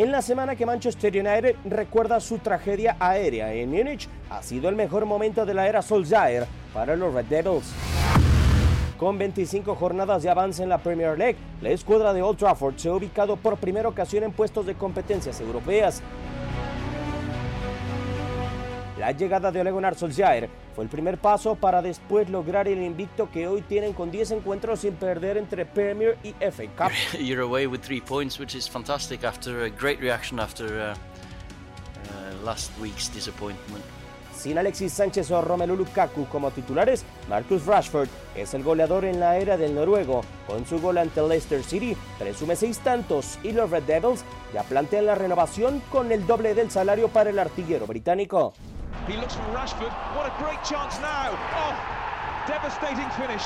En 0.00 0.10
la 0.10 0.22
semana 0.22 0.56
que 0.56 0.64
Manchester 0.64 1.12
United 1.14 1.56
recuerda 1.66 2.20
su 2.20 2.38
tragedia 2.38 2.96
aérea 2.98 3.52
en 3.52 3.70
Múnich, 3.70 4.08
ha 4.30 4.42
sido 4.42 4.70
el 4.70 4.74
mejor 4.74 5.04
momento 5.04 5.44
de 5.44 5.52
la 5.52 5.68
era 5.68 5.82
Solskjaer 5.82 6.46
para 6.72 6.96
los 6.96 7.12
Red 7.12 7.26
Devils. 7.26 7.70
Con 8.96 9.18
25 9.18 9.74
jornadas 9.74 10.22
de 10.22 10.30
avance 10.30 10.62
en 10.62 10.70
la 10.70 10.78
Premier 10.78 11.18
League, 11.18 11.36
la 11.60 11.68
escuadra 11.68 12.14
de 12.14 12.22
Old 12.22 12.38
Trafford 12.38 12.78
se 12.78 12.88
ha 12.88 12.94
ubicado 12.94 13.36
por 13.36 13.58
primera 13.58 13.90
ocasión 13.90 14.24
en 14.24 14.32
puestos 14.32 14.64
de 14.64 14.74
competencias 14.74 15.38
europeas. 15.38 16.00
La 18.98 19.12
llegada 19.12 19.52
de 19.52 19.60
Ole 19.60 19.70
Gunnar 19.70 19.96
Solskjaer 19.96 20.48
fue 20.80 20.84
el 20.84 20.88
primer 20.88 21.18
paso 21.18 21.56
para 21.56 21.82
después 21.82 22.30
lograr 22.30 22.66
el 22.66 22.82
invicto 22.82 23.30
que 23.30 23.46
hoy 23.46 23.60
tienen 23.60 23.92
con 23.92 24.10
10 24.10 24.30
encuentros 24.30 24.80
sin 24.80 24.94
perder 24.94 25.36
entre 25.36 25.66
Premier 25.66 26.16
y 26.22 26.32
FA 26.50 26.64
Cup. 26.74 26.90
You're 27.20 27.42
away 27.42 27.66
with 27.66 27.82
three 27.82 28.00
points, 28.00 28.38
which 28.38 28.54
is 28.54 28.66
fantastic 28.66 29.22
after 29.22 29.64
a 29.64 29.68
great 29.68 30.00
reaction 30.00 30.40
after 30.40 30.64
uh, 30.64 30.94
uh, 30.94 32.44
last 32.46 32.70
week's 32.80 33.12
disappointment. 33.12 33.84
Sin 34.34 34.56
Alexis 34.56 34.94
Sánchez 34.94 35.30
o 35.32 35.42
Romelu 35.42 35.76
Lukaku 35.76 36.24
como 36.30 36.50
titulares, 36.50 37.04
Marcus 37.28 37.66
Rashford 37.66 38.08
es 38.34 38.54
el 38.54 38.62
goleador 38.62 39.04
en 39.04 39.20
la 39.20 39.36
era 39.36 39.58
del 39.58 39.74
noruego. 39.74 40.22
Con 40.46 40.64
su 40.64 40.80
gol 40.80 40.96
ante 40.96 41.20
Leicester 41.20 41.62
City, 41.62 41.94
presume 42.18 42.56
seis 42.56 42.78
tantos 42.78 43.38
y 43.42 43.52
los 43.52 43.68
Red 43.68 43.82
Devils 43.82 44.24
ya 44.54 44.62
plantean 44.62 45.04
la 45.04 45.14
renovación 45.14 45.82
con 45.92 46.10
el 46.10 46.26
doble 46.26 46.54
del 46.54 46.70
salario 46.70 47.08
para 47.08 47.28
el 47.28 47.38
artillero 47.38 47.86
británico. 47.86 48.54
He 49.06 49.16
looks 49.16 49.34
from 49.34 49.46
Rashford. 49.54 49.92
What 50.14 50.26
a 50.26 50.42
great 50.42 50.62
chance 50.62 50.98
now. 51.00 51.30
Oh, 51.56 51.74
devastating 52.46 53.10
finish. 53.18 53.44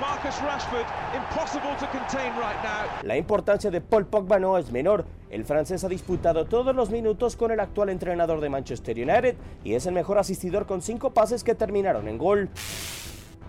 Marcus 0.00 0.36
Rashford, 0.36 0.86
impossible 1.14 1.74
to 1.78 1.86
contain 1.88 2.32
right 2.36 2.56
now. 2.62 3.02
La 3.02 3.16
importancia 3.16 3.70
de 3.70 3.80
Paul 3.80 4.06
Pogba 4.06 4.38
no 4.38 4.56
es 4.56 4.70
menor. 4.72 5.04
El 5.30 5.44
francés 5.44 5.84
ha 5.84 5.88
disputado 5.88 6.46
todos 6.46 6.74
los 6.74 6.90
minutos 6.90 7.36
con 7.36 7.50
el 7.50 7.60
actual 7.60 7.90
entrenador 7.90 8.40
de 8.40 8.48
Manchester 8.48 8.96
United 8.96 9.36
y 9.64 9.74
es 9.74 9.86
el 9.86 9.94
mejor 9.94 10.18
asistidor 10.18 10.66
con 10.66 10.82
cinco 10.82 11.10
pases 11.10 11.44
que 11.44 11.54
terminaron 11.54 12.08
en 12.08 12.18
gol. 12.18 12.48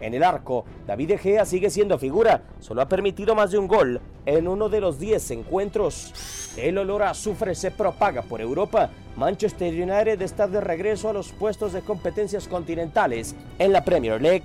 En 0.04 0.14
el 0.14 0.22
arco, 0.22 0.66
David 0.86 1.08
De 1.08 1.18
Gea 1.18 1.46
sigue 1.46 1.70
siendo 1.70 1.98
figura, 1.98 2.42
solo 2.60 2.82
ha 2.82 2.90
permitido 2.90 3.36
más 3.36 3.52
de 3.52 3.58
un 3.58 3.70
gol 3.70 4.02
en 4.26 4.50
uno 4.50 4.68
de 4.68 4.82
los 4.82 5.00
10 5.00 5.32
encuentros. 5.32 6.54
El 6.58 6.78
olor 6.78 7.04
a 7.04 7.12
azufre 7.12 7.56
se 7.56 7.72
propaga 7.72 8.22
por 8.22 8.42
Europa. 8.42 8.90
Manchester 9.16 9.74
United 9.74 10.22
está 10.22 10.50
de 10.50 10.60
regreso 10.60 11.08
a 11.08 11.14
los 11.14 11.32
puestos 11.32 11.72
de 11.72 11.80
competencias 11.84 12.50
continentales 12.50 13.34
en 13.58 13.72
la 13.72 13.86
Premier 13.86 14.22
League. 14.22 14.44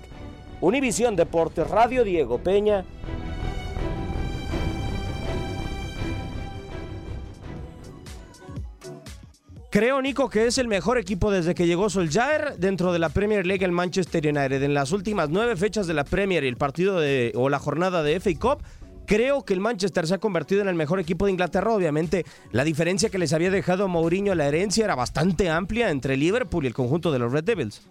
Univisión 0.60 1.16
Deportes 1.16 1.68
Radio 1.68 2.04
Diego 2.04 2.38
Peña. 2.38 2.84
Creo, 9.78 10.02
Nico, 10.02 10.28
que 10.28 10.48
es 10.48 10.58
el 10.58 10.66
mejor 10.66 10.98
equipo 10.98 11.30
desde 11.30 11.54
que 11.54 11.68
llegó 11.68 11.88
Solskjaer 11.88 12.56
dentro 12.58 12.92
de 12.92 12.98
la 12.98 13.10
Premier 13.10 13.46
League 13.46 13.64
el 13.64 13.70
Manchester 13.70 14.26
United. 14.26 14.60
En 14.60 14.74
las 14.74 14.90
últimas 14.90 15.30
nueve 15.30 15.54
fechas 15.54 15.86
de 15.86 15.94
la 15.94 16.02
Premier 16.02 16.42
y 16.42 16.48
el 16.48 16.56
partido 16.56 17.00
o 17.34 17.48
la 17.48 17.60
jornada 17.60 18.02
de 18.02 18.18
FA 18.18 18.30
Cup, 18.40 18.64
creo 19.06 19.44
que 19.44 19.54
el 19.54 19.60
Manchester 19.60 20.08
se 20.08 20.14
ha 20.14 20.18
convertido 20.18 20.62
en 20.62 20.68
el 20.68 20.74
mejor 20.74 20.98
equipo 20.98 21.26
de 21.26 21.30
Inglaterra. 21.30 21.72
Obviamente, 21.72 22.26
la 22.50 22.64
diferencia 22.64 23.08
que 23.08 23.18
les 23.18 23.32
había 23.32 23.52
dejado 23.52 23.86
Mourinho 23.86 24.34
la 24.34 24.48
herencia 24.48 24.84
era 24.84 24.96
bastante 24.96 25.48
amplia 25.48 25.90
entre 25.90 26.16
Liverpool 26.16 26.64
y 26.64 26.66
el 26.66 26.74
conjunto 26.74 27.12
de 27.12 27.20
los 27.20 27.30
Red 27.30 27.44
Devils. 27.44 27.82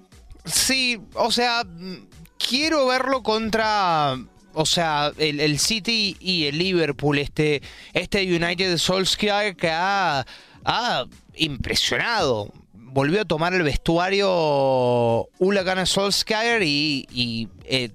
Sí, 0.43 0.99
o 1.13 1.31
sea, 1.31 1.65
quiero 2.37 2.85
verlo 2.87 3.23
contra 3.23 4.17
o 4.51 4.65
sea, 4.65 5.13
el, 5.17 5.57
City 5.57 6.17
y 6.19 6.47
el 6.47 6.57
Liverpool, 6.57 7.17
este, 7.17 7.61
este 7.93 8.23
United 8.23 8.77
Solskjaer 8.77 9.55
que 9.55 9.69
ha, 9.69 10.25
ha 10.65 11.05
impresionado. 11.37 12.51
Volvió 12.73 13.21
a 13.21 13.25
tomar 13.25 13.53
el 13.53 13.63
vestuario 13.63 15.29
Ulagana 15.39 15.85
Solskjaer 15.85 16.63
y, 16.63 17.07
y 17.11 17.47
eh, 17.65 17.91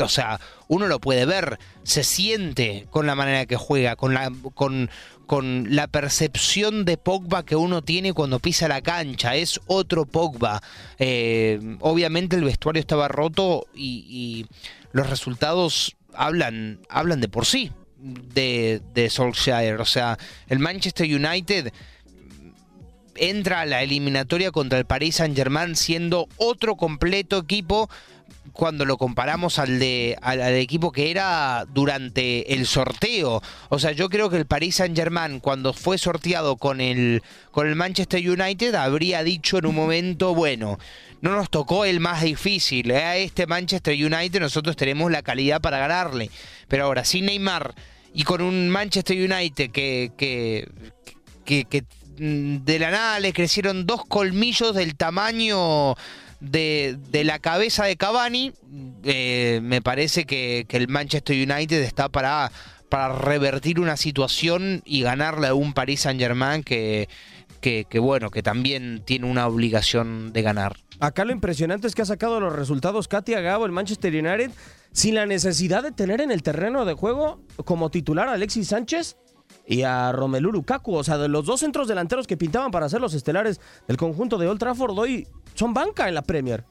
o 0.00 0.08
sea, 0.08 0.40
uno 0.68 0.86
lo 0.86 1.00
puede 1.00 1.26
ver, 1.26 1.58
se 1.82 2.04
siente 2.04 2.86
con 2.90 3.06
la 3.06 3.14
manera 3.14 3.46
que 3.46 3.56
juega, 3.56 3.96
con 3.96 4.14
la, 4.14 4.32
con, 4.54 4.90
con 5.26 5.74
la 5.74 5.88
percepción 5.88 6.84
de 6.84 6.96
Pogba 6.96 7.44
que 7.44 7.56
uno 7.56 7.82
tiene 7.82 8.12
cuando 8.12 8.38
pisa 8.38 8.68
la 8.68 8.80
cancha. 8.80 9.34
Es 9.34 9.60
otro 9.66 10.04
Pogba. 10.04 10.62
Eh, 10.98 11.76
obviamente 11.80 12.36
el 12.36 12.44
vestuario 12.44 12.80
estaba 12.80 13.08
roto 13.08 13.66
y, 13.74 14.46
los 14.92 15.08
resultados 15.08 15.96
hablan, 16.12 16.80
hablan 16.90 17.22
de 17.22 17.28
por 17.28 17.46
sí 17.46 17.72
de, 17.98 18.82
de 18.92 19.08
Solskjaer. 19.08 19.80
O 19.80 19.86
sea, 19.86 20.18
el 20.48 20.58
Manchester 20.58 21.06
United 21.06 21.72
entra 23.16 23.60
a 23.60 23.66
la 23.66 23.82
eliminatoria 23.82 24.50
contra 24.50 24.78
el 24.78 24.84
Paris 24.84 25.16
Saint 25.16 25.36
Germain 25.36 25.76
siendo 25.76 26.28
otro 26.36 26.76
completo 26.76 27.38
equipo 27.38 27.88
cuando 28.52 28.84
lo 28.84 28.98
comparamos 28.98 29.58
al 29.58 29.78
de 29.78 30.16
al, 30.20 30.40
equipo 30.40 30.92
que 30.92 31.10
era 31.10 31.64
durante 31.72 32.54
el 32.54 32.66
sorteo. 32.66 33.42
O 33.68 33.78
sea, 33.78 33.92
yo 33.92 34.08
creo 34.08 34.30
que 34.30 34.36
el 34.36 34.46
Paris 34.46 34.76
Saint 34.76 34.96
Germain 34.96 35.40
cuando 35.40 35.72
fue 35.72 35.98
sorteado 35.98 36.56
con 36.56 36.80
el 36.80 37.22
con 37.50 37.66
el 37.66 37.76
Manchester 37.76 38.28
United 38.28 38.74
habría 38.74 39.22
dicho 39.22 39.58
en 39.58 39.66
un 39.66 39.74
momento, 39.74 40.34
bueno, 40.34 40.78
no 41.22 41.36
nos 41.36 41.50
tocó 41.50 41.84
el 41.84 42.00
más 42.00 42.22
difícil. 42.22 42.90
¿eh? 42.90 43.04
A 43.04 43.16
este 43.16 43.46
Manchester 43.46 43.94
United 43.94 44.40
nosotros 44.40 44.76
tenemos 44.76 45.10
la 45.10 45.22
calidad 45.22 45.60
para 45.60 45.78
ganarle. 45.78 46.30
Pero 46.68 46.84
ahora, 46.84 47.04
sin 47.04 47.26
Neymar 47.26 47.74
y 48.12 48.24
con 48.24 48.42
un 48.42 48.68
Manchester 48.68 49.16
United 49.16 49.70
que, 49.70 50.12
que, 50.16 51.84
de 52.16 52.78
la 52.78 52.90
nada 52.90 53.20
le 53.20 53.32
crecieron 53.32 53.86
dos 53.86 54.04
colmillos 54.04 54.74
del 54.74 54.96
tamaño 54.96 55.94
de, 56.42 57.22
la 57.24 57.38
cabeza 57.38 57.84
de 57.84 57.96
Cavani, 57.96 58.52
eh, 59.04 59.60
me 59.62 59.80
parece 59.80 60.24
que, 60.24 60.66
el 60.68 60.88
Manchester 60.88 61.36
United 61.36 61.82
está 61.82 62.08
para, 62.08 62.50
para 62.88 63.14
revertir 63.14 63.80
una 63.80 63.96
situación 63.96 64.82
y 64.84 65.02
ganarle 65.02 65.48
a 65.48 65.54
un 65.54 65.72
Paris 65.72 66.00
Saint 66.00 66.20
Germain 66.20 66.62
que, 66.62 67.08
que, 67.60 67.98
bueno, 68.00 68.30
que 68.30 68.42
también 68.42 69.02
tiene 69.04 69.26
una 69.26 69.46
obligación 69.46 70.32
de 70.32 70.42
ganar. 70.42 70.76
Acá 70.98 71.24
lo 71.24 71.32
impresionante 71.32 71.86
es 71.86 71.94
que 71.94 72.02
ha 72.02 72.06
sacado 72.06 72.40
los 72.40 72.54
resultados 72.54 73.08
Katia 73.08 73.40
Gabo, 73.40 73.66
el 73.66 73.72
Manchester 73.72 74.12
United, 74.12 74.50
sin 74.92 75.14
la 75.14 75.26
necesidad 75.26 75.82
de 75.82 75.92
tener 75.92 76.20
en 76.20 76.30
el 76.30 76.42
terreno 76.42 76.84
de 76.84 76.94
juego 76.94 77.40
como 77.64 77.90
titular 77.90 78.28
a 78.28 78.32
Alexis 78.32 78.68
Sánchez 78.68 79.16
y 79.66 79.82
a 79.82 80.12
Romelu 80.12 80.52
Lukaku. 80.52 80.94
O 80.94 81.04
sea, 81.04 81.18
de 81.18 81.28
los 81.28 81.46
dos 81.46 81.60
centros 81.60 81.88
delanteros 81.88 82.26
que 82.26 82.36
pintaban 82.36 82.70
para 82.70 82.88
ser 82.88 83.00
los 83.00 83.14
estelares 83.14 83.60
del 83.88 83.96
conjunto 83.96 84.38
de 84.38 84.48
Old 84.48 84.58
Trafford, 84.58 84.98
hoy 84.98 85.26
son 85.54 85.74
banca 85.74 86.08
en 86.08 86.14
la 86.14 86.22
Premier. 86.22 86.64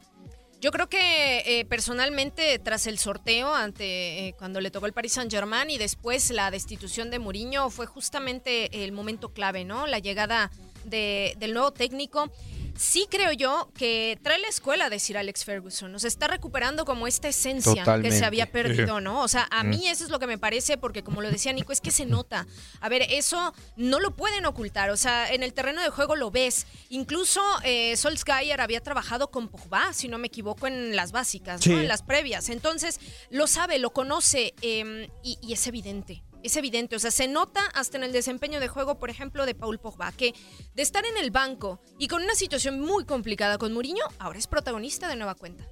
Yo 0.61 0.69
creo 0.71 0.87
que 0.87 1.39
eh, 1.59 1.65
personalmente 1.65 2.59
tras 2.59 2.85
el 2.85 2.99
sorteo 2.99 3.55
ante 3.55 4.27
eh, 4.27 4.35
cuando 4.37 4.61
le 4.61 4.69
tocó 4.69 4.85
el 4.85 4.93
Paris 4.93 5.13
Saint 5.13 5.31
Germain 5.31 5.71
y 5.71 5.79
después 5.79 6.29
la 6.29 6.51
destitución 6.51 7.09
de 7.09 7.17
Mourinho 7.17 7.71
fue 7.71 7.87
justamente 7.87 8.83
el 8.83 8.91
momento 8.91 9.29
clave, 9.29 9.65
¿no? 9.65 9.87
La 9.87 9.97
llegada 9.97 10.51
de, 10.85 11.35
del 11.39 11.55
nuevo 11.55 11.71
técnico 11.71 12.31
sí 12.77 13.07
creo 13.09 13.31
yo 13.31 13.71
que 13.75 14.19
trae 14.21 14.39
la 14.39 14.47
escuela 14.47 14.89
de 14.89 14.99
Sir 14.99 15.17
Alex 15.17 15.45
Ferguson. 15.45 15.91
Nos 15.91 16.03
está 16.03 16.27
recuperando 16.27 16.85
como 16.85 17.07
esta 17.07 17.27
esencia 17.27 17.83
que 18.01 18.11
se 18.11 18.25
había 18.25 18.51
perdido, 18.51 19.01
¿no? 19.01 19.21
O 19.21 19.27
sea, 19.27 19.47
a 19.51 19.63
mí 19.63 19.87
eso 19.87 20.03
es 20.03 20.09
lo 20.09 20.19
que 20.19 20.27
me 20.27 20.37
parece, 20.37 20.77
porque 20.77 21.03
como 21.03 21.21
lo 21.21 21.29
decía 21.29 21.53
Nico, 21.53 21.71
es 21.71 21.81
que 21.81 21.91
se 21.91 22.05
nota. 22.05 22.47
A 22.79 22.89
ver, 22.89 23.05
eso 23.09 23.53
no 23.75 23.99
lo 23.99 24.15
pueden 24.15 24.45
ocultar. 24.45 24.89
O 24.89 24.97
sea, 24.97 25.31
en 25.31 25.43
el 25.43 25.53
terreno 25.53 25.81
de 25.81 25.89
juego 25.89 26.15
lo 26.15 26.31
ves. 26.31 26.67
Incluso 26.89 27.41
eh, 27.63 27.95
Solskjaer 27.97 28.61
había 28.61 28.81
trabajado 28.81 29.31
con 29.31 29.47
Pogba, 29.47 29.93
si 29.93 30.07
no 30.07 30.17
me 30.17 30.27
equivoco, 30.27 30.67
en 30.67 30.95
las 30.95 31.11
básicas, 31.11 31.65
¿no? 31.67 31.79
En 31.79 31.87
las 31.87 32.03
previas. 32.03 32.49
Entonces, 32.49 32.99
lo 33.29 33.47
sabe, 33.47 33.79
lo 33.79 33.91
conoce 33.91 34.53
em, 34.61 35.07
y 35.23 35.53
es 35.53 35.67
evidente 35.67 36.23
es 36.43 36.55
evidente, 36.57 36.95
o 36.95 36.99
sea, 36.99 37.11
se 37.11 37.27
nota 37.27 37.61
hasta 37.73 37.97
en 37.97 38.03
el 38.03 38.11
desempeño 38.11 38.59
de 38.59 38.67
juego, 38.67 38.99
por 38.99 39.09
ejemplo, 39.09 39.45
de 39.45 39.55
Paul 39.55 39.79
Pogba, 39.79 40.11
que 40.11 40.33
de 40.73 40.81
estar 40.81 41.03
en 41.05 41.17
el 41.17 41.31
banco 41.31 41.81
y 41.97 42.07
con 42.07 42.23
una 42.23 42.35
situación 42.35 42.79
muy 42.79 43.05
complicada 43.05 43.57
con 43.57 43.73
Mourinho, 43.73 44.03
ahora 44.19 44.39
es 44.39 44.47
protagonista 44.47 45.07
de 45.07 45.15
nueva 45.15 45.35
cuenta. 45.35 45.65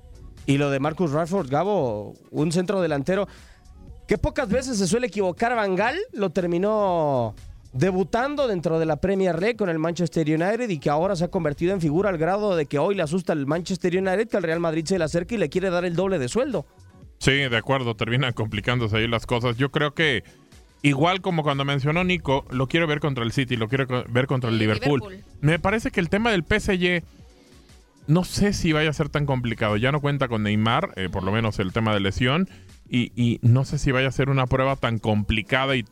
Y 0.45 0.57
lo 0.57 0.69
de 0.69 0.79
Marcus 0.79 1.11
Rashford, 1.11 1.49
Gabo, 1.49 2.13
un 2.31 2.51
centro 2.51 2.81
delantero 2.81 3.27
que 4.07 4.17
pocas 4.17 4.49
veces 4.49 4.77
se 4.77 4.87
suele 4.87 5.07
equivocar 5.07 5.55
Van 5.55 5.75
Gaal, 5.75 5.97
lo 6.13 6.31
terminó 6.31 7.35
debutando 7.73 8.47
dentro 8.47 8.79
de 8.79 8.85
la 8.85 8.95
Premier 8.95 9.39
League 9.39 9.55
con 9.55 9.69
el 9.69 9.77
Manchester 9.77 10.27
United 10.27 10.69
y 10.69 10.79
que 10.79 10.89
ahora 10.89 11.15
se 11.15 11.25
ha 11.25 11.27
convertido 11.27 11.73
en 11.73 11.81
figura 11.81 12.09
al 12.09 12.17
grado 12.17 12.55
de 12.55 12.65
que 12.65 12.79
hoy 12.79 12.95
le 12.95 13.03
asusta 13.03 13.33
el 13.33 13.45
Manchester 13.45 13.95
United 13.95 14.27
que 14.27 14.37
al 14.37 14.43
Real 14.43 14.59
Madrid 14.59 14.85
se 14.85 14.97
le 14.97 15.03
acerca 15.03 15.35
y 15.35 15.37
le 15.37 15.49
quiere 15.49 15.69
dar 15.69 15.85
el 15.85 15.95
doble 15.95 16.17
de 16.17 16.27
sueldo. 16.27 16.65
Sí, 17.19 17.31
de 17.33 17.57
acuerdo, 17.57 17.95
terminan 17.95 18.33
complicándose 18.33 18.97
ahí 18.97 19.07
las 19.07 19.25
cosas. 19.25 19.57
Yo 19.57 19.71
creo 19.71 19.93
que 19.93 20.23
Igual 20.81 21.21
como 21.21 21.43
cuando 21.43 21.65
mencionó 21.65 22.03
Nico, 22.03 22.45
lo 22.51 22.67
quiero 22.67 22.87
ver 22.87 22.99
contra 22.99 23.23
el 23.23 23.31
City, 23.31 23.57
lo 23.57 23.67
quiero 23.67 24.05
ver 24.07 24.27
contra 24.27 24.49
el 24.49 24.57
Liverpool. 24.57 25.23
Me 25.41 25.59
parece 25.59 25.91
que 25.91 25.99
el 25.99 26.09
tema 26.09 26.31
del 26.31 26.43
PSG 26.43 27.03
no 28.09 28.23
sé 28.23 28.53
si 28.53 28.73
vaya 28.73 28.89
a 28.89 28.93
ser 28.93 29.09
tan 29.09 29.25
complicado. 29.25 29.77
Ya 29.77 29.91
no 29.91 30.01
cuenta 30.01 30.27
con 30.27 30.43
Neymar, 30.43 30.93
eh, 30.95 31.09
por 31.09 31.23
lo 31.23 31.31
menos 31.31 31.59
el 31.59 31.71
tema 31.71 31.93
de 31.93 31.99
lesión, 31.99 32.49
y, 32.91 33.39
no 33.43 33.65
sé 33.65 33.77
si 33.77 33.91
vaya 33.91 34.07
a 34.07 34.11
ser 34.11 34.29
una 34.29 34.47
prueba 34.47 34.75
tan 34.75 34.97
complicada. 34.97 35.75
Y, 35.75 35.85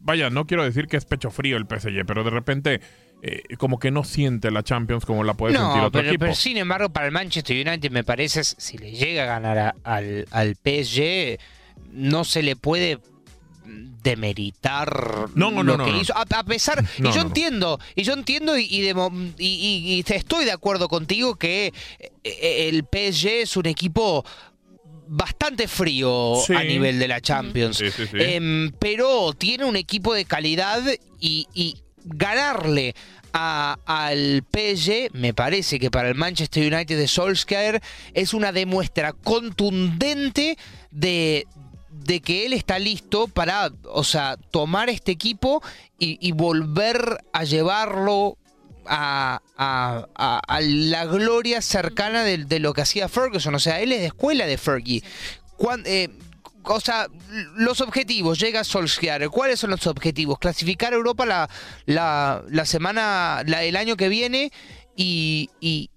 vaya, 0.00 0.30
no 0.30 0.46
quiero 0.46 0.64
decir 0.64 0.88
que 0.88 0.96
es 0.96 1.04
pecho 1.04 1.30
frío 1.30 1.56
el 1.56 1.66
PSG, 1.66 2.04
pero 2.04 2.24
de 2.24 2.30
repente 2.30 2.80
eh, 3.22 3.42
como 3.56 3.78
que 3.78 3.92
no 3.92 4.02
siente 4.02 4.50
la 4.50 4.64
Champions 4.64 5.06
como 5.06 5.22
la 5.22 5.34
puede 5.34 5.56
sentir 5.56 5.78
otro 5.78 5.92
pero, 5.92 6.08
equipo. 6.08 6.24
Pero 6.24 6.34
sin 6.34 6.56
embargo, 6.56 6.88
para 6.88 7.06
el 7.06 7.12
Manchester 7.12 7.68
United 7.68 7.92
me 7.92 8.02
parece, 8.02 8.42
si 8.42 8.76
le 8.76 8.90
llega 8.90 9.22
a 9.22 9.26
ganar 9.26 9.76
al, 9.84 10.26
al 10.32 10.56
PSG, 10.56 11.38
no 11.92 12.24
se 12.24 12.42
le 12.42 12.56
puede 12.56 12.98
demeritar 13.64 15.28
no, 15.34 15.50
no, 15.50 15.62
lo 15.62 15.76
no, 15.76 15.84
que 15.84 15.96
hizo. 15.98 16.14
A, 16.16 16.44
pesar, 16.44 16.84
y 16.98 17.12
yo 17.12 17.20
entiendo, 17.20 17.78
y 17.94 18.02
yo 18.02 18.14
entiendo 18.14 18.58
y, 18.58 18.66
y, 18.68 20.04
estoy 20.06 20.44
de 20.44 20.52
acuerdo 20.52 20.88
contigo 20.88 21.36
que 21.36 21.72
eh, 22.24 22.68
el 22.68 22.84
PSG 22.84 23.28
es 23.42 23.56
un 23.56 23.66
equipo 23.66 24.24
bastante 25.12 25.66
frío 25.66 26.36
a 26.56 26.62
nivel 26.62 26.98
de 26.98 27.08
la 27.08 27.20
Champions. 27.20 27.82
Em, 28.12 28.70
pero 28.78 29.32
tiene 29.32 29.64
un 29.64 29.76
equipo 29.76 30.14
de 30.14 30.24
calidad 30.24 30.82
y, 31.18 31.76
ganarle 32.02 32.94
al 33.32 34.42
PSG, 34.50 35.10
me 35.12 35.34
parece 35.34 35.78
que 35.78 35.90
para 35.90 36.08
el 36.08 36.14
Manchester 36.14 36.72
United 36.72 36.96
de 36.96 37.06
Solskjaer 37.06 37.82
es 38.14 38.34
una 38.34 38.52
demuestra 38.52 39.12
contundente 39.12 40.56
de, 40.90 41.46
de 42.04 42.20
que 42.20 42.46
él 42.46 42.52
está 42.52 42.78
listo 42.78 43.28
para, 43.28 43.70
o 43.84 44.04
sea, 44.04 44.36
tomar 44.50 44.88
este 44.90 45.12
equipo 45.12 45.62
y, 45.98 46.32
volver 46.32 47.18
a 47.32 47.44
llevarlo 47.44 48.38
a, 48.86 49.40
la 50.60 51.04
gloria 51.04 51.60
cercana 51.60 52.22
de, 52.24 52.58
lo 52.58 52.72
que 52.72 52.82
hacía 52.82 53.08
Ferguson. 53.08 53.54
O 53.54 53.58
sea, 53.58 53.80
él 53.80 53.92
es 53.92 54.00
de 54.00 54.06
escuela 54.06 54.46
de 54.46 54.58
Fergie. 54.58 55.02
Eh, 55.84 56.08
o 56.64 56.80
sea, 56.80 57.06
los 57.56 57.80
objetivos, 57.80 58.38
llega 58.38 58.64
Solskjaer. 58.64 59.28
¿Cuáles 59.28 59.60
son 59.60 59.70
los 59.70 59.86
objetivos? 59.86 60.38
Clasificar 60.38 60.92
a 60.92 60.96
Europa 60.96 61.26
la, 61.26 61.48
la, 61.86 62.64
semana, 62.64 63.42
el 63.46 63.76
año 63.76 63.96
que 63.96 64.08
viene 64.08 64.52
y, 64.96 65.50
¿Y 65.60 65.90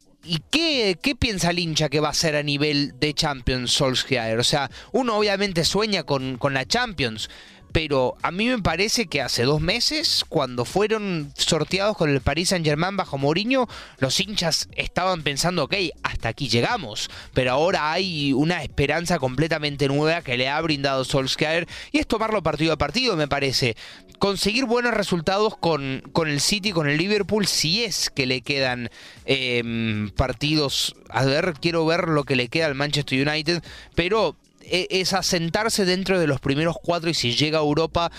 qué, 0.49 0.97
qué, 1.01 1.15
piensa 1.15 1.49
el 1.49 1.59
hincha 1.59 1.89
que 1.89 1.99
va 1.99 2.09
a 2.09 2.13
ser 2.13 2.36
a 2.36 2.43
nivel 2.43 2.99
de 2.99 3.13
Champions 3.13 3.71
Solskjaer? 3.71 4.39
O 4.39 4.43
sea, 4.43 4.69
uno 4.91 5.17
obviamente 5.17 5.65
sueña 5.65 6.03
con 6.03 6.38
la 6.53 6.65
Champions, 6.65 7.30
pero 7.74 8.15
a 8.21 8.32
mí 8.32 8.47
me 8.47 8.59
parece 8.59 9.07
que 9.07 9.21
hace 9.21 9.43
dos 9.43 9.59
meses, 9.59 10.24
cuando 10.30 10.63
fueron 10.63 11.34
sorteados 11.36 11.97
con 11.97 12.11
el 12.11 12.21
Paris 12.21 12.49
Saint 12.49 12.63
Germain 12.63 12.95
bajo 12.95 13.17
Mourinho, 13.17 13.67
los 13.97 14.19
hinchas 14.19 14.69
estaban 14.76 15.24
pensando, 15.24 15.63
ok, 15.63 15.74
hasta 16.03 16.30
aquí 16.30 16.47
llegamos, 16.47 17.09
pero 17.34 17.51
ahora 17.51 17.91
hay 17.91 18.32
una 18.32 18.61
esperanza 18.63 19.17
completamente 19.17 19.88
nueva 19.88 20.21
que 20.21 20.38
le 20.38 20.49
ha 20.49 20.61
brindado 20.61 21.03
Solskjaer 21.03 21.67
y 21.91 21.97
es 21.97 22.07
tomarlo 22.07 22.43
partido 22.43 22.74
a 22.74 22.78
partido, 22.78 23.15
me 23.15 23.28
parece. 23.28 23.76
Conseguir 24.19 24.65
buenos 24.65 24.93
resultados 24.93 25.57
con, 25.57 26.03
con 26.13 26.30
el 26.30 26.41
City, 26.41 26.71
con 26.71 26.88
el 26.88 26.97
Liverpool, 26.97 27.47
si 27.47 27.84
es 27.84 28.11
que 28.11 28.28
le 28.28 28.41
quedan 28.41 28.91
em, 29.26 30.11
partidos. 30.11 30.95
A 31.09 31.26
ver, 31.26 31.55
quiero 31.59 31.86
ver 31.88 32.07
lo 32.07 32.24
que 32.24 32.36
le 32.36 32.49
queda 32.49 32.67
al 32.67 32.76
Manchester 32.76 33.28
United, 33.28 33.63
pero 33.95 34.38
es 34.70 35.14
asentarse 35.14 35.86
dentro 35.86 36.20
de 36.20 36.28
los 36.28 36.39
primeros 36.39 36.76
cuatro 36.82 37.09
y 37.09 37.14
si 37.14 37.34
llega 37.34 37.59
a 37.59 37.61
Europa, 37.61 38.11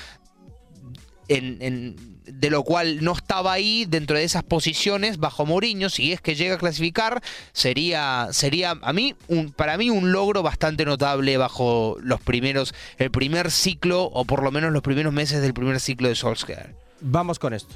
de 1.29 2.51
lo 2.51 2.63
cual 2.63 3.03
no 3.03 3.13
estaba 3.13 3.53
ahí 3.53 3.87
dentro 3.87 4.17
de 4.17 4.25
esas 4.25 4.43
posiciones 4.43 5.19
bajo 5.19 5.47
Mourinho, 5.47 5.89
si 5.91 6.13
es 6.13 6.21
que 6.21 6.35
llega 6.35 6.57
a 6.57 6.59
clasificar, 6.59 7.23
sería, 7.53 8.29
sería 8.33 8.79
a 8.83 8.93
mí 8.93 9.15
un, 9.29 9.53
para 9.53 9.77
mí 9.77 9.91
un 9.91 10.13
logro 10.13 10.43
bastante 10.43 10.85
notable 10.85 11.37
bajo 11.37 11.97
los 12.03 12.21
primeros, 12.21 12.75
el 12.99 13.11
primer 13.11 13.51
ciclo, 13.51 14.05
o 14.05 14.25
por 14.25 14.43
lo 14.43 14.51
menos 14.51 14.73
los 14.73 14.83
primeros 14.83 15.13
meses 15.13 15.41
del 15.43 15.55
primer 15.55 15.81
ciclo 15.81 16.09
de 16.09 16.15
Solskjaer. 16.15 16.75
Vamos 17.01 17.39
con 17.39 17.55
esto. 17.55 17.75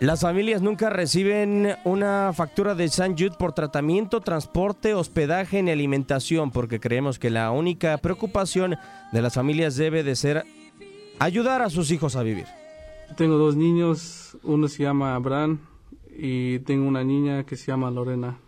Las 0.00 0.22
familias 0.22 0.62
nunca 0.62 0.88
reciben 0.88 1.74
una 1.84 2.32
factura 2.32 2.74
de 2.74 2.88
San 2.88 3.12
Jude 3.12 3.36
por 3.38 3.52
tratamiento, 3.52 4.22
transporte, 4.22 4.94
hospedaje 4.94 5.62
ni 5.62 5.70
alimentación, 5.70 6.50
porque 6.52 6.80
creemos 6.80 7.18
que 7.18 7.28
la 7.28 7.50
única 7.50 7.98
preocupación 7.98 8.76
de 9.12 9.20
las 9.20 9.34
familias 9.34 9.76
debe 9.76 10.02
de 10.02 10.16
ser 10.16 10.46
ayudar 11.18 11.60
a 11.60 11.68
sus 11.68 11.90
hijos 11.90 12.16
a 12.16 12.22
vivir. 12.22 12.46
Tengo 13.18 13.36
dos 13.36 13.56
niños, 13.56 14.38
uno 14.42 14.68
se 14.68 14.84
llama 14.84 15.14
Abraham 15.14 15.58
y 16.16 16.60
tengo 16.60 16.88
una 16.88 17.04
niña 17.04 17.44
que 17.44 17.56
se 17.56 17.66
llama 17.66 17.90
Lorena. 17.90 18.38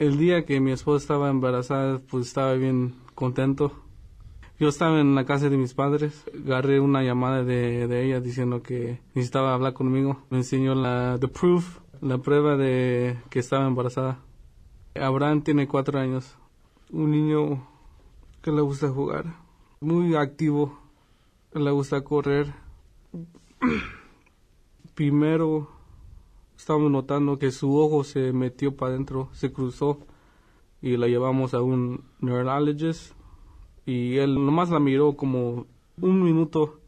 El 0.00 0.18
día 0.18 0.44
que 0.44 0.58
mi 0.58 0.72
esposa 0.72 1.04
estaba 1.04 1.30
embarazada, 1.30 2.00
pues 2.00 2.26
estaba 2.26 2.52
bien 2.54 2.96
contento 3.14 3.83
yo 4.58 4.68
estaba 4.68 5.00
en 5.00 5.14
la 5.14 5.24
casa 5.24 5.48
de 5.48 5.56
mis 5.56 5.74
padres, 5.74 6.24
agarré 6.46 6.78
una 6.78 7.02
llamada 7.02 7.42
de, 7.42 7.88
de 7.88 8.04
ella 8.06 8.20
diciendo 8.20 8.62
que 8.62 9.00
necesitaba 9.14 9.52
hablar 9.52 9.72
conmigo. 9.72 10.22
Me 10.30 10.38
enseñó 10.38 10.74
la 10.74 11.18
the 11.20 11.28
proof, 11.28 11.80
la 12.00 12.18
prueba 12.18 12.56
de 12.56 13.18
que 13.30 13.40
estaba 13.40 13.66
embarazada. 13.66 14.20
Abraham 14.94 15.42
tiene 15.42 15.66
cuatro 15.66 15.98
años, 15.98 16.36
un 16.92 17.10
niño 17.10 17.66
que 18.42 18.52
le 18.52 18.60
gusta 18.60 18.90
jugar, 18.90 19.24
muy 19.80 20.14
activo, 20.14 20.78
le 21.52 21.70
gusta 21.72 22.02
correr. 22.02 22.54
Primero 24.94 25.68
estábamos 26.56 26.92
notando 26.92 27.38
que 27.38 27.50
su 27.50 27.76
ojo 27.76 28.04
se 28.04 28.32
metió 28.32 28.76
para 28.76 28.92
adentro, 28.92 29.30
se 29.32 29.52
cruzó 29.52 29.98
y 30.80 30.96
la 30.96 31.08
llevamos 31.08 31.54
a 31.54 31.60
un 31.60 32.04
neurologist 32.20 33.14
y 33.86 34.16
él 34.16 34.34
nomás 34.34 34.70
la 34.70 34.80
miró 34.80 35.16
como 35.16 35.66
un 36.00 36.22
minuto, 36.22 36.80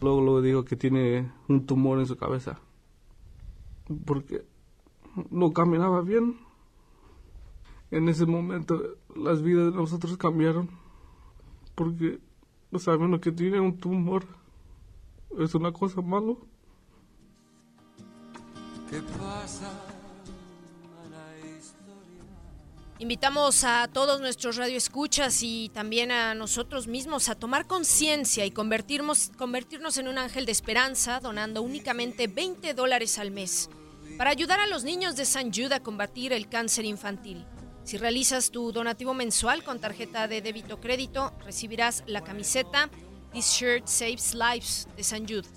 luego, 0.00 0.20
luego 0.20 0.42
dijo 0.42 0.64
que 0.64 0.76
tiene 0.76 1.32
un 1.48 1.66
tumor 1.66 1.98
en 1.98 2.06
su 2.06 2.16
cabeza, 2.16 2.58
porque 4.04 4.44
no 5.30 5.52
caminaba 5.52 6.00
bien. 6.02 6.36
En 7.90 8.08
ese 8.08 8.26
momento 8.26 8.96
las 9.14 9.42
vidas 9.42 9.72
de 9.72 9.78
nosotros 9.78 10.16
cambiaron, 10.16 10.70
porque 11.74 12.18
sabiendo 12.78 13.20
que 13.20 13.30
tiene 13.30 13.60
un 13.60 13.78
tumor 13.78 14.24
es 15.38 15.54
una 15.54 15.72
cosa 15.72 16.00
malo. 16.00 16.38
¿Qué 18.90 19.00
pasa? 19.18 20.03
Invitamos 23.00 23.64
a 23.64 23.88
todos 23.92 24.20
nuestros 24.20 24.54
radioescuchas 24.56 25.42
y 25.42 25.68
también 25.70 26.12
a 26.12 26.32
nosotros 26.34 26.86
mismos 26.86 27.28
a 27.28 27.34
tomar 27.34 27.66
conciencia 27.66 28.46
y 28.46 28.52
convertirnos, 28.52 29.32
convertirnos 29.36 29.98
en 29.98 30.06
un 30.06 30.16
ángel 30.16 30.46
de 30.46 30.52
esperanza 30.52 31.18
donando 31.18 31.60
únicamente 31.60 32.28
20 32.28 32.72
dólares 32.72 33.18
al 33.18 33.32
mes 33.32 33.68
para 34.16 34.30
ayudar 34.30 34.60
a 34.60 34.68
los 34.68 34.84
niños 34.84 35.16
de 35.16 35.24
San 35.24 35.52
Jude 35.52 35.74
a 35.74 35.82
combatir 35.82 36.32
el 36.32 36.48
cáncer 36.48 36.84
infantil. 36.84 37.44
Si 37.82 37.96
realizas 37.96 38.52
tu 38.52 38.70
donativo 38.70 39.12
mensual 39.12 39.64
con 39.64 39.80
tarjeta 39.80 40.28
de 40.28 40.40
débito 40.40 40.80
crédito, 40.80 41.32
recibirás 41.44 42.04
la 42.06 42.22
camiseta 42.22 42.90
This 43.32 43.46
Shirt 43.46 43.88
Saves 43.88 44.34
Lives 44.34 44.86
de 44.96 45.02
San 45.02 45.26
Jude. 45.26 45.48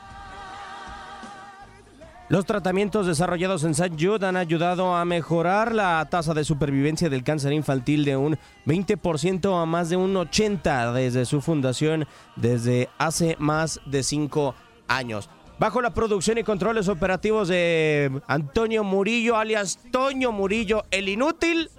Los 2.30 2.46
tratamientos 2.46 3.06
desarrollados 3.06 3.64
en 3.64 3.72
St. 3.72 3.96
Jude 4.00 4.26
han 4.26 4.36
ayudado 4.36 4.94
a 4.94 5.04
mejorar 5.04 5.74
la 5.74 6.08
tasa 6.10 6.32
de 6.32 6.42
supervivencia 6.42 7.10
del 7.10 7.22
cáncer 7.22 7.52
infantil 7.52 8.06
de 8.06 8.16
un 8.16 8.38
20% 8.64 9.62
a 9.62 9.66
más 9.66 9.90
de 9.90 9.96
un 9.96 10.14
80% 10.14 10.94
desde 10.94 11.26
su 11.26 11.42
fundación 11.42 12.06
desde 12.34 12.88
hace 12.96 13.36
más 13.38 13.78
de 13.84 14.02
5 14.02 14.54
años 14.88 15.28
bajo 15.58 15.80
la 15.80 15.94
producción 15.94 16.38
y 16.38 16.44
controles 16.44 16.88
operativos 16.88 17.48
de 17.48 18.10
Antonio 18.26 18.84
Murillo, 18.84 19.36
alias 19.36 19.78
Toño 19.90 20.32
Murillo, 20.32 20.84
el 20.90 21.08
inútil. 21.08 21.70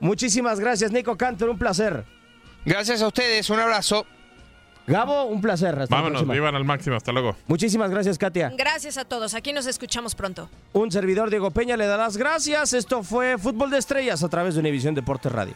Muchísimas 0.00 0.60
gracias, 0.60 0.92
Nico 0.92 1.16
Cantor, 1.16 1.48
un 1.48 1.58
placer. 1.58 2.04
Gracias 2.64 3.02
a 3.02 3.06
ustedes, 3.06 3.48
un 3.50 3.60
abrazo. 3.60 4.06
Gabo, 4.86 5.24
un 5.24 5.40
placer. 5.40 5.86
Vámonos, 5.88 6.26
vivan 6.26 6.56
al 6.56 6.64
máximo, 6.64 6.96
hasta 6.96 7.12
luego. 7.12 7.36
Muchísimas 7.46 7.90
gracias, 7.90 8.18
Katia. 8.18 8.52
Gracias 8.56 8.98
a 8.98 9.04
todos, 9.04 9.34
aquí 9.34 9.52
nos 9.52 9.66
escuchamos 9.66 10.14
pronto. 10.14 10.48
Un 10.72 10.90
servidor, 10.90 11.30
Diego 11.30 11.50
Peña, 11.52 11.76
le 11.76 11.86
da 11.86 11.96
las 11.96 12.16
gracias. 12.16 12.72
Esto 12.72 13.02
fue 13.02 13.38
Fútbol 13.38 13.70
de 13.70 13.78
Estrellas 13.78 14.24
a 14.24 14.28
través 14.28 14.54
de 14.54 14.60
Univisión 14.60 14.94
Deportes 14.94 15.30
Radio. 15.30 15.54